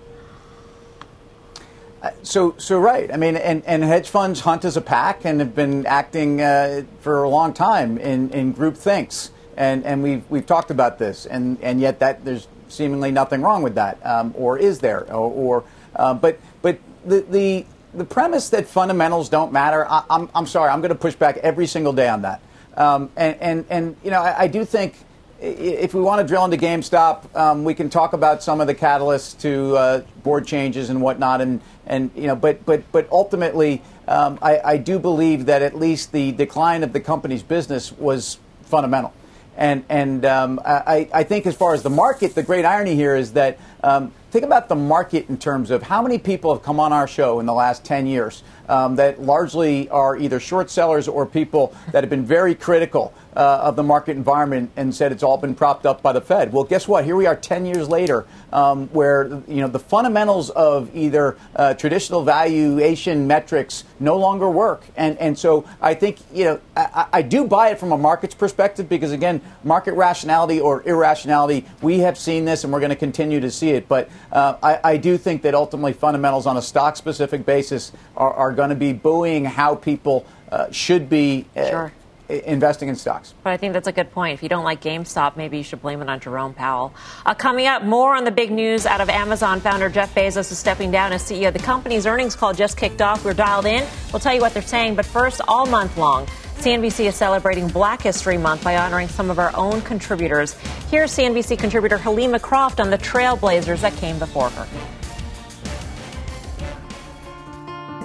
So, 2.24 2.56
so 2.58 2.80
right. 2.80 3.12
I 3.12 3.18
mean, 3.18 3.36
and, 3.36 3.64
and 3.66 3.84
hedge 3.84 4.10
funds 4.10 4.42
hunt 4.42 4.66
as 4.66 4.78
a 4.78 4.82
pack 4.82 5.26
and 5.26 5.40
have 5.40 5.56
been 5.56 5.86
acting 5.86 6.42
uh, 6.42 6.84
for 7.02 7.24
a 7.24 7.30
long 7.30 7.54
time 7.54 7.98
in, 7.98 8.30
in 8.32 8.52
group 8.52 8.76
thinks, 8.76 9.32
and 9.56 9.86
and 9.86 10.04
we've 10.04 10.24
we've 10.30 10.46
talked 10.46 10.72
about 10.72 11.00
this, 11.00 11.26
and 11.26 11.58
and 11.62 11.80
yet 11.80 12.00
that 12.00 12.26
there's 12.26 12.48
seemingly 12.68 13.12
nothing 13.12 13.42
wrong 13.42 13.64
with 13.64 13.76
that, 13.76 14.04
um, 14.06 14.34
or 14.38 14.58
is 14.58 14.80
there? 14.80 15.12
Or, 15.12 15.32
or 15.32 15.64
uh, 15.96 16.14
but 16.14 16.40
but 16.62 16.80
the 17.06 17.22
the 17.22 17.66
the 17.94 18.06
premise 18.06 18.50
that 18.50 18.68
fundamentals 18.68 19.30
don't 19.30 19.52
matter, 19.52 19.86
I, 19.90 20.04
I'm 20.10 20.30
I'm 20.36 20.46
sorry, 20.46 20.70
I'm 20.70 20.82
going 20.82 20.90
to 20.90 20.96
push 20.96 21.16
back 21.16 21.38
every 21.38 21.68
single 21.68 21.94
day 21.94 22.08
on 22.08 22.22
that, 22.24 22.42
um, 22.76 23.10
and 23.16 23.36
and 23.42 23.66
and 23.70 23.96
you 24.04 24.12
know, 24.12 24.22
I, 24.22 24.44
I 24.44 24.48
do 24.48 24.66
think 24.66 24.96
if 25.40 25.94
we 25.94 26.02
want 26.02 26.22
to 26.22 26.28
drill 26.28 26.46
into 26.46 26.58
GameStop, 26.58 27.36
um, 27.36 27.64
we 27.64 27.74
can 27.74 27.90
talk 27.90 28.14
about 28.14 28.42
some 28.42 28.60
of 28.60 28.68
the 28.68 28.76
catalysts 28.76 29.40
to 29.42 29.78
uh, 29.78 30.02
board 30.24 30.48
changes 30.48 30.90
and 30.90 31.02
whatnot, 31.02 31.42
and 31.42 31.62
and 31.86 32.12
you 32.16 32.28
know, 32.28 32.36
but 32.36 32.66
but 32.66 32.92
but 32.92 33.08
ultimately, 33.12 33.82
um, 34.08 34.40
I, 34.42 34.60
I 34.60 34.78
do 34.78 35.00
believe 35.00 35.46
that 35.46 35.62
at 35.62 35.76
least 35.76 36.12
the 36.12 36.32
decline 36.32 36.84
of 36.84 36.94
the 36.94 37.00
company's 37.00 37.44
business 37.44 37.92
was 37.92 38.40
fundamental. 38.64 39.14
And 39.56 39.86
and 39.90 40.24
um, 40.26 40.60
I, 40.64 41.10
I 41.14 41.24
think 41.24 41.46
as 41.48 41.56
far 41.56 41.74
as 41.74 41.82
the 41.82 41.90
market, 41.90 42.36
the 42.36 42.44
great 42.44 42.64
irony 42.64 42.96
here 42.96 43.16
is 43.16 43.34
that 43.34 43.58
um, 43.84 44.12
think 44.32 44.44
about 44.44 44.70
the 44.70 44.76
market 44.76 45.30
in 45.30 45.38
terms 45.38 45.72
of 45.72 45.84
how 45.84 46.02
many 46.02 46.18
people 46.18 46.54
have 46.54 46.64
come 46.64 46.80
on 46.80 46.92
our 46.92 47.08
show 47.08 47.40
in 47.40 47.46
the 47.46 47.54
last 47.54 47.84
10 47.86 48.08
years 48.08 48.44
um, 48.70 48.96
that 48.98 49.22
largely 49.22 49.90
are 49.90 50.18
either 50.18 50.40
short 50.40 50.70
sellers 50.70 51.08
or 51.08 51.26
people 51.26 51.74
that 51.92 52.04
have 52.04 52.10
been 52.10 52.26
very 52.26 52.54
critical 52.54 53.14
uh, 53.38 53.60
of 53.62 53.76
the 53.76 53.84
market 53.84 54.18
environment 54.18 54.72
and 54.76 54.94
said 54.94 55.12
it's 55.12 55.22
all 55.22 55.38
been 55.38 55.54
propped 55.54 55.86
up 55.86 56.02
by 56.02 56.12
the 56.12 56.20
Fed. 56.20 56.52
Well, 56.52 56.64
guess 56.64 56.88
what? 56.88 57.06
Here 57.06 57.16
we 57.16 57.28
are 57.28 57.36
10 57.36 57.68
years 57.68 57.88
later, 57.88 58.26
um, 58.52 58.88
where 58.88 59.28
you 59.48 59.62
know 59.62 59.68
the 59.68 59.80
fundamentals 59.80 60.50
of 60.50 60.94
either 60.96 61.38
uh, 61.56 61.76
traditional 61.76 62.24
valuation 62.24 63.28
metrics 63.28 63.84
no 64.00 64.18
longer 64.18 64.50
work, 64.50 64.84
and 64.96 65.18
and 65.20 65.38
so 65.38 65.66
I 65.80 65.94
think 65.94 66.18
you 66.34 66.46
know 66.46 66.62
I, 66.76 67.08
I 67.14 67.22
do 67.22 67.46
buy 67.46 67.70
it 67.70 67.80
from 67.80 67.92
a 67.92 67.98
markets 67.98 68.34
perspective 68.34 68.90
because 68.90 69.12
again, 69.12 69.42
market 69.64 69.94
rationality 69.94 70.60
or 70.60 70.82
irrationality, 70.84 71.66
we 71.84 72.00
have 72.00 72.18
seen 72.18 72.46
this 72.46 72.64
and 72.64 72.74
we're 72.74 72.80
going 72.80 72.90
to 72.90 72.96
continue 72.96 73.40
to 73.40 73.52
see 73.52 73.67
it, 73.72 73.88
but 73.88 74.10
uh, 74.32 74.58
I, 74.62 74.80
I 74.94 74.98
do 74.98 75.18
think 75.18 75.42
that 75.44 75.54
ultimately 75.56 75.94
fundamentals 75.94 76.46
on 76.46 76.58
a 76.58 76.62
stock 76.62 76.96
specific 76.98 77.46
basis 77.46 77.92
are, 78.16 78.34
are 78.34 78.52
going 78.52 78.70
to 78.70 78.76
be 78.76 78.94
buoying 78.94 79.46
how 79.46 79.76
people 79.76 80.26
uh, 80.52 80.72
should 80.72 81.10
be. 81.10 81.46
Uh, 81.56 81.70
Sure. 81.70 81.94
Investing 82.30 82.90
in 82.90 82.98
stocks. 82.98 83.34
But 83.42 83.52
I 83.52 83.58
think 83.58 83.72
that's 83.72 83.88
a 83.88 83.92
good 83.94 84.12
point. 84.12 84.34
If 84.34 84.44
you 84.44 84.50
don't 84.50 84.66
like 84.66 84.82
GameStop, 84.82 85.38
maybe 85.38 85.60
you 85.60 85.64
should 85.64 85.82
blame 85.82 86.02
it 86.02 86.10
on 86.10 86.20
Jerome 86.20 86.54
Powell. 86.54 86.94
Uh, 87.26 87.34
coming 87.34 87.68
up, 87.68 87.84
more 87.84 88.18
on 88.18 88.26
the 88.26 88.32
big 88.32 88.52
news 88.52 88.86
out 88.86 89.00
of 89.00 89.10
Amazon 89.10 89.62
founder 89.62 89.88
Jeff 89.88 90.14
Bezos 90.14 90.52
is 90.52 90.58
stepping 90.58 90.92
down 90.92 91.14
as 91.14 91.24
CEO. 91.24 91.54
The 91.54 91.60
company's 91.60 92.06
earnings 92.06 92.36
call 92.36 92.52
just 92.54 92.76
kicked 92.76 93.02
off. 93.02 93.24
We're 93.24 93.34
dialed 93.34 93.66
in. 93.66 93.88
We'll 94.12 94.20
tell 94.20 94.34
you 94.34 94.42
what 94.42 94.54
they're 94.54 94.62
saying. 94.62 94.96
But 94.96 95.06
first, 95.06 95.40
all 95.48 95.66
month 95.68 95.98
long, 95.98 96.28
CNBC 96.58 97.06
is 97.06 97.16
celebrating 97.16 97.68
Black 97.68 98.02
History 98.02 98.38
Month 98.38 98.64
by 98.64 98.78
honoring 98.78 99.08
some 99.08 99.30
of 99.30 99.38
our 99.38 99.56
own 99.56 99.80
contributors. 99.82 100.54
Here's 100.90 101.12
CNBC 101.12 101.60
contributor 101.60 102.00
Helima 102.00 102.42
Croft 102.42 102.80
on 102.80 102.90
the 102.90 102.98
trailblazers 102.98 103.82
that 103.82 103.96
came 103.98 104.18
before 104.18 104.50
her. 104.50 104.66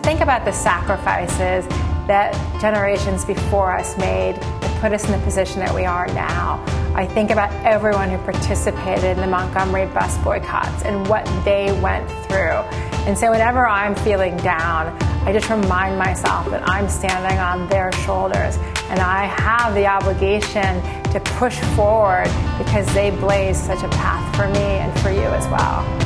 Think 0.02 0.20
about 0.20 0.44
the 0.44 0.52
sacrifices 0.52 1.66
that 2.06 2.34
generations 2.60 3.24
before 3.24 3.72
us 3.72 3.96
made 3.96 4.34
to 4.34 4.78
put 4.82 4.92
us 4.92 5.06
in 5.06 5.12
the 5.12 5.24
position 5.24 5.60
that 5.60 5.74
we 5.74 5.86
are 5.86 6.06
now. 6.08 6.62
I 6.94 7.06
think 7.06 7.30
about 7.30 7.50
everyone 7.64 8.10
who 8.10 8.18
participated 8.18 9.04
in 9.04 9.16
the 9.16 9.26
Montgomery 9.28 9.86
bus 9.86 10.18
boycotts 10.18 10.82
and 10.82 11.08
what 11.08 11.24
they 11.46 11.72
went 11.80 12.06
through. 12.26 12.60
And 13.08 13.16
so 13.16 13.30
whenever 13.30 13.66
I'm 13.66 13.94
feeling 13.94 14.36
down, 14.36 14.94
I 15.24 15.32
just 15.32 15.48
remind 15.48 15.96
myself 15.96 16.50
that 16.50 16.68
I'm 16.68 16.88
standing 16.88 17.38
on 17.38 17.68
their 17.68 17.92
shoulders 17.92 18.56
and 18.90 18.98
I 18.98 19.26
have 19.26 19.72
the 19.72 19.86
obligation 19.86 20.82
to 21.12 21.20
push 21.38 21.58
forward 21.76 22.28
because 22.58 22.92
they 22.92 23.10
blaze 23.10 23.56
such 23.56 23.84
a 23.84 23.88
path 23.90 24.34
for 24.34 24.48
me 24.48 24.58
and 24.58 24.92
for 25.00 25.10
you 25.10 25.22
as 25.22 25.46
well. 25.46 26.01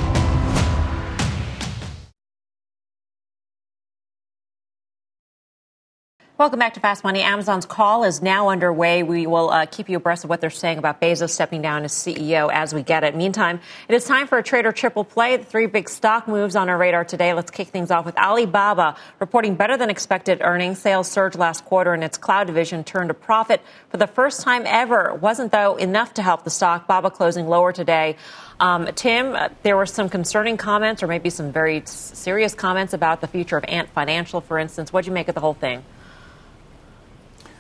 Welcome 6.39 6.59
back 6.59 6.75
to 6.75 6.81
Fast 6.81 7.03
Money. 7.03 7.23
Amazon's 7.23 7.65
call 7.65 8.05
is 8.05 8.21
now 8.21 8.51
underway. 8.51 9.03
We 9.03 9.27
will 9.27 9.49
uh, 9.49 9.65
keep 9.65 9.89
you 9.89 9.97
abreast 9.97 10.23
of 10.23 10.29
what 10.29 10.43
they're 10.43 10.51
saying 10.51 10.77
about 10.77 11.01
Bezos 11.01 11.31
stepping 11.31 11.63
down 11.63 11.83
as 11.83 11.93
CEO 11.93 12.53
as 12.53 12.75
we 12.75 12.83
get 12.83 13.05
it. 13.05 13.17
Meantime, 13.17 13.59
it 13.89 13.95
is 13.95 14.05
time 14.05 14.27
for 14.27 14.37
a 14.37 14.43
trader 14.43 14.71
triple 14.71 15.03
play. 15.03 15.39
The 15.39 15.45
three 15.47 15.65
big 15.65 15.89
stock 15.89 16.29
moves 16.29 16.55
on 16.55 16.69
our 16.69 16.77
radar 16.77 17.07
today. 17.07 17.33
Let's 17.33 17.51
kick 17.51 17.69
things 17.69 17.91
off 17.91 18.05
with 18.05 18.19
Alibaba 18.19 18.97
reporting 19.19 19.55
better 19.55 19.79
than 19.79 19.89
expected 19.89 20.43
earnings. 20.43 20.79
Sales 20.79 21.11
surged 21.11 21.39
last 21.39 21.65
quarter 21.65 21.95
and 21.95 22.05
its 22.05 22.19
cloud 22.19 22.49
division 22.49 22.85
turned 22.85 23.11
a 23.11 23.15
profit 23.15 23.63
for 23.89 23.97
the 23.97 24.07
first 24.07 24.43
time 24.43 24.65
ever. 24.67 25.15
Wasn't 25.15 25.53
though 25.53 25.77
enough 25.77 26.13
to 26.15 26.23
help 26.23 26.45
the 26.45 26.51
stock. 26.51 26.87
Baba 26.87 27.11
closing 27.11 27.49
lower 27.49 27.73
today. 27.73 28.17
Um, 28.61 28.87
Tim, 28.95 29.35
uh, 29.35 29.49
there 29.63 29.79
were 29.79 29.87
some 29.87 30.11
concerning 30.11 30.59
comments 30.59 31.03
or 31.03 31.07
maybe 31.07 31.31
some 31.31 31.51
very 31.51 31.83
serious 31.87 32.55
comments 32.55 32.93
about 32.93 33.23
the 33.23 33.27
future 33.27 33.57
of 33.57 33.65
Ant 33.65 33.89
Financial, 33.89 34.43
for 34.43 34.59
instance. 34.59 34.93
What'd 34.93 35.07
you 35.07 35.15
make 35.15 35.29
of 35.29 35.35
the 35.35 35.41
whole 35.41 35.55
thing? 35.55 35.83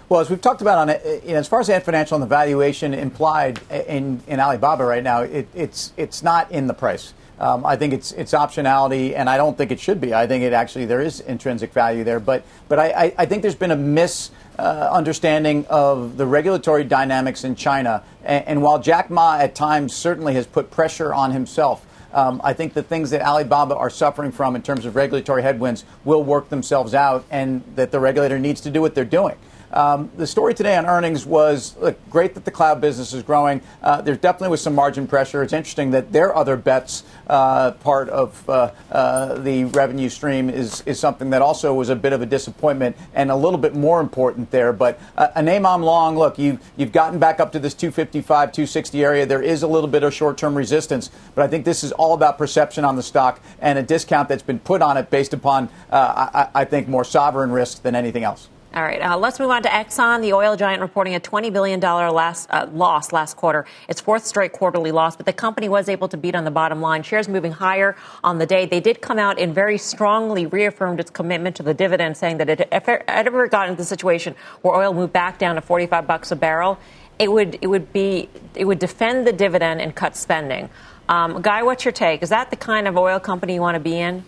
Well, 0.08 0.20
as 0.20 0.30
we've 0.30 0.40
talked 0.40 0.62
about 0.62 0.78
on 0.78 0.88
it, 0.88 1.24
you 1.24 1.32
know, 1.32 1.40
as 1.40 1.48
far 1.48 1.58
as 1.58 1.68
Ant 1.68 1.82
Financial 1.82 2.14
and 2.14 2.22
the 2.22 2.28
valuation 2.28 2.94
implied 2.94 3.60
in, 3.88 4.22
in 4.28 4.38
Alibaba 4.38 4.84
right 4.84 5.02
now, 5.02 5.22
it, 5.22 5.48
it's 5.52 5.92
it's 5.96 6.22
not 6.22 6.48
in 6.52 6.68
the 6.68 6.74
price. 6.74 7.12
Um, 7.40 7.66
I 7.66 7.74
think 7.74 7.92
it's 7.92 8.12
it's 8.12 8.32
optionality, 8.32 9.16
and 9.16 9.28
I 9.28 9.36
don't 9.36 9.58
think 9.58 9.72
it 9.72 9.80
should 9.80 10.00
be. 10.00 10.14
I 10.14 10.28
think 10.28 10.44
it 10.44 10.52
actually 10.52 10.84
there 10.84 11.00
is 11.00 11.18
intrinsic 11.18 11.72
value 11.72 12.04
there, 12.04 12.20
but 12.20 12.44
but 12.68 12.78
I, 12.78 12.86
I, 12.90 13.14
I 13.18 13.26
think 13.26 13.42
there's 13.42 13.56
been 13.56 13.72
a 13.72 13.76
mis 13.76 14.30
uh, 14.60 14.90
understanding 14.92 15.66
of 15.68 16.16
the 16.16 16.24
regulatory 16.24 16.84
dynamics 16.84 17.42
in 17.42 17.56
China, 17.56 18.04
and, 18.22 18.46
and 18.46 18.62
while 18.62 18.78
Jack 18.78 19.10
Ma 19.10 19.38
at 19.38 19.56
times 19.56 19.92
certainly 19.92 20.34
has 20.34 20.46
put 20.46 20.70
pressure 20.70 21.12
on 21.12 21.32
himself. 21.32 21.84
Um, 22.12 22.40
I 22.44 22.52
think 22.52 22.74
the 22.74 22.82
things 22.82 23.10
that 23.10 23.22
Alibaba 23.22 23.74
are 23.74 23.90
suffering 23.90 24.30
from 24.30 24.54
in 24.54 24.62
terms 24.62 24.86
of 24.86 24.94
regulatory 24.94 25.42
headwinds 25.42 25.84
will 26.04 26.22
work 26.22 26.48
themselves 26.48 26.94
out, 26.94 27.24
and 27.28 27.64
that 27.74 27.90
the 27.90 27.98
regulator 27.98 28.38
needs 28.38 28.60
to 28.60 28.70
do 28.70 28.80
what 28.80 28.94
they're 28.94 29.04
doing. 29.04 29.34
Um, 29.72 30.10
the 30.16 30.26
story 30.26 30.54
today 30.54 30.76
on 30.76 30.86
earnings 30.86 31.26
was 31.26 31.76
look, 31.78 31.98
great 32.10 32.34
that 32.34 32.44
the 32.44 32.50
cloud 32.50 32.80
business 32.80 33.12
is 33.12 33.22
growing. 33.22 33.60
Uh, 33.82 34.00
there 34.00 34.16
definitely 34.16 34.48
was 34.48 34.62
some 34.62 34.74
margin 34.74 35.06
pressure. 35.06 35.42
It's 35.42 35.52
interesting 35.52 35.90
that 35.90 36.12
their 36.12 36.34
other 36.34 36.56
bets 36.56 37.04
uh, 37.26 37.72
part 37.72 38.08
of 38.08 38.48
uh, 38.48 38.70
uh, 38.90 39.34
the 39.34 39.64
revenue 39.64 40.08
stream 40.08 40.48
is, 40.48 40.82
is 40.82 41.00
something 41.00 41.30
that 41.30 41.42
also 41.42 41.74
was 41.74 41.88
a 41.88 41.96
bit 41.96 42.12
of 42.12 42.22
a 42.22 42.26
disappointment 42.26 42.96
and 43.14 43.30
a 43.30 43.36
little 43.36 43.58
bit 43.58 43.74
more 43.74 44.00
important 44.00 44.50
there. 44.50 44.72
But 44.72 45.00
uh, 45.16 45.28
a 45.34 45.42
name 45.42 45.66
I'm 45.66 45.82
long, 45.82 46.16
look, 46.16 46.38
you, 46.38 46.58
you've 46.76 46.92
gotten 46.92 47.18
back 47.18 47.40
up 47.40 47.52
to 47.52 47.58
this 47.58 47.74
255, 47.74 48.52
260 48.52 49.04
area. 49.04 49.26
There 49.26 49.42
is 49.42 49.62
a 49.62 49.66
little 49.66 49.88
bit 49.88 50.02
of 50.02 50.14
short 50.14 50.38
term 50.38 50.56
resistance, 50.56 51.10
but 51.34 51.42
I 51.42 51.48
think 51.48 51.64
this 51.64 51.82
is 51.82 51.92
all 51.92 52.14
about 52.14 52.38
perception 52.38 52.84
on 52.84 52.96
the 52.96 53.02
stock 53.02 53.40
and 53.60 53.78
a 53.78 53.82
discount 53.82 54.28
that's 54.28 54.42
been 54.42 54.58
put 54.58 54.82
on 54.82 54.96
it 54.96 55.10
based 55.10 55.32
upon, 55.32 55.68
uh, 55.90 56.48
I, 56.54 56.62
I 56.62 56.64
think, 56.64 56.88
more 56.88 57.04
sovereign 57.04 57.50
risk 57.50 57.82
than 57.82 57.94
anything 57.94 58.24
else. 58.24 58.48
All 58.76 58.82
right, 58.82 59.00
uh, 59.00 59.16
let's 59.16 59.40
move 59.40 59.48
on 59.48 59.62
to 59.62 59.70
Exxon, 59.70 60.20
the 60.20 60.34
oil 60.34 60.54
giant, 60.54 60.82
reporting 60.82 61.14
a 61.14 61.20
$20 61.20 61.50
billion 61.50 61.80
last, 61.80 62.46
uh, 62.50 62.68
loss 62.70 63.10
last 63.10 63.34
quarter. 63.34 63.64
Its 63.88 64.02
fourth 64.02 64.26
straight 64.26 64.52
quarterly 64.52 64.92
loss, 64.92 65.16
but 65.16 65.24
the 65.24 65.32
company 65.32 65.66
was 65.66 65.88
able 65.88 66.08
to 66.08 66.18
beat 66.18 66.34
on 66.34 66.44
the 66.44 66.50
bottom 66.50 66.82
line. 66.82 67.02
Shares 67.02 67.26
moving 67.26 67.52
higher 67.52 67.96
on 68.22 68.36
the 68.36 68.44
day. 68.44 68.66
They 68.66 68.80
did 68.80 69.00
come 69.00 69.18
out 69.18 69.38
and 69.38 69.54
very 69.54 69.78
strongly 69.78 70.44
reaffirmed 70.44 71.00
its 71.00 71.08
commitment 71.08 71.56
to 71.56 71.62
the 71.62 71.72
dividend, 71.72 72.18
saying 72.18 72.36
that 72.36 72.50
it, 72.50 72.68
if 72.70 72.86
it 72.86 73.02
ever 73.08 73.48
got 73.48 73.70
into 73.70 73.78
the 73.78 73.86
situation 73.86 74.34
where 74.60 74.74
oil 74.74 74.92
moved 74.92 75.14
back 75.14 75.38
down 75.38 75.54
to 75.54 75.62
45 75.62 76.06
bucks 76.06 76.30
a 76.30 76.36
barrel, 76.36 76.78
it 77.18 77.32
would 77.32 77.56
it 77.62 77.68
would 77.68 77.94
be 77.94 78.28
it 78.54 78.66
would 78.66 78.78
defend 78.78 79.26
the 79.26 79.32
dividend 79.32 79.80
and 79.80 79.94
cut 79.94 80.14
spending. 80.14 80.68
Um, 81.08 81.40
Guy, 81.40 81.62
what's 81.62 81.86
your 81.86 81.92
take? 81.92 82.22
Is 82.22 82.28
that 82.28 82.50
the 82.50 82.56
kind 82.56 82.86
of 82.86 82.98
oil 82.98 83.20
company 83.20 83.54
you 83.54 83.62
want 83.62 83.76
to 83.76 83.80
be 83.80 83.98
in? 83.98 84.24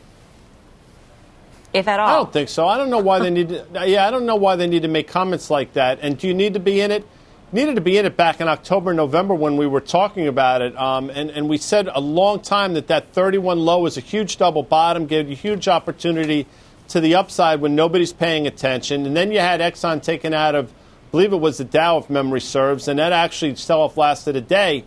If 1.73 1.87
at 1.87 2.01
all, 2.01 2.09
I 2.09 2.13
don't 2.15 2.33
think 2.33 2.49
so. 2.49 2.67
I 2.67 2.79
don't 2.79 2.91
know 2.91 2.99
why 2.99 3.19
they 3.19 3.31
need. 3.31 3.51
To, 3.51 3.67
yeah, 3.87 4.07
I 4.07 4.11
don't 4.11 4.27
know 4.27 4.37
why 4.37 4.57
they 4.57 4.67
need 4.67 4.83
to 4.83 4.89
make 4.89 5.09
comments 5.09 5.51
like 5.51 5.75
that. 5.75 5.99
And 6.01 6.17
do 6.19 6.27
you 6.27 6.35
need 6.35 6.55
to 6.55 6.61
be 6.61 6.81
in 6.81 6.91
it? 6.91 7.07
needed 7.53 7.77
to 7.77 7.81
be 7.81 7.97
in 7.97 8.05
it 8.05 8.17
back 8.17 8.41
in 8.41 8.49
October, 8.49 8.93
November 8.93 9.35
when 9.35 9.57
we 9.57 9.67
were 9.67 9.81
talking 9.81 10.29
about 10.29 10.61
it, 10.61 10.77
um, 10.77 11.11
and, 11.11 11.31
and 11.31 11.49
we 11.49 11.57
said 11.57 11.89
a 11.93 12.01
long 12.01 12.41
time 12.41 12.75
that 12.75 12.89
that 12.89 13.13
31 13.13 13.59
low 13.59 13.81
was 13.81 13.97
a 13.97 14.01
huge 14.01 14.37
double 14.37 14.63
bottom, 14.63 15.07
gave 15.07 15.29
you 15.29 15.33
a 15.33 15.37
huge 15.37 15.67
opportunity 15.67 16.47
to 16.89 17.01
the 17.01 17.15
upside 17.15 17.61
when 17.61 17.75
nobody's 17.75 18.13
paying 18.13 18.47
attention. 18.47 19.07
And 19.07 19.17
then 19.17 19.33
you 19.33 19.39
had 19.39 19.61
Exxon 19.61 20.03
taken 20.03 20.35
out 20.35 20.55
of, 20.55 20.71
I 20.71 21.11
believe 21.11 21.33
it 21.33 21.37
was 21.37 21.59
the 21.59 21.65
Dow, 21.65 21.99
if 21.99 22.11
memory 22.11 22.41
serves, 22.41 22.89
and 22.89 22.99
that 22.99 23.13
actually 23.13 23.55
sell-off 23.57 23.97
lasted 23.97 24.37
a 24.37 24.41
day. 24.41 24.85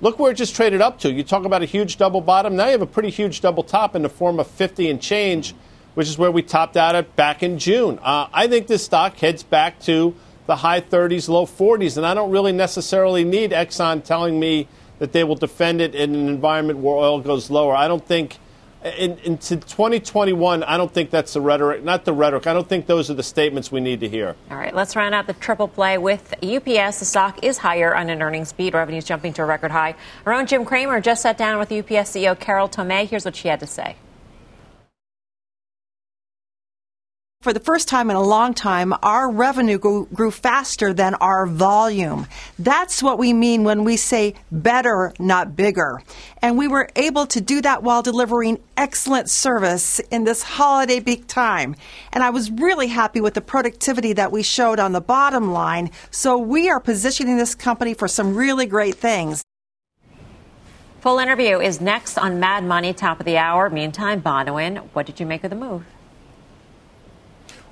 Look 0.00 0.18
where 0.18 0.32
it 0.32 0.34
just 0.34 0.56
traded 0.56 0.80
up 0.80 0.98
to. 1.00 1.12
You 1.12 1.22
talk 1.22 1.44
about 1.44 1.62
a 1.62 1.66
huge 1.66 1.96
double 1.96 2.20
bottom. 2.20 2.56
Now 2.56 2.66
you 2.66 2.72
have 2.72 2.82
a 2.82 2.86
pretty 2.86 3.10
huge 3.10 3.40
double 3.40 3.62
top 3.62 3.94
in 3.94 4.02
the 4.02 4.08
form 4.08 4.40
of 4.40 4.48
50 4.48 4.90
and 4.90 5.00
change, 5.00 5.54
which 5.94 6.08
is 6.08 6.18
where 6.18 6.30
we 6.30 6.42
topped 6.42 6.76
out 6.76 6.94
at 6.94 7.16
back 7.16 7.42
in 7.42 7.58
June. 7.58 7.98
Uh, 8.02 8.28
I 8.32 8.46
think 8.46 8.66
this 8.66 8.84
stock 8.84 9.16
heads 9.16 9.42
back 9.42 9.80
to– 9.80 10.14
the 10.46 10.56
high 10.56 10.80
30s, 10.80 11.28
low 11.28 11.46
40s. 11.46 11.96
And 11.96 12.06
I 12.06 12.14
don't 12.14 12.30
really 12.30 12.52
necessarily 12.52 13.24
need 13.24 13.52
Exxon 13.52 14.02
telling 14.02 14.38
me 14.38 14.68
that 14.98 15.12
they 15.12 15.24
will 15.24 15.36
defend 15.36 15.80
it 15.80 15.94
in 15.94 16.14
an 16.14 16.28
environment 16.28 16.78
where 16.78 16.94
oil 16.94 17.20
goes 17.20 17.50
lower. 17.50 17.74
I 17.74 17.88
don't 17.88 18.04
think 18.04 18.38
in, 18.84 19.18
into 19.18 19.56
2021, 19.56 20.62
I 20.64 20.76
don't 20.76 20.92
think 20.92 21.10
that's 21.10 21.34
the 21.34 21.40
rhetoric, 21.40 21.84
not 21.84 22.04
the 22.04 22.12
rhetoric. 22.12 22.46
I 22.46 22.52
don't 22.52 22.68
think 22.68 22.86
those 22.86 23.10
are 23.10 23.14
the 23.14 23.22
statements 23.22 23.70
we 23.70 23.80
need 23.80 24.00
to 24.00 24.08
hear. 24.08 24.34
All 24.50 24.56
right, 24.56 24.74
let's 24.74 24.96
round 24.96 25.14
out 25.14 25.26
the 25.26 25.34
triple 25.34 25.68
play 25.68 25.98
with 25.98 26.34
UPS. 26.42 26.98
The 26.98 27.04
stock 27.04 27.42
is 27.44 27.58
higher 27.58 27.94
on 27.94 28.10
an 28.10 28.20
earnings 28.22 28.52
beat, 28.52 28.74
revenues 28.74 29.04
jumping 29.04 29.32
to 29.34 29.42
a 29.42 29.46
record 29.46 29.70
high. 29.70 29.94
Our 30.26 30.32
own 30.32 30.46
Jim 30.46 30.64
Cramer 30.64 31.00
just 31.00 31.22
sat 31.22 31.38
down 31.38 31.58
with 31.58 31.70
UPS 31.70 32.10
CEO 32.10 32.38
Carol 32.38 32.68
Tomé. 32.68 33.06
Here's 33.06 33.24
what 33.24 33.36
she 33.36 33.48
had 33.48 33.60
to 33.60 33.66
say. 33.66 33.96
For 37.42 37.52
the 37.52 37.60
first 37.60 37.88
time 37.88 38.08
in 38.08 38.14
a 38.14 38.22
long 38.22 38.54
time, 38.54 38.94
our 39.02 39.28
revenue 39.28 39.76
grew, 39.76 40.06
grew, 40.14 40.30
faster 40.30 40.94
than 40.94 41.14
our 41.16 41.44
volume. 41.44 42.28
That's 42.56 43.02
what 43.02 43.18
we 43.18 43.32
mean 43.32 43.64
when 43.64 43.82
we 43.82 43.96
say 43.96 44.34
better, 44.52 45.12
not 45.18 45.56
bigger. 45.56 46.00
And 46.40 46.56
we 46.56 46.68
were 46.68 46.88
able 46.94 47.26
to 47.26 47.40
do 47.40 47.60
that 47.62 47.82
while 47.82 48.00
delivering 48.00 48.60
excellent 48.76 49.28
service 49.28 49.98
in 49.98 50.22
this 50.22 50.44
holiday 50.44 51.00
peak 51.00 51.26
time. 51.26 51.74
And 52.12 52.22
I 52.22 52.30
was 52.30 52.48
really 52.50 52.86
happy 52.86 53.20
with 53.20 53.34
the 53.34 53.40
productivity 53.40 54.12
that 54.12 54.30
we 54.30 54.44
showed 54.44 54.78
on 54.78 54.92
the 54.92 55.00
bottom 55.00 55.52
line. 55.52 55.90
So 56.12 56.38
we 56.38 56.70
are 56.70 56.80
positioning 56.80 57.38
this 57.38 57.56
company 57.56 57.92
for 57.94 58.06
some 58.06 58.36
really 58.36 58.66
great 58.66 58.94
things. 58.94 59.42
Full 61.00 61.18
interview 61.18 61.58
is 61.58 61.80
next 61.80 62.18
on 62.18 62.38
Mad 62.38 62.62
Money, 62.62 62.92
top 62.92 63.18
of 63.18 63.26
the 63.26 63.36
hour. 63.36 63.68
Meantime, 63.68 64.22
Bonawyn, 64.22 64.88
what 64.92 65.06
did 65.06 65.18
you 65.18 65.26
make 65.26 65.42
of 65.42 65.50
the 65.50 65.56
move? 65.56 65.84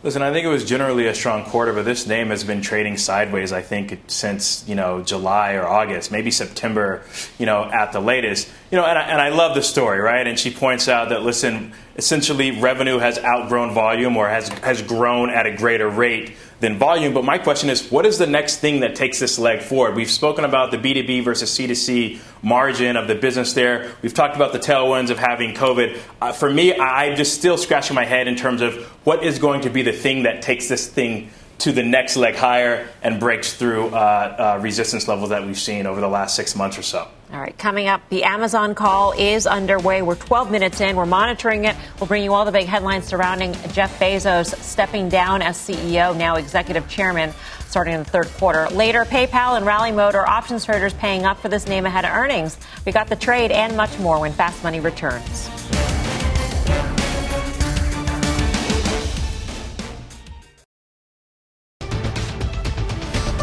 Listen, 0.03 0.23
I 0.23 0.33
think 0.33 0.47
it 0.47 0.49
was 0.49 0.65
generally 0.65 1.09
a 1.09 1.15
strong 1.15 1.45
quarter, 1.45 1.75
but 1.75 1.85
this 1.85 2.07
name 2.07 2.29
has 2.29 2.43
been 2.43 2.63
trading 2.63 2.97
sideways. 2.97 3.53
I 3.53 3.61
think 3.61 4.01
since 4.07 4.67
you 4.67 4.75
know 4.75 5.03
July 5.03 5.53
or 5.53 5.67
August, 5.69 6.11
maybe 6.11 6.31
September, 6.31 7.03
you 7.39 7.45
know, 7.45 7.65
at 7.65 7.93
the 7.93 8.01
latest. 8.01 8.49
You 8.71 8.79
know, 8.79 8.87
and 8.87 8.99
I, 8.99 9.03
and 9.03 9.21
I 9.21 9.29
love 9.29 9.55
the 9.55 9.63
story, 9.63 10.01
right? 10.01 10.27
And 10.27 10.39
she 10.39 10.51
points 10.51 10.89
out 10.89 11.11
that 11.11 11.23
listen, 11.23 11.75
essentially 11.97 12.51
revenue 12.63 12.97
has 12.97 13.19
outgrown 13.19 13.75
volume 13.75 14.17
or 14.17 14.27
has 14.27 14.49
has 14.61 14.81
grown 14.81 15.29
at 15.29 15.45
a 15.45 15.55
greater 15.55 15.91
rate 15.91 16.35
than 16.61 16.79
volume. 16.79 17.13
But 17.13 17.25
my 17.25 17.39
question 17.39 17.71
is, 17.71 17.91
what 17.91 18.07
is 18.07 18.19
the 18.19 18.27
next 18.27 18.59
thing 18.59 18.81
that 18.81 18.95
takes 18.95 19.19
this 19.19 19.39
leg 19.39 19.63
forward? 19.63 19.97
We've 19.97 20.11
spoken 20.11 20.45
about 20.45 20.71
the 20.71 20.77
B2B 20.77 21.25
versus 21.25 21.51
C2C 21.51 22.21
margin 22.43 22.97
of 22.97 23.09
the 23.09 23.15
business 23.15 23.55
there. 23.55 23.93
We've 24.03 24.15
talked 24.15 24.37
about 24.37 24.53
the 24.53 24.59
tailwinds 24.59 25.11
of 25.11 25.19
having 25.19 25.55
COVID. 25.55 25.99
Uh, 26.21 26.33
for 26.33 26.51
me, 26.51 26.79
I'm 26.79 27.17
just 27.17 27.35
still 27.35 27.57
scratching 27.57 27.95
my 27.95 28.05
head 28.05 28.29
in 28.29 28.37
terms 28.37 28.61
of 28.61 28.77
what 29.05 29.25
is 29.25 29.39
going 29.39 29.63
to 29.63 29.71
be 29.71 29.83
the 29.83 29.93
thing 29.93 30.25
that 30.25 30.43
takes 30.43 30.69
this 30.69 30.87
thing 30.87 31.31
to 31.61 31.73
the 31.73 31.83
next 31.83 32.17
leg 32.17 32.35
higher 32.35 32.89
and 33.03 33.21
breaks 33.21 33.53
through 33.53 33.89
uh, 33.89 34.57
uh, 34.57 34.63
resistance 34.63 35.07
levels 35.07 35.31
that 35.31 35.45
we've 35.45 35.59
seen 35.59 35.87
over 35.87 36.01
the 36.01 36.09
last 36.09 36.35
six 36.35 36.57
months 36.57 36.79
or 36.79 36.83
so. 36.83 37.07
All 37.33 37.39
right, 37.39 37.57
coming 37.57 37.87
up, 37.87 38.01
the 38.09 38.25
Amazon 38.25 38.75
call 38.75 39.13
is 39.13 39.47
underway. 39.47 40.03
We're 40.03 40.17
12 40.17 40.51
minutes 40.51 40.81
in. 40.81 40.97
We're 40.97 41.07
monitoring 41.07 41.65
it. 41.65 41.77
We'll 42.01 42.09
bring 42.09 42.25
you 42.25 42.35
all 42.35 42.45
the 42.45 42.51
big 42.51 42.67
headlines 42.67 43.05
surrounding 43.05 43.53
Jeff 43.73 43.97
Bezos 44.01 44.61
stepping 44.61 45.09
down 45.09 45.41
as 45.41 45.57
CEO, 45.57 46.17
now 46.17 46.35
executive 46.37 46.89
chairman, 46.89 47.33
starting 47.69 47.95
in 47.95 48.01
the 48.01 48.11
third 48.11 48.27
quarter. 48.39 48.69
Later, 48.71 49.05
PayPal 49.05 49.57
and 49.57 49.65
Rally 49.65 49.93
Mode 49.93 50.17
are 50.17 50.29
options 50.29 50.65
traders 50.65 50.95
paying 50.95 51.25
up 51.25 51.39
for 51.39 51.49
this 51.49 51.69
name 51.69 51.87
ahead 51.87 52.05
of 52.05 52.11
earnings. 52.11 52.59
We 52.85 52.91
got 52.91 53.07
the 53.07 53.17
trade 53.17 53.53
and 53.53 53.77
much 53.77 53.97
more 54.01 54.19
when 54.19 54.33
Fast 54.33 54.65
Money 54.65 54.81
returns. 54.81 55.49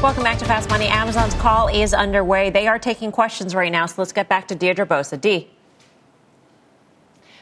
Welcome 0.07 0.23
back 0.23 0.39
to 0.39 0.45
Fast 0.45 0.69
Money. 0.69 0.85
Amazon's 0.85 1.33
call 1.33 1.67
is 1.67 1.93
underway. 1.93 2.49
They 2.49 2.65
are 2.65 2.79
taking 2.79 3.11
questions 3.11 3.53
right 3.53 3.69
now, 3.69 3.85
so 3.87 3.95
let's 3.97 4.13
get 4.13 4.29
back 4.29 4.47
to 4.47 4.55
Deirdre 4.55 4.87
Bosa. 4.87 5.19
D. 5.19 5.49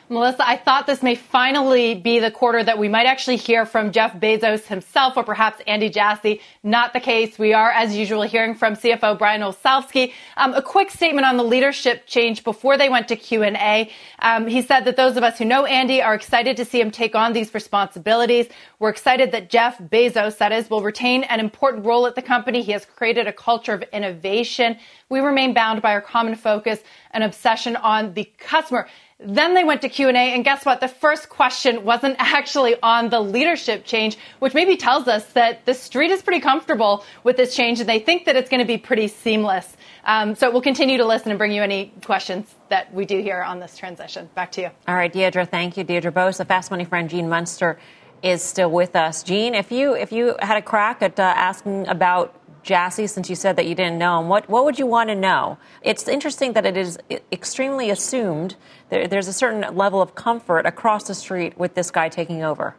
Melissa, 0.08 0.47
I 0.47 0.58
thought 0.58 0.86
this 0.86 1.01
may 1.01 1.16
finally 1.16 1.95
be 1.95 2.20
the 2.20 2.30
quarter 2.30 2.64
that 2.64 2.78
we 2.78 2.88
might 2.88 3.08
actually 3.08 3.38
hear 3.38 3.66
from 3.66 3.91
Jeff 3.91 4.14
Bezos 4.14 4.68
himself 4.68 5.18
or 5.18 5.24
perhaps 5.24 5.60
Andy 5.66 5.89
Jassy. 5.89 6.41
Not 6.62 6.93
the 6.93 6.99
case. 6.99 7.39
We 7.39 7.53
are, 7.53 7.72
as 7.72 7.97
usual, 7.97 8.22
hearing 8.22 8.53
from 8.53 8.76
CFO 8.76 9.18
Brian 9.18 9.41
Olsavsky. 9.41 10.14
Um, 10.38 10.53
a 10.53 10.62
quick 10.62 10.91
statement 10.91 11.26
on 11.26 11.38
the 11.38 11.43
leadership 11.43 12.06
change 12.06 12.43
before 12.43 12.78
they 12.78 12.88
went 12.88 13.08
to 13.08 13.16
Q&A. 13.16 13.89
Um, 14.20 14.45
he 14.45 14.62
said 14.62 14.82
that 14.82 14.95
those 14.95 15.18
of 15.18 15.24
us 15.24 15.39
who 15.39 15.45
know 15.45 15.66
Andy 15.66 16.03
are 16.03 16.14
excited 16.14 16.56
to 16.58 16.66
see 16.66 16.80
him 16.80 16.91
take 16.91 17.16
on 17.16 17.34
these 17.34 17.51
responsibilities. 17.56 18.47
We're 18.78 18.89
excited 18.89 19.32
that 19.32 19.49
Jeff 19.49 19.80
Bezos, 19.80 20.38
that 20.38 20.51
is, 20.51 20.70
will 20.70 20.84
retain 20.84 21.24
an 21.24 21.39
important 21.39 21.84
role 21.84 22.06
at 22.06 22.14
the 22.14 22.22
company. 22.22 22.62
He 22.62 22.74
has 22.74 22.86
created 22.86 23.26
a 23.26 23.34
culture 23.34 23.74
of 23.74 23.82
innovation. 23.91 24.78
We 25.10 25.22
remain 25.22 25.56
bound 25.56 25.82
by 25.82 25.93
our 25.93 26.01
common 26.01 26.36
focus 26.36 26.80
and 27.10 27.24
obsession 27.24 27.76
on 27.76 28.14
the 28.14 28.26
customer. 28.38 28.88
Then 29.20 29.53
they 29.53 29.63
went 29.63 29.82
to 29.82 29.89
Q&A 29.89 30.11
and 30.11 30.43
guess 30.43 30.66
what? 30.66 30.82
The 30.82 30.89
first 30.89 31.30
question 31.30 31.86
wasn't 31.86 32.18
actually 32.20 32.76
on 32.82 33.09
the 33.09 33.22
leadership 33.22 33.86
change, 33.86 34.18
which 34.39 34.53
maybe 34.53 34.76
tells 34.76 35.07
us 35.07 35.26
that 35.34 35.66
the 35.66 35.74
street 35.74 36.11
is 36.11 36.22
pretty 36.22 36.41
comfortable 36.41 37.05
with 37.24 37.38
this 37.38 37.55
change 37.55 37.80
and 37.80 37.88
they 37.88 37.99
think 37.99 38.26
that 38.26 38.36
it's 38.36 38.49
going 38.49 38.59
to 38.59 38.68
be 38.68 38.78
pretty 38.78 39.07
seamless. 39.07 39.78
Um, 40.03 40.36
so 40.36 40.51
we'll 40.51 40.61
continue 40.61 40.97
to 40.97 41.05
listen 41.05 41.32
and 41.32 41.38
bring 41.38 41.53
you 41.53 41.63
any 41.63 41.93
questions 42.03 42.53
that 42.70 42.93
we 42.93 43.05
do 43.05 43.22
here 43.22 43.41
on 43.41 43.59
this 43.59 43.78
transition. 43.78 44.30
Back 44.36 44.51
to 44.53 44.61
you. 44.61 44.70
All 44.88 44.95
right, 44.95 45.11
Deirdre, 45.11 45.45
thank 45.45 45.78
you. 45.78 45.84
Deirdre 45.86 46.11
Bosa, 46.11 46.39
the 46.39 46.45
Fast 46.45 46.70
Money 46.70 46.86
friend 46.86 47.09
Gene 47.09 47.30
Munster 47.30 47.80
is 48.22 48.41
still 48.41 48.70
with 48.70 48.95
us. 48.95 49.24
Gene, 49.24 49.55
if 49.55 49.72
you 49.72 49.93
if 49.93 50.11
you 50.11 50.36
had 50.41 50.57
a 50.57 50.61
crack 50.61 51.01
at 51.01 51.20
uh, 51.20 51.24
asking 51.24 51.88
about 51.88 52.34
Jassy, 52.66 53.05
since 53.05 53.30
you 53.30 53.36
said 53.36 53.57
that 53.57 53.68
you 53.68 53.76
didn't 53.76 53.99
know 53.99 54.20
him, 54.20 54.28
what, 54.28 54.49
what 54.49 54.66
would 54.66 54.80
you 54.80 54.88
want 54.88 55.09
to 55.09 55.16
know? 55.16 55.59
It's 55.84 56.07
interesting 56.07 56.53
that 56.53 56.66
it 56.66 56.76
is 56.76 56.97
extremely 57.32 57.91
assumed. 57.91 58.55
There, 58.89 59.07
there's 59.07 59.28
a 59.28 59.34
certain 59.34 59.76
level 59.76 60.01
of 60.01 60.16
comfort 60.16 60.66
across 60.66 61.07
the 61.07 61.13
street 61.13 61.55
with 61.59 61.76
this 61.76 61.91
guy 61.91 62.09
taking 62.09 62.43
over. 62.43 62.76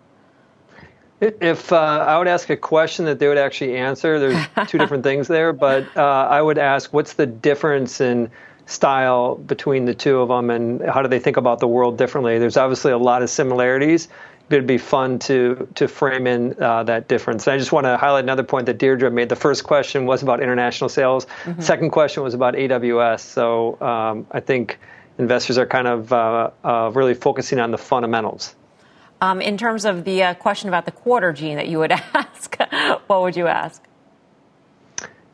If 1.20 1.72
uh, 1.72 1.76
I 1.76 2.18
would 2.18 2.26
ask 2.26 2.50
a 2.50 2.56
question 2.56 3.04
that 3.04 3.20
they 3.20 3.28
would 3.28 3.38
actually 3.38 3.76
answer, 3.76 4.18
there's 4.18 4.44
two 4.68 4.76
different 4.76 5.04
things 5.04 5.28
there, 5.28 5.52
but 5.52 5.96
uh, 5.96 6.02
I 6.02 6.42
would 6.42 6.58
ask 6.58 6.92
what's 6.92 7.12
the 7.12 7.26
difference 7.26 8.00
in 8.00 8.28
style 8.66 9.36
between 9.36 9.84
the 9.84 9.94
two 9.94 10.18
of 10.18 10.28
them 10.28 10.50
and 10.50 10.82
how 10.82 11.00
do 11.00 11.08
they 11.08 11.20
think 11.20 11.36
about 11.36 11.60
the 11.60 11.68
world 11.68 11.96
differently? 11.96 12.40
There's 12.40 12.56
obviously 12.56 12.90
a 12.90 12.98
lot 12.98 13.22
of 13.22 13.30
similarities, 13.30 14.08
it'd 14.50 14.66
be 14.66 14.78
fun 14.78 15.18
to 15.18 15.68
to 15.74 15.88
frame 15.88 16.26
in 16.26 16.60
uh, 16.62 16.84
that 16.84 17.08
difference. 17.08 17.46
And 17.46 17.54
I 17.54 17.58
just 17.58 17.72
want 17.72 17.84
to 17.84 17.96
highlight 17.96 18.24
another 18.24 18.44
point 18.44 18.66
that 18.66 18.78
Deirdre 18.78 19.10
made. 19.10 19.28
The 19.28 19.36
first 19.36 19.64
question 19.64 20.06
was 20.06 20.22
about 20.22 20.40
international 20.40 20.88
sales. 20.88 21.26
Mm-hmm. 21.44 21.60
Second 21.60 21.90
question 21.90 22.22
was 22.22 22.34
about 22.34 22.54
AWS. 22.54 23.20
So 23.20 23.80
um, 23.80 24.26
I 24.30 24.40
think 24.40 24.78
investors 25.18 25.58
are 25.58 25.66
kind 25.66 25.88
of 25.88 26.12
uh, 26.12 26.50
uh, 26.62 26.90
really 26.94 27.14
focusing 27.14 27.58
on 27.58 27.70
the 27.70 27.78
fundamentals. 27.78 28.54
Um, 29.20 29.40
in 29.40 29.56
terms 29.56 29.84
of 29.86 30.04
the 30.04 30.22
uh, 30.22 30.34
question 30.34 30.68
about 30.68 30.84
the 30.84 30.92
quarter, 30.92 31.32
Gene, 31.32 31.56
that 31.56 31.68
you 31.68 31.78
would 31.78 31.92
ask, 32.14 32.56
what 33.06 33.22
would 33.22 33.36
you 33.36 33.46
ask? 33.46 33.82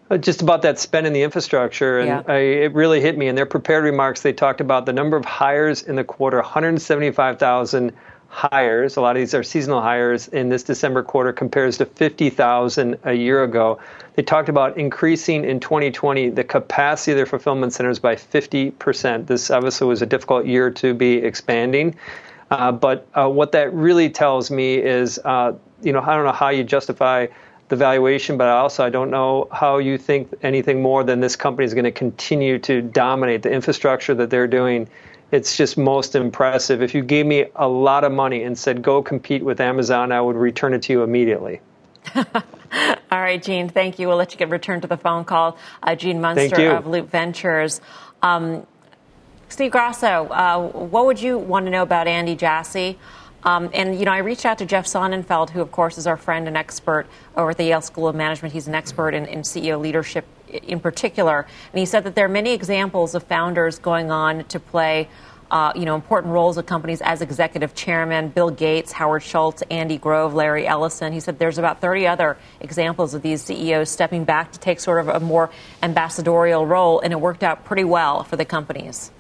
Uh, 0.09 0.19
just 0.19 0.43
about 0.43 0.63
that 0.63 0.79
spend 0.79 1.07
in 1.07 1.13
the 1.13 1.23
infrastructure, 1.23 1.99
and 1.99 2.09
yeah. 2.09 2.23
I, 2.27 2.39
it 2.39 2.75
really 2.75 3.01
hit 3.01 3.17
me. 3.17 3.29
In 3.29 3.35
their 3.35 3.47
prepared 3.47 3.83
remarks, 3.83 4.23
they 4.23 4.33
talked 4.33 4.61
about 4.61 4.87
the 4.87 4.93
number 4.93 5.17
of 5.17 5.25
hires 5.25 5.83
in 5.83 5.97
the 5.97 6.05
quarter: 6.05 6.37
175,000 6.37 7.93
hires. 8.33 8.97
A 8.97 9.01
lot 9.03 9.14
of 9.14 9.20
these 9.20 9.35
are 9.35 9.43
seasonal 9.43 9.83
hires 9.83 10.26
in 10.28 10.49
this 10.49 10.62
December 10.62 11.03
quarter 11.03 11.35
compares 11.35 11.76
to 11.76 11.85
50,000 11.85 12.99
a 13.05 13.12
year 13.12 13.45
ago. 13.45 13.78
They 14.14 14.22
talked 14.22 14.49
about 14.49 14.78
increasing 14.78 15.45
in 15.45 15.61
2020 15.61 16.30
the 16.30 16.43
capacity 16.43 17.12
of 17.12 17.16
their 17.16 17.26
fulfillment 17.26 17.74
centers 17.74 17.99
by 17.99 18.16
50%. 18.16 19.26
This 19.26 19.51
obviously 19.51 19.87
was 19.87 20.01
a 20.01 20.07
difficult 20.07 20.47
year 20.47 20.70
to 20.70 20.95
be 20.95 21.16
expanding. 21.16 21.95
Uh, 22.51 22.72
but 22.72 23.07
uh, 23.12 23.28
what 23.28 23.53
that 23.53 23.72
really 23.74 24.09
tells 24.09 24.51
me 24.51 24.76
is, 24.76 25.18
uh, 25.26 25.53
you 25.83 25.93
know, 25.93 26.01
I 26.01 26.16
don't 26.16 26.24
know 26.24 26.33
how 26.33 26.49
you 26.49 26.64
justify 26.64 27.26
the 27.68 27.76
valuation, 27.76 28.39
but 28.39 28.49
also 28.49 28.83
I 28.83 28.89
don't 28.89 29.11
know 29.11 29.47
how 29.53 29.76
you 29.76 29.99
think 29.99 30.33
anything 30.43 30.80
more 30.80 31.05
than 31.05 31.20
this 31.20 31.37
company 31.37 31.66
is 31.66 31.74
going 31.74 31.85
to 31.85 31.93
continue 31.93 32.59
to 32.61 32.80
dominate 32.80 33.43
the 33.43 33.51
infrastructure 33.51 34.14
that 34.14 34.30
they're 34.30 34.47
doing. 34.47 34.89
It's 35.33 35.57
just 35.57 35.78
most 35.78 36.14
impressive. 36.14 36.83
If 36.83 36.95
you 36.95 37.03
gave 37.03 37.24
me 37.24 37.47
a 37.57 37.66
lot 37.66 38.05
of 38.05 38.12
money 38.12 38.43
and 38.43 38.57
said, 38.57 38.83
go 38.83 39.03
compete 39.03 39.43
with 39.43 39.61
Amazon, 39.61 40.12
I 40.12 40.20
would 40.20 40.37
return 40.37 40.74
it 40.74 40.83
to 40.83 40.93
you 40.93 41.03
immediately. 41.03 41.61
All 42.14 42.24
right, 43.11 43.43
Gene, 43.43 43.70
thank 43.70 43.99
you. 43.99 44.09
We'll 44.09 44.18
let 44.18 44.33
you 44.33 44.39
get 44.39 44.51
returned 44.51 44.83
to 44.83 44.89
the 44.89 44.97
phone 44.97 45.24
call. 45.24 45.57
Uh, 45.83 45.95
Gene 45.95 46.20
Munster 46.20 46.70
of 46.72 46.87
Loup 46.87 47.11
Ventures. 47.11 47.80
Um, 48.22 48.66
Steve 49.49 49.70
Grasso, 49.70 50.28
uh, 50.28 50.68
what 50.68 51.07
would 51.07 51.20
you 51.20 51.39
want 51.39 51.66
to 51.66 51.70
know 51.70 51.83
about 51.83 52.07
Andy 52.07 52.37
Jassy? 52.37 52.99
Um, 53.45 53.70
and, 53.74 53.99
you 53.99 54.05
know, 54.05 54.12
I 54.12 54.18
reached 54.18 54.47
out 54.47 54.59
to 54.59 54.66
Jeff 54.66 54.87
Sonnenfeld, 54.87 55.51
who, 55.51 55.61
of 55.61 55.72
course, 55.72 55.99
is 55.99 56.07
our 56.07 56.16
friend 56.16 56.47
and 56.47 56.57
expert 56.57 57.07
over 57.37 57.51
at 57.51 57.57
the 57.57 57.64
Yale 57.64 57.80
School 57.80 58.09
of 58.09 58.14
Management. 58.14 58.55
He's 58.55 58.68
an 58.68 58.74
expert 58.74 59.14
in, 59.14 59.26
in 59.26 59.41
CEO 59.41 59.80
leadership 59.80 60.24
in 60.53 60.80
particular. 60.80 61.46
And 61.72 61.78
he 61.78 61.86
said 61.86 62.05
that 62.05 62.14
there 62.14 62.26
are 62.26 62.30
many 62.30 62.53
examples 62.53 63.14
of 63.14 63.22
founders 63.24 63.78
going 63.78 64.11
on 64.11 64.44
to 64.44 64.61
play. 64.61 65.09
Uh, 65.50 65.70
you 65.76 65.84
know, 65.84 65.94
important 65.94 66.32
roles 66.32 66.57
at 66.57 66.66
companies 66.66 67.03
as 67.03 67.20
executive 67.20 67.74
chairman, 67.74 68.30
Bill 68.30 68.48
Gates, 68.48 68.90
Howard 68.90 69.22
Schultz, 69.22 69.62
Andy 69.70 69.98
Grove, 69.98 70.32
Larry 70.32 70.66
Ellison. 70.66 71.12
He 71.12 71.20
said 71.20 71.38
there's 71.38 71.59
about 71.59 71.82
30 71.82 72.07
other 72.07 72.38
examples 72.61 73.12
of 73.12 73.20
these 73.20 73.42
CEOs 73.42 73.90
stepping 73.90 74.24
back 74.24 74.53
to 74.53 74.59
take 74.59 74.80
sort 74.80 75.00
of 75.00 75.09
a 75.09 75.20
more 75.20 75.50
ambassadorial 75.82 76.64
role, 76.64 77.00
and 77.00 77.12
it 77.12 77.20
worked 77.20 77.42
out 77.42 77.66
pretty 77.66 77.84
well 77.84 78.24
for 78.24 78.36
the 78.36 78.46
companies. 78.46 79.11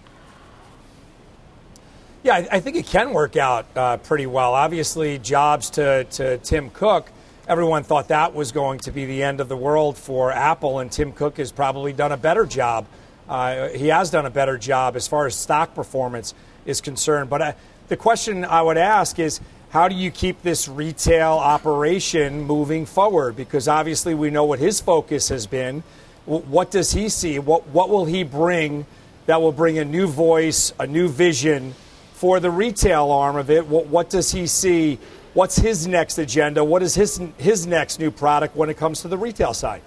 Yeah, 2.22 2.34
I, 2.34 2.48
I 2.52 2.60
think 2.60 2.76
it 2.76 2.86
can 2.86 3.12
work 3.12 3.36
out 3.36 3.66
uh, 3.76 3.96
pretty 3.96 4.26
well. 4.26 4.54
Obviously, 4.54 5.18
Jobs 5.18 5.70
to, 5.70 6.04
to 6.04 6.38
Tim 6.38 6.70
Cook, 6.70 7.10
everyone 7.48 7.82
thought 7.82 8.08
that 8.08 8.34
was 8.34 8.52
going 8.52 8.78
to 8.80 8.92
be 8.92 9.04
the 9.04 9.22
end 9.22 9.40
of 9.40 9.48
the 9.48 9.56
world 9.56 9.96
for 9.98 10.30
Apple, 10.30 10.78
and 10.78 10.90
Tim 10.90 11.12
Cook 11.12 11.38
has 11.38 11.50
probably 11.50 11.92
done 11.92 12.12
a 12.12 12.16
better 12.16 12.46
job. 12.46 12.86
Uh, 13.28 13.68
he 13.70 13.88
has 13.88 14.10
done 14.10 14.26
a 14.26 14.30
better 14.30 14.58
job 14.58 14.96
as 14.96 15.08
far 15.08 15.26
as 15.26 15.34
stock 15.34 15.74
performance 15.74 16.34
is 16.66 16.80
concerned. 16.80 17.30
But 17.30 17.42
uh, 17.42 17.52
the 17.88 17.96
question 17.96 18.44
I 18.44 18.62
would 18.62 18.76
ask 18.76 19.18
is 19.18 19.40
how 19.70 19.88
do 19.88 19.94
you 19.94 20.10
keep 20.10 20.42
this 20.42 20.68
retail 20.68 21.32
operation 21.32 22.42
moving 22.42 22.86
forward? 22.86 23.36
Because 23.36 23.68
obviously, 23.68 24.14
we 24.14 24.30
know 24.30 24.44
what 24.44 24.58
his 24.58 24.80
focus 24.80 25.28
has 25.30 25.46
been. 25.46 25.82
What 26.26 26.70
does 26.70 26.92
he 26.92 27.08
see? 27.08 27.38
What, 27.38 27.66
what 27.68 27.88
will 27.88 28.04
he 28.04 28.22
bring 28.22 28.86
that 29.26 29.40
will 29.40 29.52
bring 29.52 29.78
a 29.78 29.84
new 29.84 30.06
voice, 30.06 30.72
a 30.78 30.86
new 30.86 31.08
vision? 31.08 31.74
for 32.22 32.38
the 32.38 32.52
retail 32.52 33.10
arm 33.10 33.34
of 33.34 33.50
it. 33.50 33.66
What, 33.66 33.88
what, 33.88 34.08
does 34.08 34.30
he 34.30 34.46
see? 34.46 35.00
What's 35.34 35.56
his 35.56 35.86
next 35.86 36.18
agenda? 36.18 36.62
What 36.62 36.82
is 36.82 36.94
his 36.94 37.18
his 37.38 37.66
next 37.66 37.98
new 37.98 38.10
product 38.10 38.54
when 38.54 38.68
it 38.68 38.76
comes 38.76 39.00
to 39.00 39.08
the 39.08 39.16
retail 39.16 39.54
side? 39.54 39.80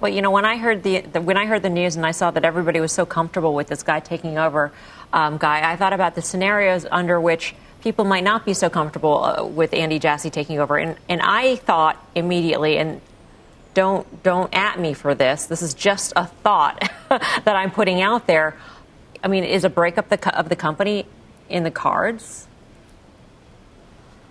Well, 0.00 0.12
you 0.12 0.20
know, 0.20 0.32
when 0.32 0.44
I 0.44 0.56
heard 0.56 0.82
the, 0.82 1.00
the 1.00 1.20
when 1.20 1.36
I 1.36 1.46
heard 1.46 1.62
the 1.62 1.70
news 1.70 1.94
and 1.94 2.04
I 2.04 2.10
saw 2.10 2.32
that 2.32 2.44
everybody 2.44 2.80
was 2.80 2.90
so 2.90 3.06
comfortable 3.06 3.54
with 3.54 3.68
this 3.68 3.84
guy 3.84 4.00
taking 4.00 4.36
over, 4.36 4.72
um, 5.12 5.38
guy, 5.38 5.70
I 5.70 5.76
thought 5.76 5.92
about 5.92 6.16
the 6.16 6.22
scenarios 6.22 6.86
under 6.90 7.20
which 7.20 7.54
people 7.82 8.04
might 8.04 8.24
not 8.24 8.44
be 8.44 8.52
so 8.52 8.68
comfortable 8.68 9.22
uh, 9.24 9.44
with 9.44 9.72
Andy 9.72 10.00
Jassy 10.00 10.28
taking 10.28 10.58
over, 10.58 10.76
and 10.76 10.96
and 11.08 11.22
I 11.22 11.56
thought 11.56 12.04
immediately 12.14 12.78
and. 12.78 13.00
Don't 13.72 14.22
don't 14.22 14.54
at 14.54 14.78
me 14.78 14.94
for 14.94 15.16
this. 15.16 15.46
This 15.46 15.60
is 15.60 15.74
just 15.74 16.12
a 16.14 16.26
thought 16.26 16.78
that 17.08 17.56
I'm 17.56 17.72
putting 17.72 18.00
out 18.00 18.28
there. 18.28 18.56
I 19.20 19.26
mean, 19.26 19.42
is 19.42 19.64
a 19.64 19.68
breakup 19.68 20.10
the, 20.10 20.38
of 20.38 20.48
the 20.48 20.54
company 20.54 21.06
in 21.48 21.64
the 21.64 21.72
cards? 21.72 22.46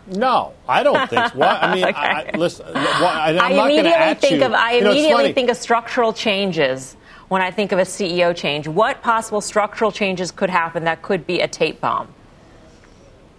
No, 0.08 0.54
I 0.68 0.84
don't 0.84 1.10
think 1.10 1.32
so. 1.34 1.42
I 1.42 1.74
mean, 1.74 1.86
okay. 1.86 1.98
I, 1.98 2.38
listen, 2.38 2.66
I, 2.76 3.32
am 3.32 3.42
I 3.42 3.54
not 3.54 3.72
immediately 3.72 4.14
think 4.16 4.40
you. 4.40 4.46
of 4.46 4.54
I 4.54 4.74
you 4.74 4.90
immediately 4.90 5.34
think 5.34 5.50
of 5.50 5.58
structural 5.58 6.12
changes 6.12 6.98
when 7.30 7.42
I 7.42 7.52
think 7.52 7.72
of 7.72 7.80
a 7.80 7.84
CEO 7.84 8.36
change. 8.36 8.68
What 8.68 9.02
possible 9.02 9.42
structural 9.42 9.92
changes 9.92 10.32
could 10.32 10.50
happen 10.50 10.84
that 10.84 11.02
could 11.02 11.26
be 11.26 11.40
a 11.40 11.48
tape 11.48 11.80
bomb? 11.80 12.14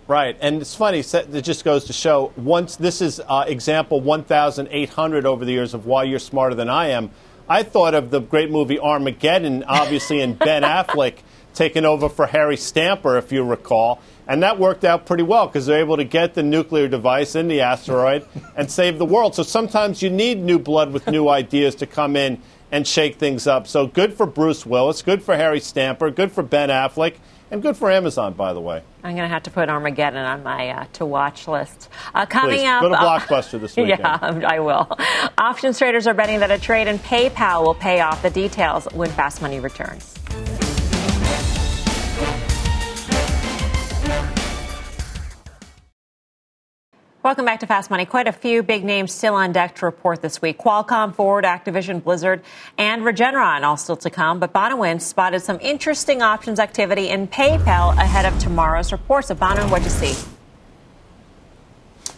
Right, 0.06 0.36
and 0.40 0.60
it's 0.60 0.74
funny. 0.74 1.00
It 1.00 1.42
just 1.42 1.64
goes 1.64 1.84
to 1.84 1.92
show. 1.92 2.32
Once 2.36 2.76
this 2.76 3.00
is 3.00 3.20
uh, 3.20 3.44
example 3.46 4.00
1,800 4.00 5.26
over 5.26 5.44
the 5.44 5.52
years 5.52 5.74
of 5.74 5.86
why 5.86 6.04
you're 6.04 6.18
smarter 6.18 6.54
than 6.54 6.68
I 6.68 6.88
am. 6.88 7.10
I 7.48 7.62
thought 7.62 7.94
of 7.94 8.10
the 8.10 8.20
great 8.20 8.50
movie 8.50 8.78
Armageddon, 8.78 9.64
obviously, 9.64 10.22
and 10.22 10.38
Ben 10.38 10.62
Affleck 10.64 11.18
taking 11.54 11.84
over 11.84 12.08
for 12.08 12.26
Harry 12.26 12.56
Stamper, 12.56 13.16
if 13.16 13.32
you 13.32 13.44
recall. 13.44 14.00
And 14.26 14.42
that 14.42 14.58
worked 14.58 14.84
out 14.84 15.06
pretty 15.06 15.22
well 15.22 15.46
because 15.46 15.66
they're 15.66 15.80
able 15.80 15.96
to 15.96 16.04
get 16.04 16.34
the 16.34 16.42
nuclear 16.42 16.88
device 16.88 17.34
in 17.34 17.48
the 17.48 17.60
asteroid 17.60 18.26
and 18.56 18.70
save 18.70 18.98
the 18.98 19.04
world. 19.04 19.34
So 19.34 19.42
sometimes 19.42 20.02
you 20.02 20.10
need 20.10 20.38
new 20.38 20.58
blood 20.58 20.92
with 20.92 21.06
new 21.06 21.28
ideas 21.28 21.74
to 21.76 21.86
come 21.86 22.16
in 22.16 22.40
and 22.72 22.86
shake 22.86 23.16
things 23.16 23.46
up. 23.46 23.66
So 23.66 23.86
good 23.86 24.14
for 24.14 24.26
Bruce 24.26 24.66
Willis, 24.66 25.02
good 25.02 25.22
for 25.22 25.36
Harry 25.36 25.60
Stamper, 25.60 26.10
good 26.10 26.32
for 26.32 26.42
Ben 26.42 26.70
Affleck, 26.70 27.16
and 27.50 27.62
good 27.62 27.76
for 27.76 27.90
Amazon, 27.90 28.32
by 28.32 28.52
the 28.52 28.60
way. 28.60 28.82
I'm 29.04 29.14
going 29.14 29.28
to 29.28 29.32
have 29.32 29.44
to 29.44 29.50
put 29.50 29.68
Armageddon 29.68 30.24
on 30.24 30.42
my 30.42 30.70
uh, 30.70 30.86
to 30.94 31.06
watch 31.06 31.46
list. 31.46 31.88
Uh, 32.14 32.26
coming 32.26 32.58
Please, 32.58 32.66
up, 32.66 32.82
go 32.82 32.88
to 32.88 32.96
Blockbuster 32.96 33.60
this 33.60 33.76
weekend. 33.76 34.00
yeah, 34.00 34.18
I 34.44 34.58
will. 34.58 34.88
Options 35.38 35.78
traders 35.78 36.06
are 36.06 36.14
betting 36.14 36.40
that 36.40 36.50
a 36.50 36.58
trade 36.58 36.88
in 36.88 36.98
PayPal 36.98 37.62
will 37.64 37.74
pay 37.74 38.00
off. 38.00 38.22
The 38.22 38.30
details 38.30 38.86
when 38.92 39.10
Fast 39.10 39.40
Money 39.42 39.60
returns. 39.60 40.14
Welcome 47.24 47.46
back 47.46 47.60
to 47.60 47.66
Fast 47.66 47.88
Money. 47.88 48.04
Quite 48.04 48.28
a 48.28 48.32
few 48.32 48.62
big 48.62 48.84
names 48.84 49.10
still 49.10 49.32
on 49.32 49.52
deck 49.52 49.76
to 49.76 49.86
report 49.86 50.20
this 50.20 50.42
week. 50.42 50.58
Qualcomm, 50.58 51.14
Ford, 51.14 51.44
Activision, 51.44 52.04
Blizzard, 52.04 52.42
and 52.76 53.00
Regeneron 53.00 53.62
all 53.62 53.78
still 53.78 53.96
to 53.96 54.10
come. 54.10 54.40
But 54.40 54.52
Bonawyn 54.52 55.00
spotted 55.00 55.40
some 55.40 55.58
interesting 55.62 56.20
options 56.20 56.60
activity 56.60 57.08
in 57.08 57.26
PayPal 57.26 57.96
ahead 57.96 58.26
of 58.26 58.38
tomorrow's 58.40 58.92
report. 58.92 59.24
So 59.24 59.34
Bonawyn, 59.34 59.70
what'd 59.70 59.86
you 59.86 59.90
see? 59.90 60.33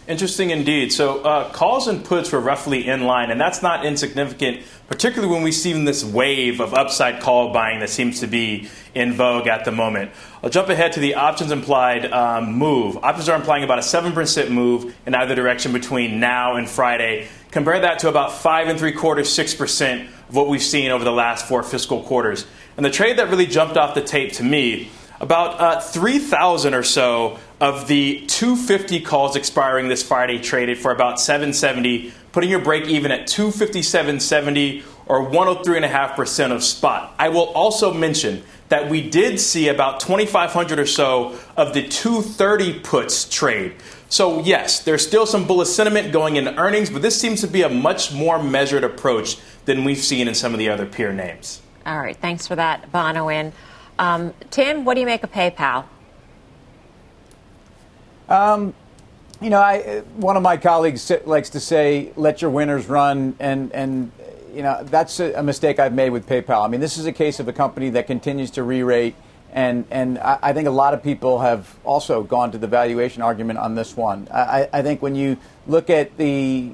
Interesting 0.07 0.51
indeed. 0.51 0.93
So 0.93 1.19
uh, 1.19 1.51
calls 1.51 1.89
and 1.89 2.03
puts 2.03 2.31
were 2.31 2.39
roughly 2.39 2.87
in 2.87 3.03
line, 3.03 3.29
and 3.29 3.41
that's 3.41 3.61
not 3.61 3.85
insignificant, 3.85 4.61
particularly 4.87 5.33
when 5.33 5.43
we 5.43 5.51
see 5.51 5.73
this 5.83 6.01
wave 6.05 6.61
of 6.61 6.73
upside 6.73 7.21
call 7.21 7.51
buying 7.51 7.81
that 7.81 7.89
seems 7.89 8.21
to 8.21 8.27
be 8.27 8.69
in 8.95 9.11
vogue 9.11 9.47
at 9.47 9.65
the 9.65 9.71
moment. 9.73 10.11
I'll 10.41 10.49
jump 10.49 10.69
ahead 10.69 10.93
to 10.93 11.01
the 11.01 11.15
options 11.15 11.51
implied 11.51 12.09
um, 12.13 12.53
move. 12.53 12.95
Options 13.03 13.27
are 13.27 13.35
implying 13.35 13.65
about 13.65 13.79
a 13.79 13.81
7% 13.81 14.49
move 14.49 14.95
in 15.05 15.13
either 15.13 15.35
direction 15.35 15.73
between 15.73 16.21
now 16.21 16.55
and 16.55 16.69
Friday. 16.69 17.27
Compare 17.51 17.81
that 17.81 17.99
to 17.99 18.07
about 18.07 18.31
5 18.31 18.69
and 18.69 18.79
3 18.79 18.93
quarters, 18.93 19.27
6% 19.27 20.07
of 20.29 20.35
what 20.35 20.47
we've 20.47 20.63
seen 20.63 20.89
over 20.91 21.03
the 21.03 21.11
last 21.11 21.45
four 21.49 21.63
fiscal 21.63 22.01
quarters. 22.03 22.47
And 22.77 22.85
the 22.85 22.89
trade 22.89 23.17
that 23.17 23.29
really 23.29 23.45
jumped 23.45 23.75
off 23.75 23.93
the 23.93 24.01
tape 24.01 24.31
to 24.33 24.43
me 24.43 24.89
about 25.19 25.59
uh, 25.59 25.79
3,000 25.81 26.73
or 26.73 26.83
so 26.83 27.39
of 27.59 27.87
the 27.87 28.23
250 28.27 29.01
calls 29.01 29.35
expiring 29.35 29.87
this 29.87 30.03
Friday 30.03 30.39
traded 30.39 30.77
for 30.77 30.91
about 30.91 31.19
770, 31.19 32.13
putting 32.31 32.49
your 32.49 32.59
break 32.59 32.85
even 32.85 33.11
at 33.11 33.27
257.70 33.27 34.83
or 35.07 35.25
103.5% 35.29 36.51
of 36.51 36.63
spot. 36.63 37.15
I 37.17 37.29
will 37.29 37.47
also 37.53 37.93
mention 37.93 38.43
that 38.69 38.89
we 38.89 39.09
did 39.09 39.39
see 39.39 39.69
about 39.69 39.99
2,500 39.99 40.77
or 40.77 40.85
so 40.85 41.39
of 41.55 41.73
the 41.73 41.87
230 41.87 42.81
puts 42.81 43.27
trade. 43.27 43.73
So, 44.09 44.41
yes, 44.41 44.81
there's 44.81 45.05
still 45.05 45.25
some 45.25 45.47
bullish 45.47 45.69
sentiment 45.69 46.11
going 46.11 46.35
into 46.35 46.55
earnings, 46.55 46.89
but 46.89 47.01
this 47.01 47.19
seems 47.19 47.41
to 47.41 47.47
be 47.47 47.61
a 47.61 47.69
much 47.69 48.13
more 48.13 48.41
measured 48.41 48.83
approach 48.83 49.37
than 49.65 49.83
we've 49.83 49.97
seen 49.97 50.27
in 50.27 50.35
some 50.35 50.53
of 50.53 50.59
the 50.59 50.69
other 50.69 50.85
peer 50.85 51.11
names. 51.11 51.61
All 51.85 51.97
right, 51.97 52.15
thanks 52.15 52.47
for 52.47 52.55
that, 52.55 52.91
Bonawyn. 52.91 53.51
Um, 53.99 54.33
Tim, 54.51 54.85
what 54.85 54.93
do 54.93 54.99
you 54.99 55.05
make 55.05 55.23
of 55.23 55.31
PayPal? 55.31 55.85
Um, 58.29 58.73
you 59.41 59.49
know, 59.49 59.59
I, 59.59 59.99
one 60.15 60.35
of 60.35 60.43
my 60.43 60.57
colleagues 60.57 61.11
likes 61.25 61.51
to 61.51 61.59
say, 61.59 62.11
"Let 62.15 62.41
your 62.41 62.51
winners 62.51 62.87
run," 62.87 63.35
and 63.39 63.71
and 63.71 64.11
you 64.53 64.63
know 64.63 64.83
that's 64.83 65.19
a, 65.19 65.43
mistake 65.43 65.79
I've 65.79 65.93
made 65.93 66.09
with 66.09 66.27
PayPal. 66.27 66.65
I 66.65 66.67
mean, 66.67 66.81
this 66.81 66.97
is 66.97 67.05
a 67.05 67.11
case 67.11 67.39
of 67.39 67.47
a 67.47 67.53
company 67.53 67.89
that 67.91 68.07
continues 68.07 68.49
to 68.51 68.63
re-rate, 68.63 69.15
and 69.53 69.85
and 69.91 70.17
I, 70.17 70.39
I 70.41 70.53
think 70.53 70.67
a 70.67 70.71
lot 70.71 70.93
of 70.93 71.03
people 71.03 71.39
have 71.39 71.75
also 71.85 72.23
gone 72.23 72.51
to 72.51 72.57
the 72.57 72.67
valuation 72.67 73.21
argument 73.21 73.59
on 73.59 73.75
this 73.75 73.95
one. 73.95 74.27
I, 74.33 74.67
I 74.73 74.81
think 74.81 75.01
when 75.01 75.13
you 75.13 75.37
look 75.67 75.89
at 75.89 76.17
the 76.17 76.71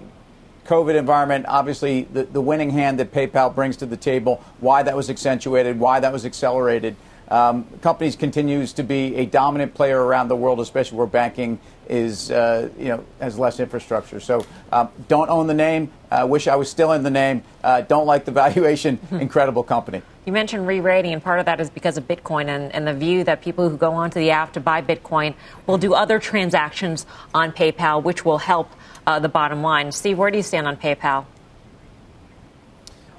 COVID 0.65 0.95
environment, 0.95 1.45
obviously 1.49 2.03
the, 2.03 2.23
the 2.23 2.41
winning 2.41 2.69
hand 2.69 2.99
that 2.99 3.11
PayPal 3.11 3.53
brings 3.53 3.75
to 3.77 3.85
the 3.85 3.97
table, 3.97 4.41
why 4.59 4.83
that 4.83 4.95
was 4.95 5.09
accentuated, 5.09 5.79
why 5.79 5.99
that 5.99 6.13
was 6.13 6.25
accelerated. 6.25 6.95
Um, 7.29 7.65
companies 7.81 8.15
continues 8.15 8.73
to 8.73 8.83
be 8.83 9.15
a 9.15 9.25
dominant 9.25 9.73
player 9.73 10.01
around 10.01 10.27
the 10.27 10.35
world, 10.35 10.59
especially 10.59 10.97
where 10.97 11.07
banking 11.07 11.59
is 11.89 12.31
uh, 12.31 12.69
you 12.77 12.89
know 12.89 13.03
has 13.19 13.37
less 13.37 13.59
infrastructure. 13.59 14.19
So 14.19 14.45
um, 14.71 14.89
don't 15.07 15.29
own 15.29 15.47
the 15.47 15.53
name. 15.53 15.91
Uh, 16.11 16.25
wish 16.29 16.47
I 16.47 16.55
was 16.55 16.69
still 16.69 16.91
in 16.91 17.03
the 17.03 17.09
name. 17.09 17.43
Uh, 17.63 17.81
don't 17.81 18.05
like 18.05 18.25
the 18.25 18.31
valuation. 18.31 18.99
Incredible 19.11 19.63
company. 19.63 20.01
You 20.25 20.31
mentioned 20.31 20.65
re-rating, 20.67 21.11
and 21.11 21.21
part 21.21 21.39
of 21.39 21.47
that 21.47 21.59
is 21.59 21.69
because 21.69 21.97
of 21.97 22.07
Bitcoin 22.07 22.47
and, 22.47 22.73
and 22.73 22.87
the 22.87 22.93
view 22.93 23.25
that 23.25 23.41
people 23.41 23.67
who 23.67 23.75
go 23.75 23.91
onto 23.91 24.19
the 24.19 24.31
app 24.31 24.53
to 24.53 24.61
buy 24.61 24.81
Bitcoin 24.81 25.33
will 25.67 25.77
do 25.77 25.93
other 25.93 26.17
transactions 26.17 27.05
on 27.33 27.51
PayPal, 27.51 28.01
which 28.01 28.23
will 28.23 28.37
help 28.37 28.71
uh, 29.05 29.19
the 29.19 29.27
bottom 29.27 29.61
line. 29.61 29.91
Steve, 29.91 30.17
where 30.17 30.31
do 30.31 30.37
you 30.37 30.43
stand 30.43 30.65
on 30.65 30.77
PayPal? 30.77 31.25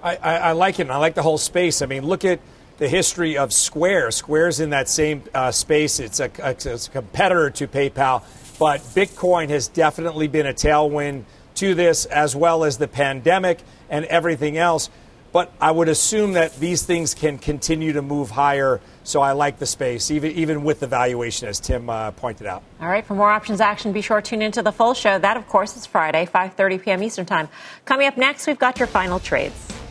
I, 0.02 0.16
I, 0.16 0.36
I 0.36 0.52
like 0.52 0.78
it. 0.78 0.82
And 0.82 0.92
I 0.92 0.96
like 0.96 1.14
the 1.14 1.22
whole 1.22 1.38
space. 1.38 1.82
I 1.82 1.86
mean, 1.86 2.06
look 2.06 2.24
at 2.24 2.40
the 2.78 2.88
history 2.88 3.36
of 3.38 3.52
Square. 3.52 4.10
Square's 4.12 4.60
in 4.60 4.70
that 4.70 4.88
same 4.88 5.22
uh, 5.34 5.50
space. 5.52 6.00
It's 6.00 6.20
a, 6.20 6.30
it's 6.38 6.88
a 6.88 6.90
competitor 6.90 7.50
to 7.50 7.68
PayPal, 7.68 8.22
but 8.58 8.80
Bitcoin 8.80 9.48
has 9.50 9.68
definitely 9.68 10.28
been 10.28 10.46
a 10.46 10.54
tailwind 10.54 11.24
to 11.56 11.74
this, 11.74 12.04
as 12.06 12.34
well 12.34 12.64
as 12.64 12.78
the 12.78 12.88
pandemic 12.88 13.60
and 13.88 14.04
everything 14.06 14.56
else. 14.56 14.90
But 15.32 15.52
I 15.60 15.72
would 15.72 15.88
assume 15.88 16.34
that 16.34 16.54
these 16.60 16.84
things 16.84 17.12
can 17.12 17.38
continue 17.38 17.92
to 17.94 18.02
move 18.02 18.30
higher. 18.30 18.80
So 19.02 19.20
I 19.20 19.32
like 19.32 19.58
the 19.58 19.66
space, 19.66 20.12
even 20.12 20.30
even 20.30 20.62
with 20.62 20.78
the 20.78 20.86
valuation, 20.86 21.48
as 21.48 21.58
Tim 21.58 21.90
uh, 21.90 22.12
pointed 22.12 22.46
out. 22.46 22.62
All 22.80 22.86
right. 22.86 23.04
For 23.04 23.16
more 23.16 23.30
options 23.30 23.60
action, 23.60 23.92
be 23.92 24.00
sure 24.00 24.20
to 24.20 24.30
tune 24.30 24.42
into 24.42 24.62
the 24.62 24.70
full 24.70 24.94
show. 24.94 25.18
That, 25.18 25.36
of 25.36 25.48
course, 25.48 25.76
is 25.76 25.86
Friday, 25.86 26.26
5:30 26.26 26.82
p.m. 26.84 27.02
Eastern 27.02 27.26
Time. 27.26 27.48
Coming 27.84 28.06
up 28.06 28.16
next, 28.16 28.46
we've 28.46 28.60
got 28.60 28.78
your 28.78 28.86
final 28.86 29.18
trades. 29.18 29.83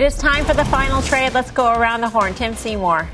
It 0.00 0.04
is 0.04 0.16
time 0.16 0.46
for 0.46 0.54
the 0.54 0.64
final 0.64 1.02
trade. 1.02 1.34
Let's 1.34 1.50
go 1.50 1.74
around 1.74 2.00
the 2.00 2.08
horn. 2.08 2.32
Tim 2.32 2.54
Seymour. 2.54 3.06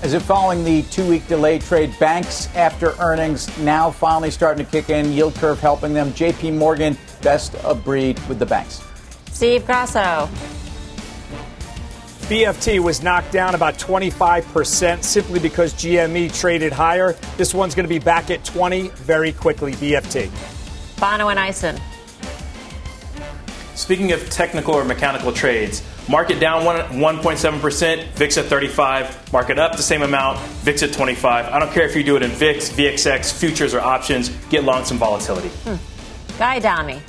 As 0.00 0.12
if 0.12 0.22
following 0.22 0.62
the 0.62 0.82
two 0.92 1.04
week 1.08 1.26
delay 1.26 1.58
trade, 1.58 1.92
banks 1.98 2.46
after 2.54 2.94
earnings 3.00 3.48
now 3.58 3.90
finally 3.90 4.30
starting 4.30 4.64
to 4.64 4.70
kick 4.70 4.90
in, 4.90 5.10
yield 5.10 5.34
curve 5.34 5.58
helping 5.58 5.92
them. 5.92 6.12
JP 6.12 6.56
Morgan, 6.56 6.96
best 7.20 7.56
of 7.64 7.82
breed 7.82 8.16
with 8.28 8.38
the 8.38 8.46
banks. 8.46 8.80
Steve 9.32 9.66
Grasso. 9.66 10.28
BFT 12.28 12.78
was 12.78 13.02
knocked 13.02 13.32
down 13.32 13.56
about 13.56 13.78
25% 13.78 15.02
simply 15.02 15.40
because 15.40 15.74
GME 15.74 16.32
traded 16.32 16.72
higher. 16.72 17.14
This 17.36 17.52
one's 17.52 17.74
going 17.74 17.88
to 17.88 17.92
be 17.92 17.98
back 17.98 18.30
at 18.30 18.44
20 18.44 18.86
very 18.90 19.32
quickly, 19.32 19.72
BFT. 19.72 20.28
Bonawyn 20.98 21.38
Eison. 21.38 21.80
Speaking 23.74 24.12
of 24.12 24.28
technical 24.28 24.74
or 24.74 24.84
mechanical 24.84 25.32
trades, 25.32 25.82
market 26.08 26.38
down 26.38 26.62
1.7%, 26.62 28.06
VIX 28.08 28.38
at 28.38 28.44
35, 28.44 29.32
market 29.32 29.58
up 29.58 29.76
the 29.76 29.82
same 29.82 30.02
amount, 30.02 30.38
VIX 30.38 30.82
at 30.82 30.92
25. 30.92 31.46
I 31.46 31.58
don't 31.58 31.72
care 31.72 31.86
if 31.86 31.96
you 31.96 32.04
do 32.04 32.16
it 32.16 32.22
in 32.22 32.30
VIX, 32.30 32.68
VXX, 32.70 33.32
futures, 33.32 33.72
or 33.74 33.80
options, 33.80 34.28
get 34.50 34.64
long 34.64 34.84
some 34.84 34.98
volatility. 34.98 35.48
Hmm. 35.48 36.38
Guy 36.38 36.56
Adami. 36.56 37.00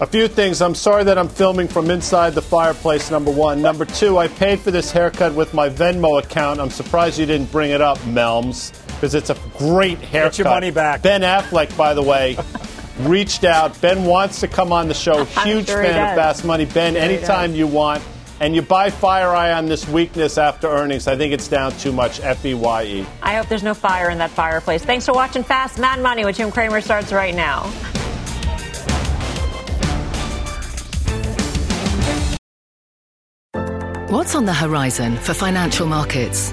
A 0.00 0.06
few 0.06 0.28
things. 0.28 0.62
I'm 0.62 0.76
sorry 0.76 1.02
that 1.04 1.18
I'm 1.18 1.28
filming 1.28 1.66
from 1.66 1.90
inside 1.90 2.34
the 2.34 2.42
fireplace, 2.42 3.10
number 3.10 3.32
one. 3.32 3.60
Number 3.60 3.84
two, 3.84 4.16
I 4.18 4.28
paid 4.28 4.60
for 4.60 4.70
this 4.70 4.92
haircut 4.92 5.34
with 5.34 5.54
my 5.54 5.68
Venmo 5.68 6.22
account. 6.22 6.60
I'm 6.60 6.70
surprised 6.70 7.18
you 7.18 7.26
didn't 7.26 7.50
bring 7.50 7.72
it 7.72 7.80
up, 7.80 7.98
Melms, 7.98 8.72
because 8.86 9.16
it's 9.16 9.30
a 9.30 9.36
great 9.56 9.98
haircut. 9.98 10.32
Get 10.32 10.38
your 10.38 10.48
money 10.48 10.70
back. 10.70 11.02
Ben 11.02 11.22
Affleck, 11.22 11.76
by 11.76 11.94
the 11.94 12.02
way. 12.02 12.36
reached 13.00 13.44
out. 13.44 13.80
Ben 13.80 14.04
wants 14.04 14.40
to 14.40 14.48
come 14.48 14.72
on 14.72 14.88
the 14.88 14.94
show. 14.94 15.24
Huge 15.24 15.66
sure 15.68 15.82
fan 15.82 16.10
of 16.10 16.16
Fast 16.16 16.44
Money. 16.44 16.64
Ben, 16.64 16.94
Sure 16.94 17.02
anytime 17.02 17.54
you 17.54 17.66
want. 17.66 18.02
And 18.40 18.54
you 18.54 18.62
buy 18.62 18.90
FireEye 18.90 19.56
on 19.56 19.66
this 19.66 19.88
weakness 19.88 20.38
after 20.38 20.68
earnings. 20.68 21.08
I 21.08 21.16
think 21.16 21.32
it's 21.32 21.48
down 21.48 21.72
too 21.72 21.90
much. 21.90 22.20
F 22.20 22.44
E 22.46 22.54
Y 22.54 22.82
E. 22.84 23.06
I 23.20 23.34
hope 23.34 23.48
there's 23.48 23.64
no 23.64 23.74
fire 23.74 24.10
in 24.10 24.18
that 24.18 24.30
fireplace. 24.30 24.84
Thanks 24.84 25.06
for 25.06 25.12
watching 25.12 25.42
Fast 25.42 25.78
Mad 25.78 26.00
Money 26.00 26.24
with 26.24 26.36
Jim 26.36 26.52
Cramer 26.52 26.80
starts 26.80 27.12
right 27.12 27.34
now. 27.34 27.64
What's 34.08 34.34
on 34.34 34.46
the 34.46 34.54
horizon 34.54 35.16
for 35.16 35.34
financial 35.34 35.86
markets? 35.86 36.52